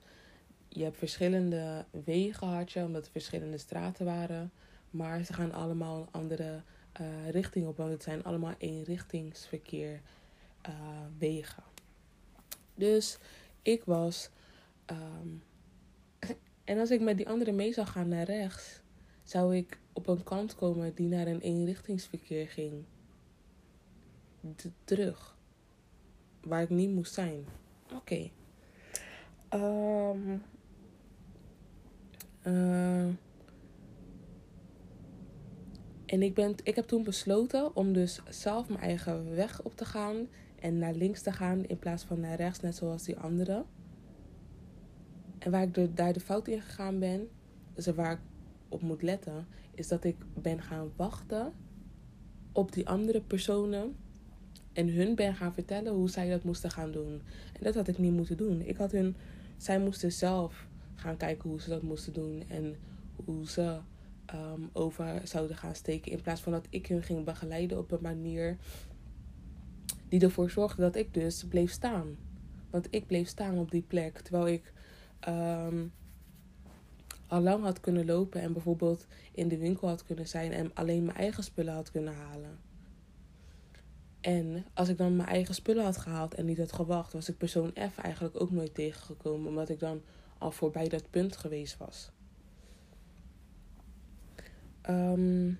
je 0.68 0.82
hebt 0.82 0.96
verschillende 0.96 1.84
wegen 2.04 2.46
had 2.46 2.72
je, 2.72 2.84
omdat 2.84 3.04
er 3.04 3.10
verschillende 3.12 3.58
straten 3.58 4.04
waren. 4.04 4.52
Maar 4.90 5.24
ze 5.24 5.32
gaan 5.32 5.52
allemaal 5.52 6.08
andere 6.10 6.62
uh, 7.00 7.30
richting 7.30 7.66
op, 7.66 7.76
want 7.76 7.90
het 7.90 8.02
zijn 8.02 8.24
allemaal 8.24 8.54
eenrichtingsverkeer 8.58 10.00
uh, 10.68 10.74
wegen. 11.18 11.62
Dus 12.74 13.18
ik 13.62 13.84
was. 13.84 14.30
Um, 14.86 15.42
en 16.64 16.78
als 16.78 16.90
ik 16.90 17.00
met 17.00 17.16
die 17.16 17.28
andere 17.28 17.52
mee 17.52 17.72
zou 17.72 17.86
gaan 17.86 18.08
naar 18.08 18.24
rechts, 18.26 18.80
zou 19.22 19.56
ik 19.56 19.78
op 19.92 20.06
een 20.06 20.22
kant 20.22 20.54
komen 20.54 20.94
die 20.94 21.08
naar 21.08 21.26
een 21.26 21.40
eenrichtingsverkeer 21.40 22.48
ging. 22.48 22.84
Terug. 24.84 25.36
Waar 26.40 26.62
ik 26.62 26.70
niet 26.70 26.90
moest 26.90 27.14
zijn. 27.14 27.44
Oké. 27.84 27.94
Okay. 27.94 28.32
Um, 30.10 30.42
uh, 32.42 33.08
en 36.12 36.22
ik, 36.22 36.34
ben, 36.34 36.54
ik 36.62 36.74
heb 36.74 36.86
toen 36.86 37.02
besloten 37.02 37.76
om 37.76 37.92
dus 37.92 38.20
zelf 38.28 38.68
mijn 38.68 38.80
eigen 38.80 39.34
weg 39.34 39.62
op 39.62 39.76
te 39.76 39.84
gaan 39.84 40.28
en 40.60 40.78
naar 40.78 40.94
links 40.94 41.22
te 41.22 41.32
gaan 41.32 41.64
in 41.64 41.78
plaats 41.78 42.04
van 42.04 42.20
naar 42.20 42.36
rechts, 42.36 42.60
net 42.60 42.76
zoals 42.76 43.02
die 43.02 43.18
anderen. 43.18 43.64
En 45.38 45.50
waar 45.50 45.62
ik 45.62 45.96
daar 45.96 46.12
de 46.12 46.20
fout 46.20 46.48
in 46.48 46.60
gegaan 46.60 46.98
ben, 46.98 47.28
dus 47.74 47.86
waar 47.86 48.12
ik 48.12 48.18
op 48.68 48.82
moet 48.82 49.02
letten, 49.02 49.46
is 49.74 49.88
dat 49.88 50.04
ik 50.04 50.16
ben 50.34 50.62
gaan 50.62 50.92
wachten 50.96 51.52
op 52.52 52.72
die 52.72 52.88
andere 52.88 53.20
personen 53.20 53.96
en 54.72 54.88
hun 54.88 55.14
ben 55.14 55.34
gaan 55.34 55.54
vertellen 55.54 55.92
hoe 55.92 56.10
zij 56.10 56.30
dat 56.30 56.44
moesten 56.44 56.70
gaan 56.70 56.92
doen. 56.92 57.22
En 57.52 57.62
dat 57.62 57.74
had 57.74 57.88
ik 57.88 57.98
niet 57.98 58.12
moeten 58.12 58.36
doen. 58.36 58.60
Ik 58.60 58.76
had 58.76 58.92
hun, 58.92 59.16
zij 59.56 59.80
moesten 59.80 60.12
zelf 60.12 60.66
gaan 60.94 61.16
kijken 61.16 61.50
hoe 61.50 61.60
ze 61.60 61.68
dat 61.68 61.82
moesten 61.82 62.12
doen 62.12 62.42
en 62.48 62.76
hoe 63.24 63.48
ze 63.48 63.78
um, 64.34 64.70
over 64.72 65.20
zouden 65.24 65.56
gaan 65.56 65.74
steken. 65.74 66.12
In 66.12 66.20
plaats 66.20 66.40
van 66.40 66.52
dat 66.52 66.66
ik 66.70 66.86
hun 66.86 67.02
ging 67.02 67.24
begeleiden 67.24 67.78
op 67.78 67.92
een 67.92 68.02
manier 68.02 68.56
die 70.08 70.20
ervoor 70.20 70.50
zorgde 70.50 70.82
dat 70.82 70.96
ik 70.96 71.14
dus 71.14 71.44
bleef 71.44 71.70
staan. 71.70 72.16
Want 72.70 72.86
ik 72.90 73.06
bleef 73.06 73.28
staan 73.28 73.58
op 73.58 73.70
die 73.70 73.82
plek 73.82 74.18
terwijl 74.18 74.48
ik 74.48 74.72
um, 75.28 75.92
al 77.26 77.40
lang 77.40 77.62
had 77.62 77.80
kunnen 77.80 78.06
lopen 78.06 78.40
en 78.40 78.52
bijvoorbeeld 78.52 79.06
in 79.32 79.48
de 79.48 79.58
winkel 79.58 79.88
had 79.88 80.04
kunnen 80.04 80.28
zijn 80.28 80.52
en 80.52 80.70
alleen 80.74 81.04
mijn 81.04 81.16
eigen 81.16 81.44
spullen 81.44 81.74
had 81.74 81.90
kunnen 81.90 82.14
halen. 82.14 82.58
En 84.20 84.64
als 84.74 84.88
ik 84.88 84.98
dan 84.98 85.16
mijn 85.16 85.28
eigen 85.28 85.54
spullen 85.54 85.84
had 85.84 85.96
gehaald 85.96 86.34
en 86.34 86.44
niet 86.44 86.58
had 86.58 86.72
gewacht, 86.72 87.12
was 87.12 87.28
ik 87.28 87.36
persoon 87.36 87.70
F 87.90 87.98
eigenlijk 87.98 88.40
ook 88.40 88.50
nooit 88.50 88.74
tegengekomen, 88.74 89.48
omdat 89.48 89.68
ik 89.68 89.78
dan 89.78 90.02
al 90.38 90.50
voorbij 90.50 90.88
dat 90.88 91.10
punt 91.10 91.36
geweest 91.36 91.76
was. 91.76 92.10
Um, 94.90 95.58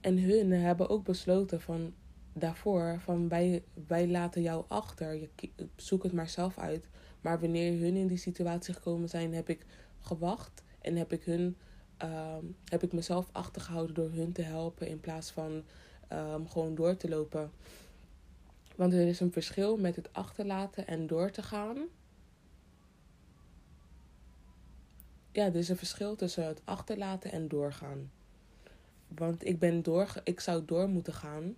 en 0.00 0.18
hun 0.18 0.50
hebben 0.50 0.88
ook 0.88 1.04
besloten 1.04 1.60
van 1.60 1.94
daarvoor 2.32 3.00
van 3.00 3.28
wij, 3.28 3.64
wij 3.86 4.08
laten 4.08 4.42
jou 4.42 4.64
achter. 4.68 5.14
Je, 5.14 5.50
zoek 5.76 6.02
het 6.02 6.12
maar 6.12 6.28
zelf 6.28 6.58
uit. 6.58 6.88
Maar 7.20 7.40
wanneer 7.40 7.80
hun 7.80 7.96
in 7.96 8.06
die 8.06 8.16
situatie 8.16 8.74
gekomen 8.74 9.08
zijn, 9.08 9.34
heb 9.34 9.48
ik 9.48 9.66
gewacht 10.00 10.62
en 10.80 10.96
heb 10.96 11.12
ik 11.12 11.24
hun 11.24 11.56
um, 12.02 12.56
heb 12.64 12.82
ik 12.82 12.92
mezelf 12.92 13.28
achtergehouden 13.32 13.94
door 13.94 14.10
hun 14.10 14.32
te 14.32 14.42
helpen 14.42 14.88
in 14.88 15.00
plaats 15.00 15.30
van 15.30 15.62
um, 16.12 16.48
gewoon 16.48 16.74
door 16.74 16.96
te 16.96 17.08
lopen. 17.08 17.50
Want 18.76 18.92
er 18.92 19.08
is 19.08 19.20
een 19.20 19.32
verschil 19.32 19.76
met 19.76 19.96
het 19.96 20.12
achterlaten 20.12 20.86
en 20.86 21.06
door 21.06 21.30
te 21.30 21.42
gaan. 21.42 21.76
Ja, 25.32 25.44
er 25.44 25.56
is 25.56 25.68
een 25.68 25.76
verschil 25.76 26.16
tussen 26.16 26.46
het 26.46 26.60
achterlaten 26.64 27.32
en 27.32 27.48
doorgaan. 27.48 28.10
Want 29.08 29.46
ik 29.46 29.58
ben 29.58 29.82
door, 29.82 30.14
ik 30.24 30.40
zou 30.40 30.64
door 30.64 30.88
moeten 30.88 31.12
gaan. 31.12 31.56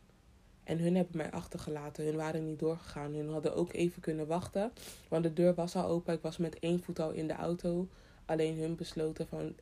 En 0.64 0.78
hun 0.78 0.94
hebben 0.94 1.16
mij 1.16 1.30
achtergelaten. 1.30 2.04
Hun 2.04 2.16
waren 2.16 2.46
niet 2.46 2.58
doorgegaan. 2.58 3.14
Hun 3.14 3.28
hadden 3.28 3.54
ook 3.54 3.72
even 3.72 4.00
kunnen 4.00 4.26
wachten. 4.26 4.72
Want 5.08 5.22
de 5.22 5.32
deur 5.32 5.54
was 5.54 5.76
al 5.76 5.86
open. 5.86 6.14
Ik 6.14 6.22
was 6.22 6.36
met 6.36 6.58
één 6.58 6.82
voet 6.82 6.98
al 6.98 7.10
in 7.10 7.26
de 7.26 7.34
auto. 7.34 7.88
Alleen 8.24 8.58
hun 8.58 8.76
besloten 8.76 9.26
van 9.26 9.54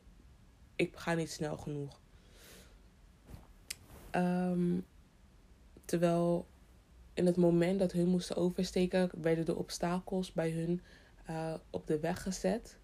ik 0.75 0.95
ga 0.95 1.13
niet 1.13 1.31
snel 1.31 1.57
genoeg. 1.57 1.99
Um, 4.11 4.85
terwijl 5.85 6.47
in 7.13 7.25
het 7.25 7.37
moment 7.37 7.79
dat 7.79 7.91
hun 7.91 8.07
moesten 8.07 8.35
oversteken, 8.35 9.09
werden 9.21 9.45
de 9.45 9.55
obstakels 9.55 10.31
bij 10.31 10.51
hun 10.51 10.81
uh, 11.29 11.53
op 11.69 11.87
de 11.87 11.99
weg 11.99 12.21
gezet 12.21 12.77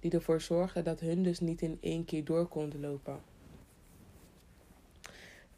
die 0.00 0.10
ervoor 0.10 0.40
zorgden 0.40 0.84
dat 0.84 1.00
hun 1.00 1.22
dus 1.22 1.40
niet 1.40 1.62
in 1.62 1.78
één 1.80 2.04
keer 2.04 2.24
door 2.24 2.46
konden 2.46 2.80
lopen. 2.80 3.20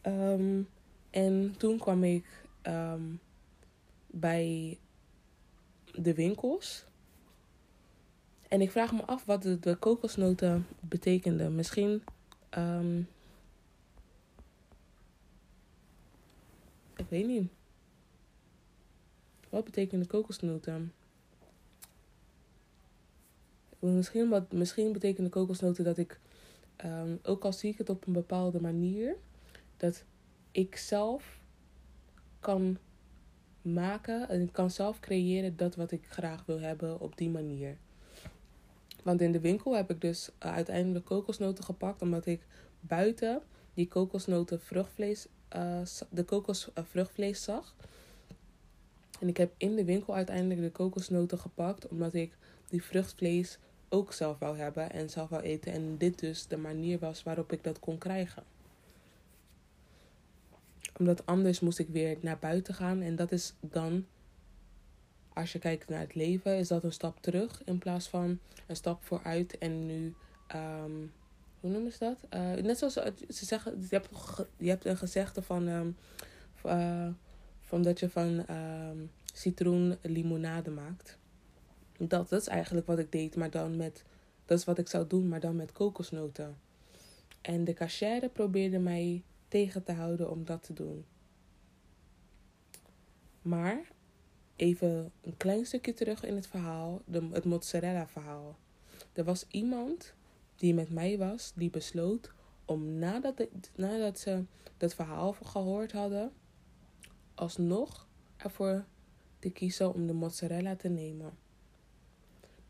Um, 0.07 0.68
en 1.11 1.55
toen 1.59 1.78
kwam 1.78 2.05
ik 2.05 2.45
um, 2.62 3.20
bij 4.07 4.78
de 5.93 6.14
winkels. 6.14 6.84
En 8.49 8.61
ik 8.61 8.70
vraag 8.70 8.93
me 8.93 9.05
af 9.05 9.24
wat 9.24 9.43
de, 9.43 9.76
kokosnoten 9.78 10.66
betekenden. 10.80 11.55
Misschien. 11.55 12.03
Um, 12.59 13.09
ik 16.97 17.07
weet 17.09 17.26
niet. 17.26 17.51
Wat 19.49 19.64
betekenen 19.64 20.07
kokosnoten? 20.07 20.93
Misschien, 23.91 24.28
wat, 24.28 24.53
misschien 24.53 24.93
de 24.93 25.28
kokosnoten 25.28 25.85
dat 25.85 25.99
ik, 25.99 26.20
um, 26.85 27.18
ook 27.22 27.45
al 27.45 27.53
zie 27.53 27.70
ik 27.70 27.78
het 27.78 27.91
op 27.91 28.07
een 28.07 28.12
bepaalde 28.12 28.61
manier, 28.61 29.16
dat 29.76 30.05
ik 30.51 30.76
zelf 30.76 31.41
kan 32.41 32.78
maken 33.62 34.28
en 34.28 34.51
kan 34.51 34.70
zelf 34.70 35.01
creëren 35.01 35.57
dat 35.57 35.74
wat 35.74 35.91
ik 35.91 36.07
graag 36.07 36.47
wil 36.47 36.61
hebben 36.61 37.01
op 37.01 37.16
die 37.16 37.30
manier. 37.30 37.76
Want 39.03 39.20
in 39.20 39.33
de 39.33 39.41
winkel 39.41 39.76
heb 39.76 39.91
ik 39.91 40.01
dus 40.01 40.28
uh, 40.28 40.53
uiteindelijk 40.53 41.05
kokosnoten 41.05 41.64
gepakt, 41.64 42.03
omdat 42.03 42.26
ik 42.26 42.47
buiten 42.80 43.43
die 43.74 43.89
kokosnoten 43.89 44.61
vruchtvlees, 44.61 45.26
uh, 45.57 45.80
de 46.11 46.24
kokosvruchtvlees 46.24 47.39
uh, 47.39 47.45
zag. 47.45 47.74
En 49.20 49.28
ik 49.28 49.37
heb 49.37 49.55
in 49.57 49.76
de 49.76 49.85
winkel 49.85 50.14
uiteindelijk 50.14 50.61
de 50.61 50.70
kokosnoten 50.70 51.39
gepakt, 51.39 51.89
omdat 51.89 52.14
ik 52.14 52.37
die 52.68 52.83
vruchtvlees 52.83 53.59
ook 53.93 54.12
zelf 54.12 54.38
wou 54.38 54.59
hebben 54.59 54.93
en 54.93 55.11
zelf 55.11 55.28
wou 55.28 55.43
eten. 55.43 55.72
En 55.72 55.97
dit 55.99 56.18
dus 56.18 56.47
de 56.47 56.57
manier 56.57 56.99
was 56.99 57.22
waarop 57.22 57.53
ik 57.53 57.64
dat 57.64 57.78
kon 57.78 57.99
krijgen. 57.99 58.43
Omdat 60.99 61.26
anders 61.26 61.61
moest 61.61 61.78
ik 61.78 61.88
weer 61.88 62.16
naar 62.20 62.38
buiten 62.38 62.74
gaan. 62.74 63.01
En 63.01 63.16
dat 63.16 63.32
is 63.32 63.55
dan 63.61 64.05
als 65.32 65.53
je 65.53 65.59
kijkt 65.59 65.88
naar 65.88 66.01
het 66.01 66.14
leven, 66.14 66.57
is 66.57 66.68
dat 66.68 66.84
een 66.84 66.93
stap 66.93 67.22
terug 67.22 67.62
in 67.64 67.78
plaats 67.78 68.09
van 68.09 68.38
een 68.66 68.76
stap 68.76 69.05
vooruit. 69.05 69.59
En 69.59 69.86
nu, 69.86 70.14
ehm, 70.47 71.07
hoe 71.61 71.70
noemen 71.70 71.93
ze 71.93 71.99
dat? 71.99 72.40
Uh, 72.40 72.62
net 72.62 72.78
zoals 72.78 72.95
ze 73.28 73.45
zeggen, 73.45 73.80
je 73.80 73.86
hebt, 73.88 74.09
je 74.57 74.68
hebt 74.68 74.84
een 74.84 74.97
gezegde 74.97 75.43
van, 75.43 75.68
um, 75.68 75.97
uh, 76.66 77.09
van 77.61 77.82
dat 77.82 78.01
je 78.01 78.11
van 78.11 78.45
um, 78.51 79.11
citroen 79.32 79.97
limonade 80.03 80.70
maakt. 80.70 81.18
Dat, 82.09 82.28
dat 82.28 82.40
is 82.40 82.46
eigenlijk 82.46 82.86
wat 82.86 82.98
ik 82.98 83.12
deed, 83.12 83.36
maar 83.36 83.50
dan 83.50 83.76
met, 83.76 84.05
dat 84.44 84.59
is 84.59 84.64
wat 84.64 84.78
ik 84.78 84.88
zou 84.88 85.07
doen, 85.07 85.28
maar 85.28 85.40
dan 85.40 85.57
met 85.57 85.72
kokosnoten. 85.72 86.57
En 87.40 87.64
de 87.64 87.74
cachère 87.74 88.28
probeerde 88.28 88.78
mij 88.78 89.22
tegen 89.48 89.82
te 89.82 89.92
houden 89.92 90.30
om 90.30 90.44
dat 90.44 90.62
te 90.62 90.72
doen. 90.72 91.05
Maar 93.42 93.80
even 94.57 95.12
een 95.20 95.36
klein 95.36 95.66
stukje 95.66 95.94
terug 95.94 96.24
in 96.24 96.34
het 96.34 96.46
verhaal, 96.46 97.03
de, 97.05 97.28
het 97.32 97.44
mozzarella 97.44 98.07
verhaal. 98.07 98.57
Er 99.12 99.24
was 99.24 99.46
iemand 99.50 100.14
die 100.57 100.74
met 100.74 100.90
mij 100.90 101.18
was, 101.18 101.53
die 101.55 101.70
besloot 101.70 102.32
om 102.64 102.98
nadat, 102.98 103.36
de, 103.36 103.48
nadat 103.74 104.18
ze 104.18 104.44
dat 104.76 104.94
verhaal 104.94 105.32
gehoord 105.32 105.92
hadden, 105.92 106.32
alsnog 107.34 108.07
ervoor 108.36 108.84
te 109.38 109.50
kiezen 109.50 109.94
om 109.94 110.07
de 110.07 110.12
mozzarella 110.12 110.76
te 110.76 110.88
nemen. 110.88 111.41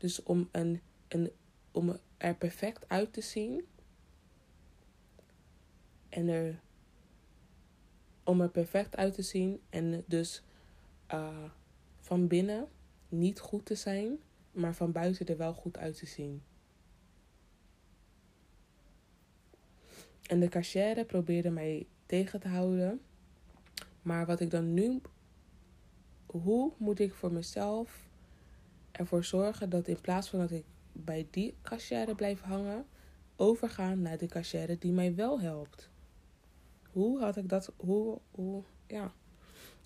Dus 0.03 0.23
om, 0.23 0.49
een, 0.51 0.81
een, 1.07 1.31
om 1.71 1.99
er 2.17 2.35
perfect 2.35 2.89
uit 2.89 3.13
te 3.13 3.21
zien 3.21 3.65
en 6.09 6.27
er 6.27 6.59
om 8.23 8.41
er 8.41 8.49
perfect 8.49 8.95
uit 8.95 9.13
te 9.13 9.21
zien 9.21 9.61
en 9.69 10.03
dus 10.07 10.43
uh, 11.13 11.49
van 11.99 12.27
binnen 12.27 12.67
niet 13.09 13.39
goed 13.39 13.65
te 13.65 13.75
zijn, 13.75 14.19
maar 14.51 14.73
van 14.73 14.91
buiten 14.91 15.25
er 15.25 15.37
wel 15.37 15.53
goed 15.53 15.77
uit 15.77 15.97
te 15.97 16.05
zien. 16.05 16.41
En 20.21 20.39
de 20.39 20.49
cachère 20.49 21.05
probeerde 21.05 21.49
mij 21.49 21.87
tegen 22.05 22.39
te 22.39 22.47
houden. 22.47 23.01
Maar 24.01 24.25
wat 24.25 24.39
ik 24.39 24.51
dan 24.51 24.73
nu. 24.73 25.01
Hoe 26.25 26.71
moet 26.77 26.99
ik 26.99 27.13
voor 27.13 27.31
mezelf 27.31 28.11
ervoor 28.93 29.23
zorgen 29.23 29.69
dat 29.69 29.87
in 29.87 30.01
plaats 30.01 30.29
van 30.29 30.39
dat 30.39 30.51
ik 30.51 30.65
bij 30.91 31.27
die 31.31 31.55
cachère 31.61 32.15
blijf 32.15 32.41
hangen, 32.41 32.85
overgaan 33.35 34.01
naar 34.01 34.17
de 34.17 34.27
cachère 34.27 34.77
die 34.77 34.91
mij 34.91 35.15
wel 35.15 35.39
helpt? 35.39 35.89
Hoe 36.91 37.19
had 37.19 37.37
ik 37.37 37.49
dat. 37.49 37.71
Hoe. 37.77 38.19
hoe 38.31 38.63
ja 38.87 39.13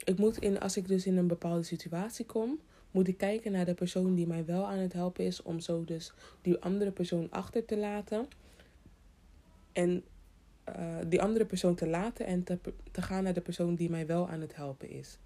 ik 0.03 0.17
moet 0.17 0.37
in, 0.37 0.59
als 0.59 0.77
ik 0.77 0.87
dus 0.87 1.05
in 1.05 1.17
een 1.17 1.27
bepaalde 1.27 1.63
situatie 1.63 2.25
kom, 2.25 2.59
moet 2.91 3.07
ik 3.07 3.17
kijken 3.17 3.51
naar 3.51 3.65
de 3.65 3.73
persoon 3.73 4.15
die 4.15 4.27
mij 4.27 4.45
wel 4.45 4.67
aan 4.67 4.77
het 4.77 4.93
helpen 4.93 5.25
is, 5.25 5.41
om 5.41 5.59
zo 5.59 5.83
dus 5.83 6.13
die 6.41 6.57
andere 6.57 6.91
persoon 6.91 7.31
achter 7.31 7.65
te 7.65 7.77
laten. 7.77 8.27
En 9.71 10.03
uh, 10.69 10.97
die 11.07 11.21
andere 11.21 11.45
persoon 11.45 11.75
te 11.75 11.87
laten 11.87 12.25
en 12.25 12.43
te, 12.43 12.59
te 12.91 13.01
gaan 13.01 13.23
naar 13.23 13.33
de 13.33 13.41
persoon 13.41 13.75
die 13.75 13.89
mij 13.89 14.05
wel 14.05 14.29
aan 14.29 14.41
het 14.41 14.55
helpen 14.55 14.89
is. 14.89 15.17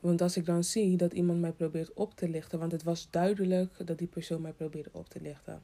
Want 0.00 0.20
als 0.20 0.36
ik 0.36 0.46
dan 0.46 0.64
zie 0.64 0.96
dat 0.96 1.12
iemand 1.12 1.40
mij 1.40 1.52
probeert 1.52 1.94
op 1.94 2.14
te 2.14 2.28
lichten, 2.28 2.58
want 2.58 2.72
het 2.72 2.82
was 2.82 3.10
duidelijk 3.10 3.86
dat 3.86 3.98
die 3.98 4.06
persoon 4.06 4.40
mij 4.40 4.52
probeerde 4.52 4.90
op 4.92 5.08
te 5.08 5.20
lichten. 5.20 5.62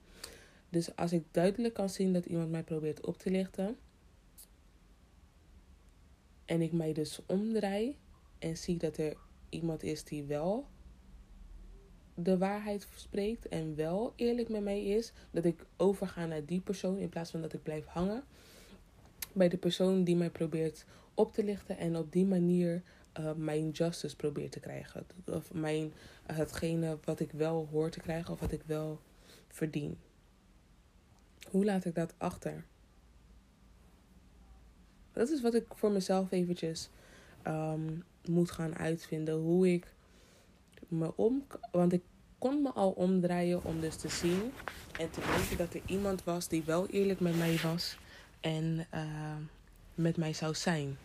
Dus 0.69 0.97
als 0.97 1.13
ik 1.13 1.25
duidelijk 1.31 1.75
kan 1.75 1.91
zien 1.91 2.13
dat 2.13 2.27
iemand 2.27 2.51
mij 2.51 2.63
probeert 2.63 3.07
op 3.07 3.19
te 3.19 3.31
lichten, 3.31 3.77
en 6.45 6.63
ik 6.63 6.73
mij 6.73 6.93
dus 6.93 7.21
omdraai 7.27 7.97
en 8.39 8.57
zie 8.57 8.77
dat 8.77 8.97
er 8.97 9.17
iemand 9.49 9.83
is 9.83 10.05
die 10.05 10.25
wel 10.25 10.67
de 12.15 12.39
waarheid 12.39 12.89
spreekt 12.95 13.49
en 13.49 13.75
wel 13.75 14.13
eerlijk 14.17 14.49
met 14.49 14.63
mij 14.63 14.85
is, 14.85 15.13
dat 15.31 15.45
ik 15.45 15.67
overga 15.77 16.27
naar 16.27 16.45
die 16.45 16.61
persoon 16.61 16.99
in 16.99 17.09
plaats 17.09 17.31
van 17.31 17.41
dat 17.41 17.53
ik 17.53 17.63
blijf 17.63 17.87
hangen 17.87 18.25
bij 19.33 19.49
de 19.49 19.57
persoon 19.57 20.05
die 20.05 20.17
mij 20.17 20.31
probeert 20.31 20.85
op 21.15 21.33
te 21.33 21.45
lichten 21.45 21.79
en 21.79 21.97
op 21.97 22.13
die 22.13 22.27
manier 22.27 22.83
uh, 23.19 23.33
mijn 23.33 23.71
justice 23.71 24.17
probeert 24.17 24.53
te 24.53 24.61
krijgen. 24.61 25.07
Of 25.25 25.53
mijn, 25.53 25.93
hetgene 26.23 26.99
wat 27.05 27.21
ik 27.21 27.31
wel 27.33 27.69
hoor 27.71 27.91
te 27.91 28.01
krijgen 28.01 28.33
of 28.33 28.41
wat 28.41 28.53
ik 28.53 28.63
wel 28.67 29.01
verdien. 29.49 29.99
Hoe 31.51 31.65
laat 31.65 31.85
ik 31.85 31.95
dat 31.95 32.15
achter? 32.19 32.65
Dat 35.13 35.29
is 35.29 35.43
wat 35.43 35.55
ik 35.55 35.65
voor 35.75 35.91
mezelf 35.91 36.31
eventjes 36.31 36.89
um, 37.47 38.05
moet 38.25 38.51
gaan 38.51 38.77
uitvinden. 38.77 39.35
Hoe 39.35 39.73
ik 39.73 39.93
me 40.89 41.17
om... 41.17 41.47
Want 41.73 41.93
ik 41.93 42.03
kon 42.39 42.63
me 42.63 42.71
al 42.73 42.91
omdraaien 42.91 43.65
om 43.65 43.81
dus 43.81 43.97
te 43.97 44.09
zien 44.09 44.53
en 44.99 45.11
te 45.11 45.21
weten 45.37 45.57
dat 45.57 45.75
er 45.75 45.81
iemand 45.87 46.25
was 46.25 46.49
die 46.49 46.63
wel 46.63 46.87
eerlijk 46.87 47.21
met 47.21 47.37
mij 47.37 47.59
was 47.63 47.99
en 48.41 48.87
uh, 48.95 49.37
met 49.95 50.17
mij 50.17 50.33
zou 50.33 50.55
zijn. 50.55 50.97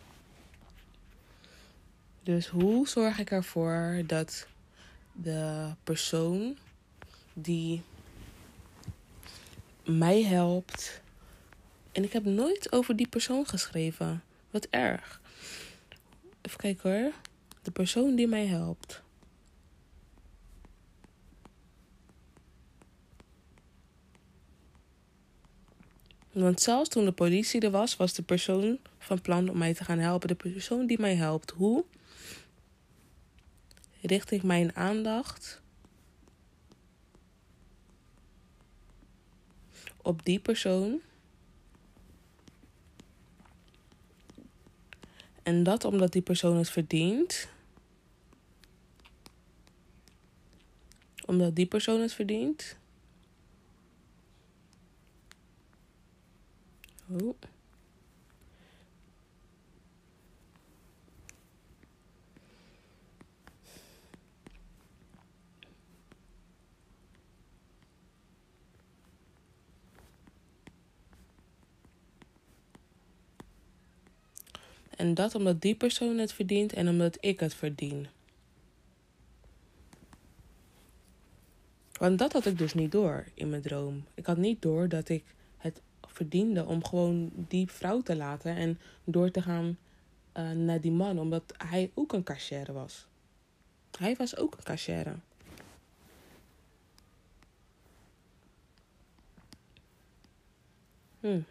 Dus 2.22 2.46
hoe 2.46 2.88
zorg 2.88 3.18
ik 3.18 3.30
ervoor 3.30 4.02
dat 4.06 4.46
de 5.12 5.70
persoon 5.84 6.56
die 7.32 7.82
mij 9.84 10.22
helpt 10.22 11.02
en 11.92 12.04
ik 12.04 12.12
heb 12.12 12.24
nooit 12.24 12.72
over 12.72 12.96
die 12.96 13.08
persoon 13.08 13.46
geschreven. 13.46 14.22
Wat 14.50 14.66
erg. 14.70 15.20
Even 16.42 16.58
kijken 16.58 17.00
hoor. 17.02 17.12
De 17.62 17.70
persoon 17.70 18.14
die 18.14 18.26
mij 18.26 18.46
helpt. 18.46 19.02
Want 26.32 26.60
zelfs 26.60 26.88
toen 26.88 27.04
de 27.04 27.12
politie 27.12 27.60
er 27.60 27.70
was, 27.70 27.96
was 27.96 28.12
de 28.14 28.22
persoon 28.22 28.78
van 28.98 29.20
plan 29.20 29.48
om 29.48 29.58
mij 29.58 29.74
te 29.74 29.84
gaan 29.84 29.98
helpen. 29.98 30.28
De 30.28 30.34
persoon 30.34 30.86
die 30.86 31.00
mij 31.00 31.14
helpt. 31.14 31.50
Hoe? 31.50 31.84
Richt 34.02 34.30
ik 34.30 34.42
mijn 34.42 34.76
aandacht 34.76 35.60
op 40.02 40.24
die 40.24 40.40
persoon 40.40 41.00
En 45.42 45.62
dat 45.62 45.84
omdat 45.84 46.12
die 46.12 46.22
persoon 46.22 46.56
het 46.56 46.70
verdient. 46.70 47.48
Omdat 51.26 51.56
die 51.56 51.66
persoon 51.66 52.00
het 52.00 52.12
verdient. 52.12 52.76
Oh. 57.08 57.34
En 75.02 75.14
dat 75.14 75.34
omdat 75.34 75.60
die 75.60 75.74
persoon 75.74 76.18
het 76.18 76.32
verdient 76.32 76.72
en 76.72 76.88
omdat 76.88 77.16
ik 77.20 77.40
het 77.40 77.54
verdien. 77.54 78.06
Want 81.92 82.18
dat 82.18 82.32
had 82.32 82.46
ik 82.46 82.58
dus 82.58 82.74
niet 82.74 82.92
door 82.92 83.24
in 83.34 83.50
mijn 83.50 83.62
droom. 83.62 84.04
Ik 84.14 84.26
had 84.26 84.36
niet 84.36 84.62
door 84.62 84.88
dat 84.88 85.08
ik 85.08 85.24
het 85.56 85.80
verdiende 86.00 86.64
om 86.64 86.84
gewoon 86.84 87.30
die 87.34 87.70
vrouw 87.70 88.00
te 88.00 88.16
laten 88.16 88.56
en 88.56 88.78
door 89.04 89.30
te 89.30 89.42
gaan 89.42 89.78
uh, 90.36 90.50
naar 90.50 90.80
die 90.80 90.92
man, 90.92 91.18
omdat 91.18 91.54
hij 91.56 91.90
ook 91.94 92.12
een 92.12 92.22
cashier 92.22 92.72
was. 92.72 93.06
Hij 93.98 94.16
was 94.16 94.36
ook 94.36 94.54
een 94.56 94.64
cashier. 94.64 95.20
Hmm. 101.20 101.44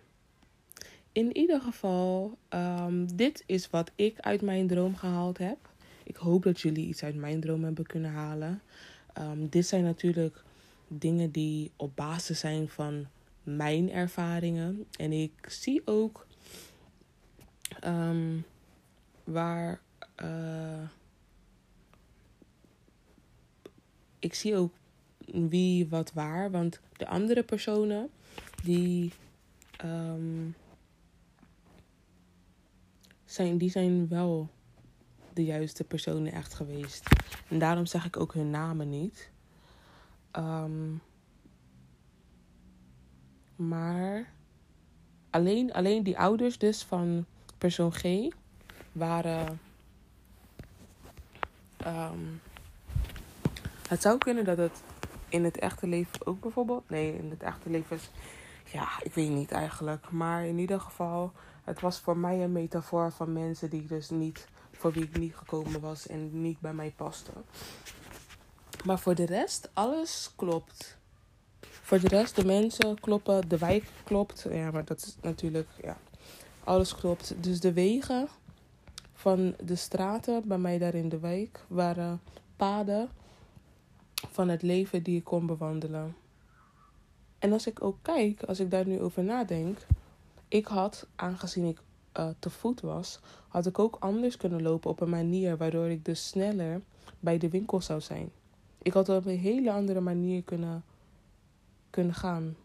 In 1.12 1.38
ieder 1.38 1.62
geval, 1.62 2.38
um, 2.49 3.16
dit 3.16 3.43
is 3.45 3.70
wat 3.70 3.91
ik 3.95 4.20
uit 4.20 4.41
mijn 4.41 4.68
droom 4.68 4.95
gehaald 4.95 5.38
heb. 5.38 5.57
Ik 6.03 6.16
hoop 6.16 6.43
dat 6.43 6.62
jullie 6.62 6.88
iets 6.88 7.03
uit 7.03 7.16
mijn 7.16 7.39
droom 7.39 7.64
hebben 7.64 7.86
kunnen 7.86 8.12
halen. 8.12 8.62
Um, 9.18 9.49
dit 9.49 9.66
zijn 9.68 9.84
natuurlijk 9.84 10.43
dingen 10.88 11.32
die 11.32 11.72
op 11.76 11.95
basis 11.95 12.39
zijn 12.39 12.70
van 12.70 13.07
mijn 13.43 13.91
ervaringen. 13.91 14.86
En 14.97 15.12
ik 15.12 15.32
zie 15.47 15.82
ook 15.86 16.28
um, 17.86 18.45
waar. 19.24 19.82
Uh, 20.24 20.82
ik 24.20 24.34
zie 24.34 24.55
ook 24.55 24.74
wie 25.26 25.88
wat 25.88 26.14
waar. 26.14 26.51
Want 26.51 26.80
de 26.97 27.07
andere 27.07 27.43
personen 27.43 28.09
die. 28.64 29.12
Zijn, 33.32 33.58
die 33.58 33.70
zijn 33.70 34.08
wel 34.08 34.50
de 35.34 35.44
juiste 35.44 35.84
personen 35.84 36.32
echt 36.32 36.54
geweest. 36.54 37.10
En 37.48 37.60
daarom 37.60 37.86
zeg 37.86 38.06
ik 38.06 38.20
ook 38.20 38.34
hun 38.34 38.50
namen 38.50 38.90
niet. 38.90 39.32
Ehm, 40.32 40.94
maar 43.56 44.34
alleen, 45.30 45.74
alleen 45.74 46.04
die 46.04 46.20
ouders 46.20 46.58
dus 46.58 46.84
van 46.84 47.26
persoon 47.58 47.94
G 47.94 48.28
waren. 48.92 49.60
Ehm, 51.78 52.20
het 53.88 54.02
zou 54.02 54.18
kunnen 54.18 54.46
dat 54.46 54.58
het 54.58 54.84
in 55.30 55.44
het 55.44 55.60
echte 55.60 55.88
leven 55.88 56.26
ook 56.26 56.40
bijvoorbeeld. 56.40 56.90
Nee, 56.90 57.18
in 57.18 57.30
het 57.30 57.44
echte 57.44 57.70
leven 57.70 57.96
is. 57.96 58.10
Ja, 58.72 58.90
ik 59.04 59.14
weet 59.14 59.30
niet 59.30 59.52
eigenlijk. 59.52 60.12
Maar 60.12 60.46
in 60.46 60.58
ieder 60.58 60.80
geval, 60.80 61.32
het 61.64 61.82
was 61.82 61.99
voor 61.99 62.18
mij 62.18 62.43
een 62.43 62.51
metafoor 62.51 63.12
van 63.12 63.34
mensen 63.34 63.70
die 63.70 63.86
dus 63.86 64.09
niet. 64.09 64.47
voor 64.72 64.91
wie 64.91 65.03
ik 65.03 65.18
niet 65.18 65.36
gekomen 65.36 65.82
was 65.82 66.07
en 66.07 66.41
niet 66.41 66.59
bij 66.59 66.74
mij 66.74 66.93
pasten. 66.95 67.34
Maar 68.84 68.99
voor 68.99 69.16
de 69.16 69.26
rest, 69.26 69.70
alles 69.74 70.32
klopt. 70.36 70.97
Voor 71.59 71.99
de 71.99 72.07
rest, 72.07 72.36
de 72.36 72.45
mensen 72.45 72.99
kloppen, 72.99 73.49
de 73.49 73.57
wijk 73.57 73.84
klopt. 74.03 74.45
Ja, 74.49 74.72
maar 74.72 74.86
dat 74.86 74.97
is 74.97 75.16
natuurlijk, 75.22 75.68
ja, 75.82 75.97
alles 76.64 76.95
klopt. 76.95 77.43
Dus 77.43 77.59
de 77.59 77.74
wegen 77.74 78.28
van 79.14 79.55
de 79.64 79.76
straten 79.76 80.47
bij 80.47 80.57
mij 80.57 80.78
daar 80.78 80.95
in 80.95 81.09
de 81.09 81.20
wijk 81.20 81.59
waren 81.68 82.22
paden 82.55 83.09
van 84.32 84.49
het 84.49 84.62
leven 84.62 85.03
die 85.03 85.18
ik 85.18 85.24
kon 85.24 85.45
bewandelen. 85.45 86.16
En 87.39 87.53
als 87.53 87.68
ik 87.68 87.84
ook 87.84 87.97
kijk, 88.01 88.43
als 88.43 88.59
ik 88.59 88.72
daar 88.72 88.88
nu 88.88 89.01
over 89.01 89.24
nadenk, 89.24 89.78
ik 90.52 90.66
had, 90.66 91.08
aangezien 91.16 91.66
ik 91.66 91.82
uh, 92.20 92.28
te 92.39 92.49
voet 92.49 92.82
was, 92.82 93.20
had 93.47 93.66
ik 93.66 93.80
ook 93.80 93.97
anders 93.99 94.38
kunnen 94.38 94.62
lopen 94.62 94.89
op 94.89 95.02
een 95.02 95.10
manier 95.10 95.58
waardoor 95.58 95.89
ik 95.89 96.06
dus 96.06 96.28
sneller 96.28 96.82
bij 97.20 97.38
de 97.38 97.49
winkel 97.49 97.82
zou 97.82 98.02
zijn. 98.02 98.32
Ik 98.82 98.93
had 98.93 99.10
op 99.10 99.26
een 99.26 99.38
hele 99.38 99.72
andere 99.72 99.99
manier 99.99 100.43
kunnen, 100.43 100.84
kunnen 101.89 102.14
gaan. 102.14 102.56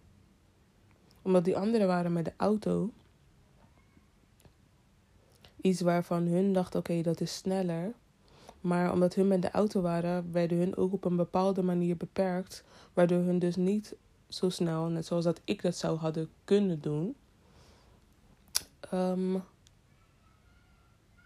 Omdat 1.22 1.45
die 1.45 1.57
anderen 1.57 1.87
waren 1.87 2.12
met 2.12 2.24
de 2.24 2.32
auto. 2.37 2.91
Iets 5.61 5.80
waarvan 5.80 6.26
hun 6.26 6.53
dachten, 6.53 6.80
oké, 6.80 7.03
dat 7.03 7.20
is 7.20 7.34
sneller. 7.34 7.93
Maar 8.61 8.93
omdat 8.93 9.14
hun 9.14 9.28
met 9.28 9.43
de 9.43 9.51
auto 9.51 9.80
waren, 9.80 10.32
werden 10.32 10.59
hun 10.59 10.76
ook 10.76 10.93
op 10.93 11.05
een 11.05 11.16
bepaalde 11.16 11.62
manier 11.62 11.97
beperkt. 11.97 12.64
Waardoor 12.95 13.22
hun 13.22 13.39
dus 13.39 13.57
niet 13.57 13.95
zo 14.28 14.49
snel, 14.49 14.87
net 14.87 15.07
zoals 15.07 15.24
dat 15.24 15.41
ik 15.45 15.62
dat 15.62 15.76
zou 15.76 15.99
hadden 15.99 16.28
kunnen 16.45 16.80
doen. 16.80 17.16
Um, 18.93 19.43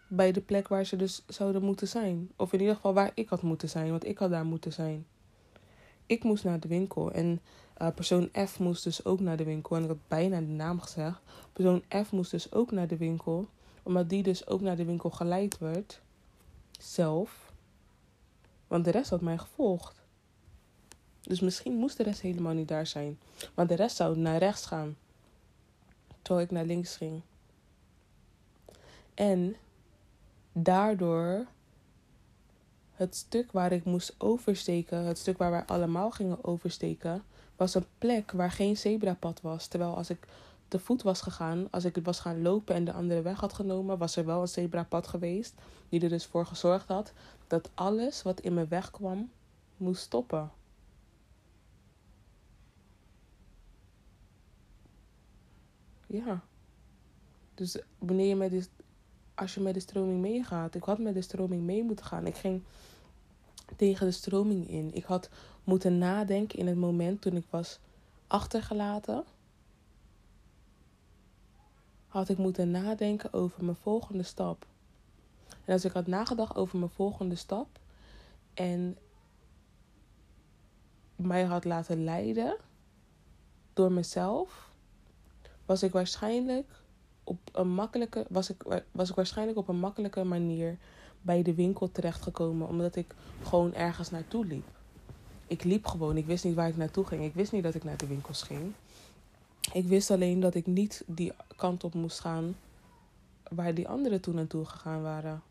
bij 0.08 0.32
de 0.32 0.40
plek 0.40 0.68
waar 0.68 0.84
ze 0.84 0.96
dus 0.96 1.22
zouden 1.26 1.62
moeten 1.62 1.88
zijn. 1.88 2.30
Of 2.36 2.52
in 2.52 2.61
ieder 2.61 2.74
geval 2.74 2.94
waar 2.94 3.11
ik 3.14 3.28
had 3.28 3.42
moeten 3.42 3.68
zijn, 3.68 3.90
want 3.90 4.06
ik 4.06 4.18
had 4.18 4.30
daar 4.30 4.44
moeten 4.44 4.72
zijn. 4.72 5.06
Ik 6.06 6.24
moest 6.24 6.44
naar 6.44 6.61
de 6.61 6.68
winkel 6.68 7.12
en 7.12 7.40
uh, 7.82 7.88
persoon 7.94 8.28
F 8.46 8.58
moest 8.58 8.84
dus 8.84 9.04
ook 9.04 9.20
naar 9.20 9.36
de 9.36 9.44
winkel. 9.44 9.76
En 9.76 9.82
ik 9.82 9.88
had 9.88 10.08
bijna 10.08 10.40
de 10.40 10.46
naam 10.46 10.80
gezegd. 10.80 11.20
Persoon 11.52 11.82
F 12.04 12.12
moest 12.12 12.30
dus 12.30 12.52
ook 12.52 12.70
naar 12.70 12.86
de 12.86 12.96
winkel, 12.96 13.48
omdat 13.82 14.08
die 14.08 14.22
dus 14.22 14.46
ook 14.46 14.61
naar 14.61 14.76
de 14.76 14.84
winkel 14.84 15.11
geleid 15.11 15.58
werd. 15.58 16.00
Zelf. 16.78 17.52
Want 18.66 18.84
de 18.84 18.90
rest 18.90 19.11
had 19.11 19.20
mij 19.20 19.38
gevolgd. 19.38 20.02
Dus 21.20 21.40
misschien 21.40 21.74
moest 21.74 21.96
de 21.96 22.02
rest 22.02 22.20
helemaal 22.20 22.54
niet 22.54 22.68
daar 22.68 22.86
zijn. 22.86 23.18
Want 23.54 23.68
de 23.68 23.74
rest 23.74 23.96
zou 23.96 24.18
naar 24.18 24.38
rechts 24.38 24.66
gaan. 24.66 24.96
Terwijl 26.22 26.46
ik 26.46 26.52
naar 26.52 26.64
links 26.64 26.96
ging. 26.96 27.22
En 29.20 29.56
daardoor 30.52 31.46
het 32.92 33.16
stuk 33.16 33.52
waar 33.52 33.72
ik 33.72 33.84
moest 33.84 34.14
oversteken, 34.18 35.04
het 35.04 35.18
stuk 35.18 35.38
waar 35.38 35.50
wij 35.50 35.64
allemaal 35.64 36.10
gingen 36.10 36.44
oversteken, 36.44 37.22
was 37.56 37.74
een 37.74 37.86
plek 37.98 38.30
waar 38.30 38.50
geen 38.50 38.76
zebrapad 38.76 39.40
was. 39.40 39.66
Terwijl 39.66 39.96
als 39.96 40.10
ik 40.10 40.26
te 40.68 40.78
voet 40.78 41.02
was 41.02 41.20
gegaan, 41.20 41.68
als 41.70 41.84
ik 41.84 41.96
was 42.02 42.20
gaan 42.20 42.42
lopen 42.42 42.74
en 42.74 42.84
de 42.84 42.92
andere 42.92 43.22
weg 43.22 43.40
had 43.40 43.52
genomen, 43.52 43.98
was 43.98 44.16
er 44.16 44.26
wel 44.26 44.40
een 44.40 44.48
zebrapad 44.48 45.06
geweest. 45.06 45.54
Die 45.88 46.00
er 46.00 46.08
dus 46.08 46.26
voor 46.26 46.46
gezorgd 46.46 46.88
had 46.88 47.12
dat 47.46 47.70
alles 47.74 48.22
wat 48.22 48.40
in 48.40 48.54
mijn 48.54 48.68
weg 48.68 48.90
kwam, 48.90 49.30
moest 49.76 50.02
stoppen. 50.02 50.50
Ja. 56.06 56.40
Dus 57.54 57.78
wanneer 57.98 58.26
je 58.26 58.36
met 58.36 58.50
dit 58.50 58.70
als 59.41 59.55
je 59.55 59.61
met 59.61 59.74
de 59.74 59.80
stroming 59.80 60.20
meegaat. 60.20 60.74
Ik 60.74 60.82
had 60.82 60.99
met 60.99 61.14
de 61.14 61.22
stroming 61.22 61.62
mee 61.62 61.84
moeten 61.84 62.05
gaan. 62.05 62.26
Ik 62.26 62.36
ging 62.36 62.62
tegen 63.76 64.07
de 64.07 64.12
stroming 64.12 64.68
in. 64.68 64.95
Ik 64.95 65.05
had 65.05 65.28
moeten 65.64 65.99
nadenken 65.99 66.59
in 66.59 66.66
het 66.66 66.76
moment 66.76 67.20
toen 67.20 67.36
ik 67.36 67.47
was 67.51 67.78
achtergelaten. 68.26 69.24
Had 72.07 72.28
ik 72.28 72.38
moeten 72.38 72.70
nadenken 72.70 73.32
over 73.32 73.64
mijn 73.64 73.76
volgende 73.76 74.22
stap. 74.22 74.66
En 75.64 75.72
als 75.72 75.84
ik 75.84 75.93
had 75.93 76.07
nagedacht 76.07 76.57
over 76.57 76.78
mijn 76.78 76.91
volgende 76.91 77.34
stap 77.34 77.78
en 78.55 78.99
mij 81.16 81.45
had 81.45 81.64
laten 81.64 82.05
leiden 82.05 82.57
door 83.72 83.93
mezelf, 83.93 84.70
was 85.66 85.82
ik 85.82 85.93
waarschijnlijk 85.93 86.80
op 87.31 87.39
een 87.53 87.68
makkelijke, 87.68 88.26
was, 88.28 88.51
ik, 88.51 88.83
was 88.93 89.09
ik 89.09 89.14
waarschijnlijk 89.14 89.59
op 89.59 89.68
een 89.68 89.78
makkelijke 89.78 90.24
manier 90.24 90.76
bij 91.22 91.43
de 91.43 91.55
winkel 91.55 91.93
terechtgekomen. 91.93 92.68
Omdat 92.68 92.97
ik 92.97 93.14
gewoon 93.43 93.74
ergens 93.74 94.11
naartoe 94.11 94.47
liep. 94.47 94.66
Ik 95.47 95.64
liep 95.64 95.87
gewoon. 95.87 96.16
Ik 96.16 96.26
wist 96.26 96.45
niet 96.45 96.55
waar 96.55 96.68
ik 96.68 96.76
naartoe 96.76 97.07
ging. 97.07 97.24
Ik 97.24 97.35
wist 97.35 97.53
niet 97.53 97.62
dat 97.62 97.74
ik 97.74 97.85
naar 97.85 97.97
de 97.97 98.07
winkels 98.07 98.43
ging. 98.43 98.72
Ik 99.72 99.85
wist 99.85 100.11
alleen 100.11 100.41
dat 100.41 100.55
ik 100.55 100.66
niet 100.66 101.03
die 101.07 101.33
kant 101.57 101.85
op 101.85 101.95
moest 101.95 102.20
gaan 102.20 102.57
waar 103.51 103.74
die 103.74 103.89
anderen 103.89 104.20
toen 104.20 104.35
naartoe 104.35 104.64
gegaan 104.64 105.03
waren. 105.03 105.43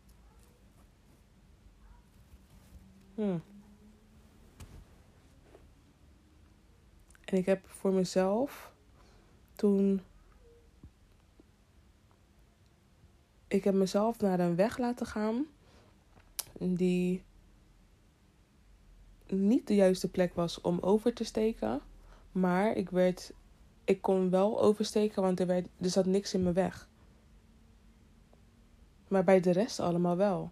Hmm. 3.14 3.42
En 7.24 7.36
ik 7.36 7.46
heb 7.46 7.68
voor 7.68 7.92
mezelf 7.92 8.72
toen 9.54 10.02
ik 13.50 13.64
heb 13.64 13.74
mezelf 13.74 14.20
naar 14.20 14.40
een 14.40 14.56
weg 14.56 14.78
laten 14.78 15.06
gaan 15.06 15.46
die 16.58 17.22
niet 19.26 19.66
de 19.66 19.74
juiste 19.74 20.10
plek 20.10 20.34
was 20.34 20.60
om 20.60 20.78
over 20.80 21.14
te 21.14 21.24
steken. 21.24 21.80
Maar 22.32 22.76
ik 22.76 22.90
werd. 22.90 23.32
Ik 23.84 24.02
kon 24.02 24.30
wel 24.30 24.60
oversteken, 24.62 25.22
want 25.22 25.40
er, 25.40 25.48
er 25.50 25.66
zat 25.80 26.06
niks 26.06 26.34
in 26.34 26.42
mijn 26.42 26.54
weg. 26.54 26.88
Maar 29.08 29.24
bij 29.24 29.40
de 29.40 29.50
rest 29.50 29.80
allemaal 29.80 30.16
wel. 30.16 30.50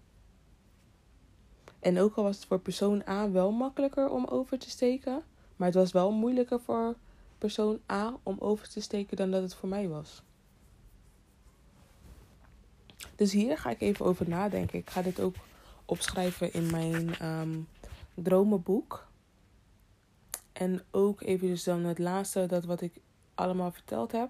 En 1.79 1.99
ook 1.99 2.15
al 2.15 2.23
was 2.23 2.37
het 2.37 2.45
voor 2.45 2.61
persoon 2.61 3.03
A 3.09 3.31
wel 3.31 3.53
makkelijker 3.53 4.11
om 4.11 4.25
over 4.25 4.59
te 4.59 4.71
steken. 4.71 5.23
Maar 5.57 5.67
het 5.67 5.77
was 5.77 5.93
wel 5.93 6.13
moeilijker 6.13 6.61
voor 6.61 6.97
persoon 7.39 7.81
A 7.91 8.17
om 8.23 8.37
over 8.39 8.69
te 8.69 8.81
steken 8.81 9.17
dan 9.17 9.31
dat 9.31 9.43
het 9.43 9.55
voor 9.55 9.69
mij 9.69 9.89
was. 9.89 10.23
Dus 13.17 13.33
hier 13.33 13.59
ga 13.59 13.71
ik 13.71 13.81
even 13.81 14.07
over 14.07 14.29
nadenken. 14.29 14.79
Ik 14.79 14.91
ga 14.91 15.03
dit 15.03 15.21
ook 15.21 15.35
opschrijven 15.85 16.53
in 16.53 16.71
mijn 16.71 17.27
um, 17.27 17.69
dromenboek. 18.15 19.07
En 20.53 20.83
ook 20.91 21.23
even 21.23 21.49
dus 21.49 21.65
dan 21.65 21.85
het 21.85 21.99
laatste, 21.99 22.47
dat 22.47 22.65
wat 22.65 22.81
ik 22.81 22.93
allemaal 23.35 23.73
verteld 23.73 24.13
heb 24.13 24.29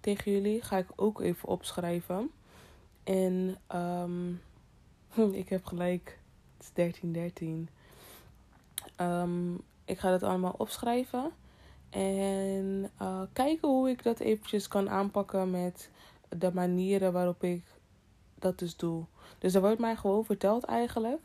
tegen 0.00 0.32
jullie, 0.32 0.62
ga 0.62 0.76
ik 0.76 0.88
ook 0.96 1.20
even 1.20 1.48
opschrijven. 1.48 2.30
En 3.04 3.58
um, 3.74 4.40
ik 5.32 5.48
heb 5.48 5.64
gelijk, 5.64 6.18
het 6.56 6.66
is 6.66 6.70
1313. 6.72 7.68
Um, 9.00 9.60
ik 9.84 9.98
ga 9.98 10.10
dat 10.10 10.22
allemaal 10.22 10.54
opschrijven. 10.56 11.30
En 11.90 12.90
uh, 13.02 13.22
kijken 13.32 13.68
hoe 13.68 13.90
ik 13.90 14.02
dat 14.02 14.20
eventjes 14.20 14.68
kan 14.68 14.90
aanpakken 14.90 15.50
met 15.50 15.90
de 16.28 16.50
manieren 16.54 17.12
waarop 17.12 17.42
ik 17.42 17.64
dat 18.38 18.58
dus 18.58 18.76
doe. 18.76 19.04
Dus 19.38 19.54
er 19.54 19.60
wordt 19.60 19.78
mij 19.78 19.96
gewoon 19.96 20.24
verteld 20.24 20.64
eigenlijk. 20.64 21.22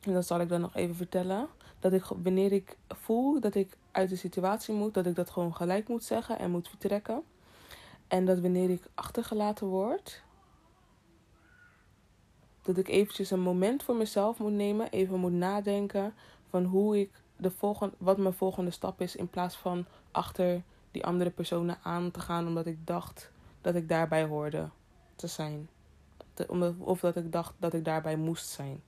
En 0.00 0.12
dat 0.12 0.26
zal 0.26 0.40
ik 0.40 0.48
dan 0.48 0.60
nog 0.60 0.74
even 0.74 0.94
vertellen. 0.94 1.48
Dat 1.80 1.92
ik 1.92 2.04
wanneer 2.04 2.52
ik 2.52 2.76
voel 2.88 3.40
dat 3.40 3.54
ik 3.54 3.76
uit 3.90 4.08
de 4.08 4.16
situatie 4.16 4.74
moet, 4.74 4.94
dat 4.94 5.06
ik 5.06 5.14
dat 5.14 5.30
gewoon 5.30 5.54
gelijk 5.54 5.88
moet 5.88 6.04
zeggen 6.04 6.38
en 6.38 6.50
moet 6.50 6.68
vertrekken. 6.68 7.22
En 8.08 8.24
dat 8.24 8.40
wanneer 8.40 8.70
ik 8.70 8.82
achtergelaten 8.94 9.66
word, 9.66 10.22
dat 12.62 12.76
ik 12.76 12.88
eventjes 12.88 13.30
een 13.30 13.40
moment 13.40 13.82
voor 13.82 13.96
mezelf 13.96 14.38
moet 14.38 14.52
nemen, 14.52 14.90
even 14.90 15.18
moet 15.20 15.32
nadenken 15.32 16.14
van 16.48 16.64
hoe 16.64 17.00
ik 17.00 17.10
de 17.36 17.50
volgende, 17.50 17.94
wat 17.98 18.18
mijn 18.18 18.34
volgende 18.34 18.70
stap 18.70 19.00
is, 19.00 19.16
in 19.16 19.28
plaats 19.28 19.56
van 19.56 19.86
achter 20.10 20.62
die 20.90 21.04
andere 21.04 21.30
personen 21.30 21.78
aan 21.82 22.10
te 22.10 22.20
gaan, 22.20 22.46
omdat 22.46 22.66
ik 22.66 22.86
dacht 22.86 23.30
dat 23.60 23.74
ik 23.74 23.88
daarbij 23.88 24.24
hoorde 24.24 24.68
te 25.16 25.26
zijn. 25.26 25.68
Of 26.78 27.00
dat 27.00 27.16
ik 27.16 27.32
dacht 27.32 27.54
dat 27.58 27.74
ik 27.74 27.84
daarbij 27.84 28.16
moest 28.16 28.48
zijn. 28.48 28.82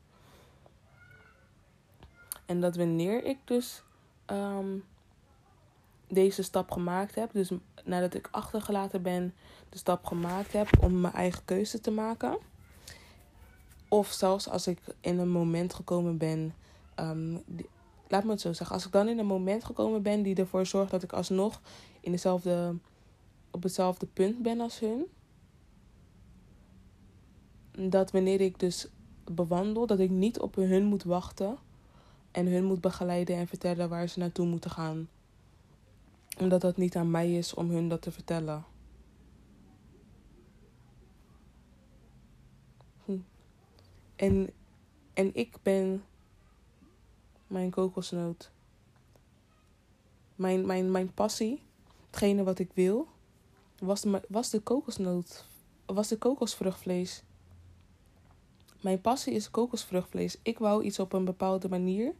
En 2.46 2.60
dat 2.60 2.76
wanneer 2.76 3.24
ik 3.24 3.38
dus 3.44 3.82
ehm, 4.24 4.78
deze 6.08 6.42
stap 6.42 6.70
gemaakt 6.70 7.14
heb, 7.14 7.32
dus 7.32 7.50
nadat 7.84 8.14
ik 8.14 8.28
achtergelaten 8.30 9.02
ben, 9.02 9.34
de 9.68 9.78
stap 9.78 10.04
gemaakt 10.06 10.52
heb 10.52 10.68
om 10.80 11.00
mijn 11.00 11.14
eigen 11.14 11.44
keuze 11.44 11.80
te 11.80 11.90
maken. 11.90 12.38
Of 13.88 14.12
zelfs 14.12 14.48
als 14.48 14.66
ik 14.66 14.78
in 15.00 15.18
een 15.18 15.30
moment 15.30 15.74
gekomen 15.74 16.16
ben, 16.16 16.54
ehm, 16.94 17.32
laat 18.08 18.24
me 18.24 18.30
het 18.30 18.40
zo 18.40 18.52
zeggen, 18.52 18.76
als 18.76 18.86
ik 18.86 18.92
dan 18.92 19.08
in 19.08 19.18
een 19.18 19.26
moment 19.26 19.64
gekomen 19.64 20.02
ben 20.02 20.22
die 20.22 20.36
ervoor 20.36 20.66
zorgt 20.66 20.90
dat 20.90 21.02
ik 21.02 21.12
alsnog 21.12 21.60
in 22.00 22.12
dezelfde, 22.12 22.74
op 23.50 23.62
hetzelfde 23.62 24.06
punt 24.06 24.42
ben 24.42 24.60
als 24.60 24.78
hun. 24.78 25.06
Dat 27.80 28.10
wanneer 28.10 28.40
ik 28.40 28.58
dus 28.58 28.88
bewandel, 29.24 29.86
dat 29.86 29.98
ik 29.98 30.10
niet 30.10 30.40
op 30.40 30.54
hun 30.54 30.84
moet 30.84 31.04
wachten 31.04 31.58
en 32.30 32.46
hun 32.46 32.64
moet 32.64 32.80
begeleiden 32.80 33.36
en 33.36 33.46
vertellen 33.46 33.88
waar 33.88 34.08
ze 34.08 34.18
naartoe 34.18 34.46
moeten 34.46 34.70
gaan. 34.70 35.08
Omdat 36.40 36.60
dat 36.60 36.76
niet 36.76 36.96
aan 36.96 37.10
mij 37.10 37.34
is 37.34 37.54
om 37.54 37.70
hun 37.70 37.88
dat 37.88 38.02
te 38.02 38.12
vertellen. 38.12 38.64
Hm. 43.04 43.18
En, 44.16 44.50
en 45.14 45.34
ik 45.34 45.56
ben 45.62 46.04
mijn 47.46 47.70
kokosnoot. 47.70 48.50
Mijn, 50.34 50.66
mijn, 50.66 50.90
mijn 50.90 51.14
passie, 51.14 51.62
hetgene 52.06 52.42
wat 52.42 52.58
ik 52.58 52.70
wil, 52.74 53.08
was 53.78 54.00
de, 54.00 54.22
was 54.28 54.50
de 54.50 54.60
kokosnoot. 54.60 55.46
Was 55.86 56.08
de 56.08 56.18
kokosvruchtvlees. 56.18 57.22
Mijn 58.80 59.00
passie 59.00 59.34
is 59.34 59.50
kokosvruchtvlees. 59.50 60.38
Ik 60.42 60.58
wou 60.58 60.82
iets 60.84 60.98
op 60.98 61.12
een 61.12 61.24
bepaalde 61.24 61.68
manier. 61.68 62.12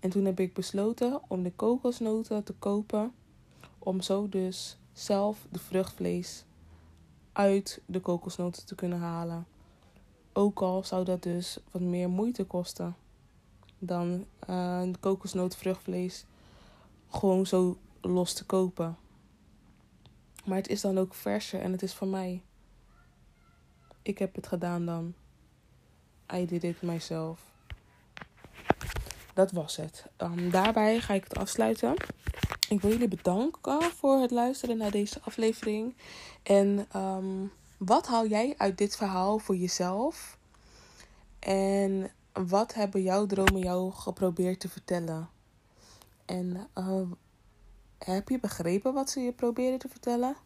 En 0.00 0.10
toen 0.10 0.24
heb 0.24 0.40
ik 0.40 0.54
besloten 0.54 1.20
om 1.28 1.42
de 1.42 1.52
kokosnoten 1.52 2.44
te 2.44 2.52
kopen. 2.52 3.12
Om 3.78 4.00
zo 4.00 4.28
dus 4.28 4.76
zelf 4.92 5.46
de 5.50 5.58
vruchtvlees 5.58 6.44
uit 7.32 7.80
de 7.86 8.00
kokosnoten 8.00 8.66
te 8.66 8.74
kunnen 8.74 8.98
halen. 8.98 9.46
Ook 10.32 10.60
al 10.60 10.84
zou 10.84 11.04
dat 11.04 11.22
dus 11.22 11.58
wat 11.70 11.82
meer 11.82 12.08
moeite 12.08 12.44
kosten 12.44 12.96
dan 13.78 14.26
uh, 14.50 14.82
kokosnootvruchtvlees 15.00 16.24
gewoon 17.08 17.46
zo 17.46 17.78
los 18.00 18.32
te 18.32 18.44
kopen. 18.44 18.96
Maar 20.44 20.56
het 20.56 20.68
is 20.68 20.80
dan 20.80 20.98
ook 20.98 21.14
verser 21.14 21.60
en 21.60 21.72
het 21.72 21.82
is 21.82 21.92
van 21.92 22.10
mij. 22.10 22.42
Ik 24.02 24.18
heb 24.18 24.34
het 24.34 24.46
gedaan 24.46 24.86
dan. 24.86 25.14
I 26.32 26.46
did 26.46 26.64
it 26.64 26.82
myself. 26.82 27.40
Dat 29.34 29.52
was 29.52 29.76
het. 29.76 30.06
Um, 30.18 30.50
daarbij 30.50 31.00
ga 31.00 31.14
ik 31.14 31.24
het 31.24 31.38
afsluiten. 31.38 31.94
Ik 32.68 32.80
wil 32.80 32.90
jullie 32.90 33.08
bedanken 33.08 33.82
voor 33.82 34.20
het 34.20 34.30
luisteren 34.30 34.76
naar 34.76 34.90
deze 34.90 35.20
aflevering. 35.20 35.96
En 36.42 36.86
um, 36.96 37.52
wat 37.76 38.06
haal 38.06 38.26
jij 38.26 38.54
uit 38.56 38.78
dit 38.78 38.96
verhaal 38.96 39.38
voor 39.38 39.56
jezelf? 39.56 40.38
En 41.38 42.10
wat 42.32 42.74
hebben 42.74 43.02
jouw 43.02 43.26
dromen 43.26 43.60
jou 43.60 43.92
geprobeerd 43.92 44.60
te 44.60 44.68
vertellen? 44.68 45.28
En 46.24 46.68
uh, 46.78 47.10
heb 47.98 48.28
je 48.28 48.40
begrepen 48.40 48.92
wat 48.94 49.10
ze 49.10 49.20
je 49.20 49.32
proberen 49.32 49.78
te 49.78 49.88
vertellen? 49.88 50.36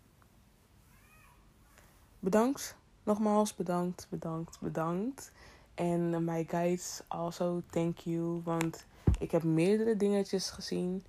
Bedankt. 2.18 2.76
Nogmaals 3.03 3.55
bedankt, 3.55 4.07
bedankt, 4.11 4.61
bedankt. 4.61 5.32
En 5.76 6.24
my 6.24 6.44
guides 6.48 7.02
also 7.08 7.62
thank 7.70 7.98
you. 7.98 8.40
Want 8.44 8.86
ik 9.18 9.30
heb 9.30 9.42
meerdere 9.42 9.96
dingetjes 9.96 10.50
gezien 10.50 11.04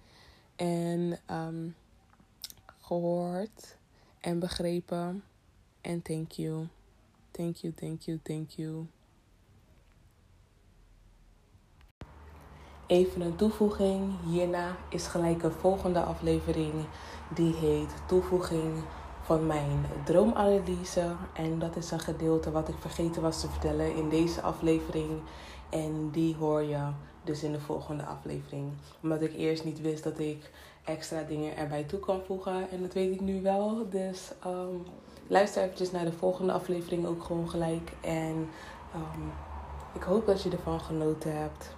en 0.55 1.20
um, 1.32 1.76
gehoord 2.82 3.78
en 4.20 4.39
begrepen. 4.39 5.24
En 5.82 6.01
thank 6.01 6.32
you. 6.32 6.68
Thank 7.32 7.55
you, 7.55 7.74
thank 7.74 8.01
you, 8.01 8.20
thank 8.24 8.49
you. 8.49 8.86
Even 12.88 13.22
een 13.22 13.36
toevoeging. 13.36 14.13
Hierna 14.26 14.78
is 14.89 15.07
gelijk 15.07 15.43
een 15.43 15.51
volgende 15.51 16.01
aflevering. 16.03 16.74
Die 17.34 17.53
heet 17.53 17.93
Toevoeging 18.07 18.84
van 19.28 19.46
mijn 19.46 19.86
droomanalyse. 20.06 21.16
En 21.34 21.60
dat 21.60 21.76
is 21.76 21.92
een 21.92 22.00
gedeelte 22.00 22.52
wat 22.52 22.68
ik 22.68 22.76
vergeten 22.80 23.22
was 23.22 23.42
te 23.42 23.50
vertellen 23.50 23.96
in 23.96 24.10
deze 24.10 24.42
aflevering. 24.42 25.20
En 25.70 26.10
die 26.12 26.36
hoor 26.36 26.62
je 26.62 26.80
dus 27.24 27.44
in 27.44 27.52
de 27.52 27.60
volgende 27.60 28.04
aflevering. 28.04 28.72
Omdat 29.02 29.22
ik 29.22 29.34
eerst 29.34 29.64
niet 29.64 29.82
wist 29.82 30.04
dat 30.04 30.20
ik 30.20 30.52
extra 30.86 31.24
dingen 31.24 31.58
erbij 31.58 31.84
toe 31.84 32.00
kan 32.00 32.22
voegen. 32.26 32.70
En 32.70 32.82
dat 32.82 32.94
weet 32.94 33.14
ik 33.14 33.22
nu 33.22 33.42
wel. 33.42 33.90
Dus 33.90 34.32
um, 34.46 34.84
luister 35.28 35.64
eventjes 35.64 35.92
naar 35.92 36.06
de 36.06 36.12
volgende 36.12 36.54
aflevering 36.54 37.06
ook 37.06 37.24
gewoon 37.24 37.50
gelijk. 37.50 37.92
En 38.02 38.50
um, 38.96 39.32
ik 39.94 40.04
hoop 40.04 40.26
dat 40.26 40.42
je 40.42 40.50
ervan 40.50 40.80
genoten 40.80 41.38
hebt. 41.38 41.76